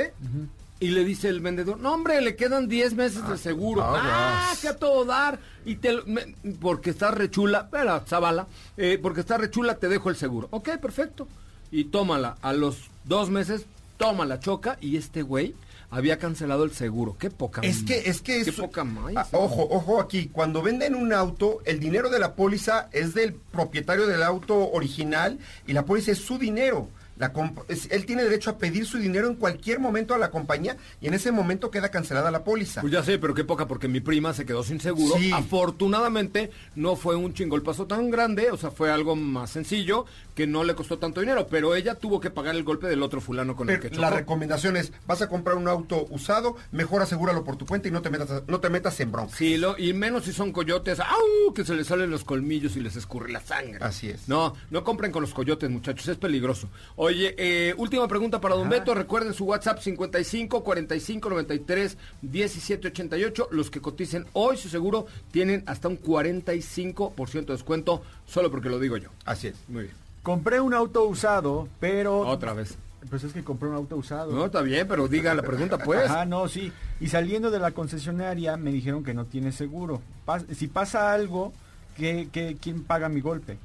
Y 0.79 0.89
le 0.89 1.05
dice 1.05 1.29
el 1.29 1.39
vendedor, 1.39 1.79
no 1.79 1.93
hombre, 1.93 2.19
le 2.21 2.35
quedan 2.35 2.67
10 2.67 2.95
meses 2.95 3.27
de 3.29 3.37
seguro. 3.37 3.83
ah, 3.83 4.49
Ah, 4.51 4.55
que 4.61 4.67
a 4.67 4.75
todo 4.75 5.05
dar. 5.05 5.39
Y 5.63 5.75
te, 5.75 5.93
lo- 5.93 6.05
me- 6.07 6.35
porque 6.59 6.89
está 6.89 7.11
rechula, 7.11 7.59
espera, 7.61 8.01
Zavala, 8.07 8.47
eh, 8.77 8.99
porque 9.01 9.21
está 9.21 9.37
rechula, 9.37 9.75
te 9.75 9.87
dejo 9.87 10.09
el 10.09 10.15
seguro. 10.15 10.47
Ok, 10.51 10.69
perfecto. 10.81 11.27
Y 11.73 11.85
tómala, 11.85 12.37
a 12.43 12.53
los 12.53 12.77
dos 13.03 13.29
meses, 13.31 13.65
tómala, 13.97 14.39
choca. 14.39 14.77
Y 14.79 14.95
este 14.97 15.23
güey 15.23 15.55
había 15.89 16.19
cancelado 16.19 16.63
el 16.63 16.71
seguro. 16.71 17.17
Qué 17.19 17.29
poca 17.31 17.61
Es 17.61 17.83
que, 17.83 18.09
es 18.09 18.21
que 18.21 18.43
Qué 18.43 18.49
es- 18.51 18.55
poca 18.55 18.83
maíz, 18.83 19.17
Ah, 19.17 19.27
ojo, 19.31 19.67
ojo 19.69 19.99
aquí, 19.99 20.27
cuando 20.31 20.61
venden 20.61 20.93
un 20.95 21.11
auto, 21.13 21.61
el 21.65 21.79
dinero 21.79 22.09
de 22.09 22.19
la 22.19 22.35
póliza 22.35 22.89
es 22.91 23.13
del 23.15 23.33
propietario 23.33 24.05
del 24.07 24.21
auto 24.23 24.71
original 24.71 25.39
y 25.67 25.73
la 25.73 25.83
póliza 25.85 26.11
es 26.11 26.19
su 26.19 26.37
dinero. 26.37 26.89
La 27.17 27.31
es- 27.67 27.89
él 27.91 28.05
tiene 28.05 28.23
derecho 28.23 28.49
a 28.49 28.57
pedir 28.57 28.85
su 28.85 28.97
dinero 28.97 29.27
en 29.27 29.35
cualquier 29.35 29.79
momento 29.79 30.13
a 30.13 30.17
la 30.17 30.31
compañía 30.31 30.77
y 30.99 31.07
en 31.07 31.13
ese 31.13 31.31
momento 31.31 31.69
queda 31.71 31.89
cancelada 31.89 32.31
la 32.31 32.43
póliza. 32.43 32.81
Pues 32.81 32.91
ya 32.91 33.03
sé, 33.03 33.19
pero 33.19 33.33
qué 33.33 33.43
poca, 33.43 33.67
porque 33.67 33.87
mi 33.87 33.99
prima 33.99 34.33
se 34.33 34.45
quedó 34.45 34.63
sin 34.63 34.79
seguro. 34.79 35.15
Sí. 35.17 35.31
Afortunadamente 35.31 36.51
no 36.75 36.95
fue 36.95 37.15
un 37.15 37.33
chingolpazo 37.33 37.87
tan 37.87 38.09
grande, 38.09 38.51
o 38.51 38.57
sea, 38.57 38.71
fue 38.71 38.91
algo 38.91 39.15
más 39.15 39.49
sencillo 39.51 40.05
que 40.35 40.47
no 40.47 40.63
le 40.63 40.75
costó 40.75 40.97
tanto 40.99 41.19
dinero, 41.21 41.47
pero 41.49 41.75
ella 41.75 41.95
tuvo 41.95 42.19
que 42.19 42.29
pagar 42.31 42.55
el 42.55 42.63
golpe 42.63 42.87
del 42.87 43.03
otro 43.03 43.21
fulano 43.21 43.55
con 43.55 43.69
el 43.69 43.79
que 43.79 43.89
la 43.91 44.07
chocó. 44.07 44.17
recomendación 44.17 44.77
es, 44.77 44.91
vas 45.05 45.21
a 45.21 45.29
comprar 45.29 45.55
un 45.57 45.67
auto 45.67 46.05
usado, 46.09 46.55
mejor 46.71 47.01
asegúralo 47.01 47.43
por 47.43 47.55
tu 47.55 47.65
cuenta 47.65 47.87
y 47.87 47.91
no 47.91 48.01
te 48.01 48.09
metas, 48.09 48.43
no 48.47 48.59
te 48.59 48.69
metas 48.69 48.99
en 48.99 49.11
bronca. 49.11 49.35
Sí, 49.35 49.57
lo- 49.57 49.77
y 49.77 49.93
menos 49.93 50.25
si 50.25 50.33
son 50.33 50.51
coyotes, 50.51 50.99
¡au! 50.99 51.53
que 51.53 51.63
se 51.65 51.75
les 51.75 51.87
salen 51.87 52.09
los 52.09 52.23
colmillos 52.23 52.75
y 52.75 52.79
les 52.79 52.95
escurre 52.95 53.31
la 53.31 53.39
sangre. 53.41 53.77
Así 53.81 54.09
es. 54.09 54.27
No, 54.27 54.53
no 54.71 54.83
compren 54.83 55.11
con 55.11 55.21
los 55.21 55.33
coyotes, 55.33 55.69
muchachos, 55.69 56.07
es 56.07 56.17
peligroso. 56.17 56.69
Oye, 57.05 57.35
eh, 57.37 57.75
última 57.77 58.07
pregunta 58.07 58.39
para 58.39 58.55
Don 58.55 58.69
Beto, 58.69 58.93
recuerden 58.93 59.33
su 59.33 59.43
WhatsApp 59.43 59.79
55 59.79 60.63
45 60.63 61.29
93 61.29 61.97
17 62.21 62.87
88. 62.87 63.49
Los 63.51 63.69
que 63.69 63.81
coticen 63.81 64.25
hoy 64.31 64.55
su 64.55 64.69
seguro 64.69 65.07
tienen 65.29 65.63
hasta 65.65 65.89
un 65.89 66.01
45% 66.01 67.45
de 67.47 67.53
descuento, 67.55 68.03
solo 68.25 68.49
porque 68.49 68.69
lo 68.69 68.79
digo 68.79 68.95
yo. 68.95 69.09
Así 69.25 69.47
es. 69.47 69.55
Muy 69.67 69.83
bien. 69.83 69.95
Compré 70.21 70.61
un 70.61 70.73
auto 70.73 71.03
usado, 71.03 71.67
pero... 71.81 72.19
Otra 72.21 72.53
vez. 72.53 72.77
Pues 73.09 73.25
es 73.25 73.33
que 73.33 73.43
compré 73.43 73.67
un 73.67 73.75
auto 73.75 73.97
usado. 73.97 74.31
No, 74.31 74.45
está 74.45 74.61
bien, 74.61 74.87
pero 74.87 75.09
diga 75.09 75.33
la 75.35 75.43
pregunta, 75.43 75.77
pues. 75.79 76.09
Ajá, 76.09 76.23
no, 76.25 76.47
sí. 76.47 76.71
Y 77.01 77.07
saliendo 77.07 77.51
de 77.51 77.59
la 77.59 77.71
concesionaria 77.71 78.55
me 78.55 78.71
dijeron 78.71 79.03
que 79.03 79.13
no 79.13 79.25
tiene 79.25 79.51
seguro. 79.51 80.01
Pas- 80.25 80.45
si 80.55 80.67
pasa 80.67 81.11
algo, 81.11 81.51
¿qué, 81.97 82.29
qué, 82.31 82.55
quién 82.61 82.85
paga 82.85 83.09
mi 83.09 83.19
golpe? 83.19 83.57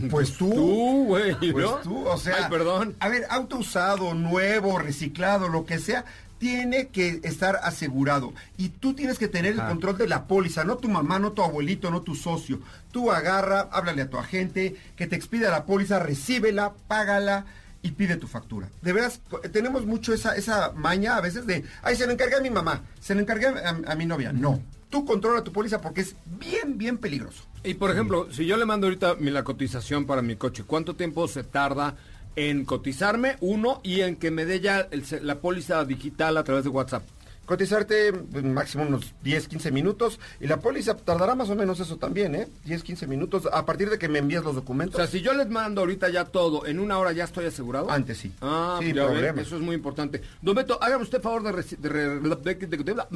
Pues 0.10 0.32
tú. 0.36 0.50
Tú, 0.50 1.04
güey, 1.06 1.34
Pues 1.52 1.64
¿no? 1.64 1.76
tú, 1.78 2.06
o 2.06 2.16
sea. 2.18 2.36
Ay, 2.38 2.44
perdón. 2.50 2.96
A 3.00 3.08
ver, 3.08 3.26
auto 3.30 3.58
usado, 3.58 4.14
nuevo, 4.14 4.78
reciclado, 4.78 5.48
lo 5.48 5.64
que 5.64 5.78
sea, 5.78 6.04
tiene 6.38 6.88
que 6.88 7.20
estar 7.22 7.60
asegurado. 7.62 8.32
Y 8.56 8.70
tú 8.70 8.94
tienes 8.94 9.18
que 9.18 9.28
tener 9.28 9.54
Ajá. 9.54 9.62
el 9.62 9.68
control 9.68 9.98
de 9.98 10.08
la 10.08 10.26
póliza, 10.26 10.64
no 10.64 10.76
tu 10.76 10.88
mamá, 10.88 11.18
no 11.18 11.32
tu 11.32 11.42
abuelito, 11.42 11.90
no 11.90 12.02
tu 12.02 12.14
socio. 12.14 12.58
Tú 12.90 13.12
agarra, 13.12 13.68
háblale 13.72 14.02
a 14.02 14.10
tu 14.10 14.18
agente, 14.18 14.76
que 14.96 15.06
te 15.06 15.14
expida 15.16 15.50
la 15.50 15.64
póliza, 15.66 16.00
recíbela, 16.00 16.72
págala 16.88 17.46
y 17.80 17.92
pide 17.92 18.16
tu 18.16 18.26
factura. 18.26 18.68
De 18.80 18.92
veras, 18.92 19.20
tenemos 19.52 19.86
mucho 19.86 20.12
esa, 20.12 20.34
esa 20.36 20.72
maña 20.72 21.16
a 21.16 21.20
veces 21.20 21.46
de, 21.46 21.64
ay, 21.82 21.96
se 21.96 22.06
lo 22.06 22.12
encargué 22.12 22.36
a 22.36 22.40
mi 22.40 22.50
mamá, 22.50 22.82
se 23.00 23.14
lo 23.14 23.20
encargué 23.20 23.46
a, 23.46 23.80
a 23.86 23.94
mi 23.94 24.06
novia. 24.06 24.32
No, 24.32 24.60
tú 24.90 25.04
controla 25.04 25.42
tu 25.44 25.52
póliza 25.52 25.80
porque 25.80 26.00
es 26.02 26.16
bien, 26.26 26.76
bien 26.78 26.98
peligroso. 26.98 27.44
Y 27.64 27.74
por 27.74 27.90
ejemplo, 27.90 28.26
si 28.32 28.44
yo 28.46 28.56
le 28.56 28.64
mando 28.64 28.86
ahorita 28.86 29.16
mi, 29.20 29.30
la 29.30 29.44
cotización 29.44 30.04
para 30.04 30.20
mi 30.20 30.34
coche, 30.34 30.64
¿cuánto 30.66 30.94
tiempo 30.94 31.28
se 31.28 31.44
tarda 31.44 31.94
en 32.34 32.64
cotizarme? 32.64 33.36
Uno, 33.40 33.80
y 33.84 34.00
en 34.00 34.16
que 34.16 34.32
me 34.32 34.44
dé 34.44 34.60
ya 34.60 34.88
el 34.90 35.04
la 35.22 35.36
póliza 35.36 35.84
digital 35.84 36.36
a 36.36 36.44
través 36.44 36.64
de 36.64 36.70
WhatsApp. 36.70 37.04
Cotizarte 37.46 38.12
pues, 38.12 38.44
máximo 38.44 38.84
unos 38.84 39.12
10, 39.24 39.48
15 39.48 39.70
minutos 39.72 40.20
y 40.40 40.46
la 40.46 40.58
póliza 40.60 40.96
tardará 40.96 41.34
más 41.34 41.50
o 41.50 41.56
menos 41.56 41.80
eso 41.80 41.96
también, 41.96 42.34
¿eh? 42.34 42.48
10, 42.64 42.82
15 42.82 43.06
minutos 43.06 43.48
a 43.52 43.66
partir 43.66 43.90
de 43.90 43.98
que 43.98 44.08
me 44.08 44.20
envíes 44.20 44.42
los 44.44 44.52
O 44.52 44.60
documentos. 44.60 44.96
sea, 44.96 45.06
si 45.06 45.20
yo 45.22 45.32
les 45.34 45.48
mando 45.50 45.80
ahorita 45.80 46.08
ya 46.08 46.24
todo, 46.24 46.66
¿en 46.66 46.78
una 46.78 46.98
hora 46.98 47.12
ya 47.12 47.24
estoy 47.24 47.46
asegurado? 47.46 47.90
Antes 47.90 48.18
sí. 48.18 48.32
Ah, 48.40 48.78
ya 48.82 48.92
problema. 49.06 49.40
eso 49.42 49.56
es 49.56 49.62
muy 49.62 49.74
importante. 49.74 50.22
Don 50.40 50.54
Beto, 50.54 50.78
hágame 50.82 51.02
usted 51.02 51.20
favor 51.20 51.42
de- 51.42 51.62
de- 51.78 52.54
de- 52.54 52.76
de- 52.84 53.06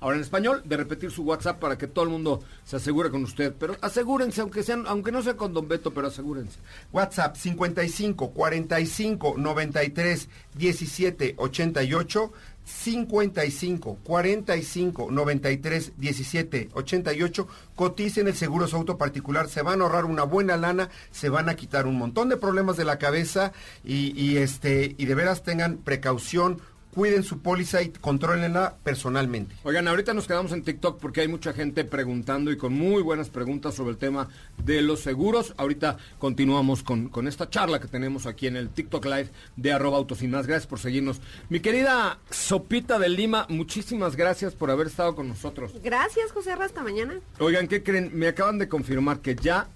ahora 0.00 0.16
en 0.16 0.22
español, 0.22 0.62
de 0.64 0.76
repetir 0.76 1.10
su 1.12 1.22
WhatsApp 1.22 1.58
para 1.60 1.78
que 1.78 1.86
todo 1.86 2.04
el 2.04 2.10
mundo 2.10 2.42
se 2.64 2.76
asegure 2.76 3.10
con 3.10 3.22
usted. 3.22 3.54
Pero 3.58 3.76
asegúrense, 3.80 4.40
aunque 4.40 4.62
sean, 4.64 4.84
aunque 4.88 5.12
no 5.12 5.22
sea 5.22 5.36
con 5.36 5.54
Don 5.54 5.68
Beto, 5.68 5.92
pero 5.94 6.08
asegúrense. 6.08 6.58
WhatsApp 6.92 7.36
55 7.36 8.30
45 8.30 9.34
93 9.38 10.28
17 10.54 11.34
88 11.38 12.32
55 12.66 13.98
45 14.02 15.10
93 15.10 15.92
17 15.96 16.68
88 16.74 17.48
coticen 17.76 18.26
el 18.26 18.34
seguro 18.34 18.66
su 18.66 18.76
auto 18.76 18.98
particular 18.98 19.48
se 19.48 19.62
van 19.62 19.80
a 19.80 19.84
ahorrar 19.84 20.04
una 20.04 20.24
buena 20.24 20.56
lana 20.56 20.90
se 21.12 21.28
van 21.28 21.48
a 21.48 21.54
quitar 21.54 21.86
un 21.86 21.96
montón 21.96 22.28
de 22.28 22.36
problemas 22.36 22.76
de 22.76 22.84
la 22.84 22.98
cabeza 22.98 23.52
y, 23.84 24.20
y, 24.20 24.38
este 24.38 24.96
y 24.98 25.06
de 25.06 25.14
veras 25.14 25.44
tengan 25.44 25.76
precaución 25.76 26.60
cuiden 26.96 27.22
su 27.22 27.40
póliza 27.40 27.82
y 27.82 27.90
contrólenla 27.90 28.76
personalmente 28.82 29.54
Oigan, 29.64 29.86
ahorita 29.86 30.14
nos 30.14 30.26
quedamos 30.26 30.52
en 30.52 30.62
TikTok 30.62 30.98
porque 30.98 31.20
hay 31.20 31.28
mucha 31.28 31.52
gente 31.52 31.84
preguntando 31.84 32.50
y 32.50 32.56
con 32.56 32.72
muy 32.72 33.02
buenas 33.02 33.28
preguntas 33.28 33.74
sobre 33.74 33.90
el 33.90 33.98
tema 33.98 34.28
de 34.64 34.80
los 34.80 35.00
seguros. 35.00 35.52
Ahorita 35.58 35.98
continuamos 36.18 36.82
con, 36.82 37.10
con 37.10 37.28
esta 37.28 37.50
charla 37.50 37.80
que 37.80 37.88
tenemos 37.88 38.24
aquí 38.24 38.46
en 38.46 38.56
el 38.56 38.70
TikTok 38.70 39.04
Live 39.04 39.28
de 39.56 39.72
arroba 39.72 39.98
autos 39.98 40.22
y 40.22 40.28
más. 40.28 40.46
Gracias 40.46 40.66
por 40.66 40.78
seguirnos. 40.78 41.20
Mi 41.50 41.60
querida 41.60 42.18
Sopita 42.30 42.98
de 42.98 43.10
Lima, 43.10 43.44
muchísimas 43.50 44.16
gracias 44.16 44.54
por 44.54 44.70
haber 44.70 44.86
estado 44.86 45.14
con 45.14 45.28
nosotros. 45.28 45.72
Gracias, 45.82 46.32
José 46.32 46.52
hasta 46.52 46.82
mañana. 46.82 47.20
Oigan, 47.38 47.68
¿qué 47.68 47.82
creen? 47.82 48.10
Me 48.14 48.28
acaban 48.28 48.58
de 48.58 48.68
confirmar 48.68 49.20
que 49.20 49.36
ya 49.36 49.68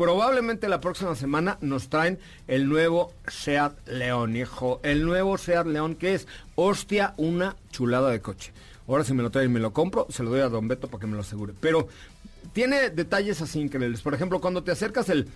probablemente 0.00 0.66
la 0.70 0.80
próxima 0.80 1.14
semana 1.14 1.58
nos 1.60 1.90
traen 1.90 2.18
el 2.48 2.70
nuevo 2.70 3.12
Seat 3.28 3.86
León, 3.86 4.34
hijo. 4.34 4.80
El 4.82 5.04
nuevo 5.04 5.36
Seat 5.36 5.66
León 5.66 5.94
que 5.94 6.14
es, 6.14 6.26
hostia, 6.54 7.12
una 7.18 7.54
chulada 7.70 8.10
de 8.10 8.22
coche. 8.22 8.54
Ahora 8.88 9.04
si 9.04 9.12
me 9.12 9.22
lo 9.22 9.30
traen 9.30 9.50
y 9.50 9.52
me 9.52 9.60
lo 9.60 9.74
compro, 9.74 10.06
se 10.08 10.22
lo 10.22 10.30
doy 10.30 10.40
a 10.40 10.48
Don 10.48 10.68
Beto 10.68 10.88
para 10.88 11.02
que 11.02 11.06
me 11.06 11.16
lo 11.16 11.20
asegure. 11.20 11.52
Pero 11.60 11.88
tiene 12.54 12.88
detalles 12.88 13.42
así 13.42 13.60
increíbles. 13.60 14.00
Por 14.00 14.14
ejemplo, 14.14 14.40
cuando 14.40 14.64
te 14.64 14.70
acercas 14.70 15.10
el 15.10 15.28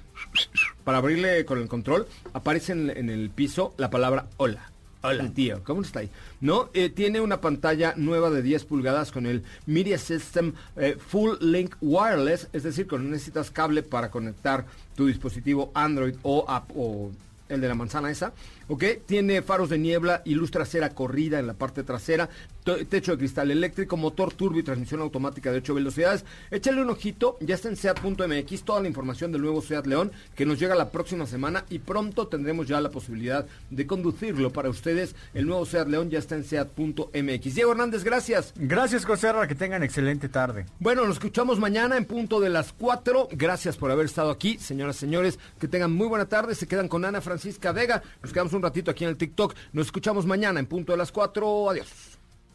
para 0.83 0.97
abrirle 0.97 1.45
con 1.45 1.61
el 1.61 1.69
control, 1.69 2.07
aparece 2.33 2.73
en, 2.73 2.89
en 2.89 3.11
el 3.11 3.29
piso 3.29 3.75
la 3.77 3.91
palabra 3.91 4.29
hola. 4.39 4.71
Hola, 5.07 5.29
tío, 5.35 5.61
¿cómo 5.65 5.83
está 5.83 6.01
ahí? 6.01 6.09
¿No? 6.41 6.71
Eh, 6.73 6.89
tiene 6.89 7.21
una 7.21 7.43
pantalla 7.43 7.93
nueva 7.99 8.31
de 8.31 8.41
10 8.41 8.65
pulgadas 8.65 9.13
con 9.13 9.27
el 9.27 9.43
Media 9.67 9.99
System 9.99 10.55
eh, 10.77 10.97
Full 10.99 11.33
Link 11.43 11.75
Wireless, 11.83 12.49
es 12.55 12.63
decir, 12.63 12.89
cuando 12.89 13.11
necesitas 13.11 13.51
cable 13.51 13.83
para 13.83 14.11
conectar 14.11 14.65
tu 14.97 15.07
dispositivo 15.07 15.71
Android 15.75 16.15
o, 16.23 16.47
app- 16.49 16.71
o 16.75 17.11
el 17.51 17.61
de 17.61 17.69
la 17.69 17.75
manzana 17.75 18.11
esa, 18.11 18.33
¿ok? 18.69 18.83
Tiene 19.05 19.43
faros 19.43 19.69
de 19.69 19.77
niebla 19.77 20.23
y 20.25 20.37
luz 20.37 20.51
trasera 20.51 20.89
corrida 20.95 21.39
en 21.39 21.49
la 21.49 21.53
parte 21.53 21.83
trasera, 21.83 22.31
techo 22.65 23.13
de 23.13 23.19
cristal 23.19 23.51
eléctrico, 23.51 23.97
motor 23.97 24.33
turbo 24.33 24.59
y 24.59 24.63
transmisión 24.63 25.01
automática 25.01 25.53
de 25.53 25.59
8 25.59 25.75
velocidades. 25.75 26.25
Échale 26.51 26.83
un 26.83 26.91
ojito, 26.91 27.37
ya 27.41 27.55
está 27.55 27.69
en 27.69 27.77
SEAT.mx 27.77 28.63
toda 28.65 28.81
la 28.81 28.89
información 28.89 29.33
del 29.33 29.43
nuevo 29.43 29.63
SEAT 29.63 29.87
León 29.87 30.13
que 30.35 30.47
nos 30.47 30.59
llega 30.59 30.75
la 30.75 30.91
próxima 30.91 31.27
semana 31.27 31.65
y 31.69 31.79
pronto 31.79 32.27
tendremos 32.27 32.67
ya 32.67 32.81
la 32.81 32.91
posibilidad 32.91 33.47
de 33.71 33.87
conducirlo 33.87 34.53
para 34.53 34.71
ustedes. 34.71 35.15
El 35.35 35.47
nuevo 35.47 35.67
SEAT 35.67 35.89
León 35.89 36.11
ya 36.11 36.19
está 36.19 36.37
en 36.37 36.45
SEAT.mx. 36.45 37.55
Diego 37.55 37.73
Hernández, 37.73 38.05
gracias. 38.05 38.53
Gracias, 38.57 39.05
José 39.05 39.33
Ra, 39.33 39.47
que 39.47 39.55
tengan 39.55 39.83
excelente 39.83 40.29
tarde. 40.29 40.67
Bueno, 40.79 41.05
nos 41.05 41.17
escuchamos 41.17 41.59
mañana 41.59 41.97
en 41.97 42.05
punto 42.05 42.41
de 42.41 42.51
las 42.51 42.73
4. 42.73 43.29
Gracias 43.33 43.77
por 43.77 43.91
haber 43.91 44.07
estado 44.07 44.31
aquí, 44.31 44.59
señoras 44.59 44.97
y 44.97 45.01
señores. 45.01 45.39
Que 45.59 45.69
tengan 45.69 45.93
muy 45.93 46.07
buena 46.07 46.27
tarde. 46.27 46.55
Se 46.55 46.67
quedan 46.67 46.89
con 46.89 47.05
Ana 47.05 47.21
Francisca 47.21 47.73
Vega. 47.73 48.03
Nos 48.23 48.33
quedamos 48.33 48.53
un 48.53 48.63
ratito 48.63 48.91
aquí 48.91 49.05
en 49.05 49.11
el 49.11 49.17
TikTok. 49.17 49.55
Nos 49.73 49.87
escuchamos 49.87 50.27
mañana 50.27 50.61
en 50.61 50.67
punto 50.67 50.93
de 50.93 50.99
las 50.99 51.13
4. 51.13 51.71
Adiós. 51.71 52.14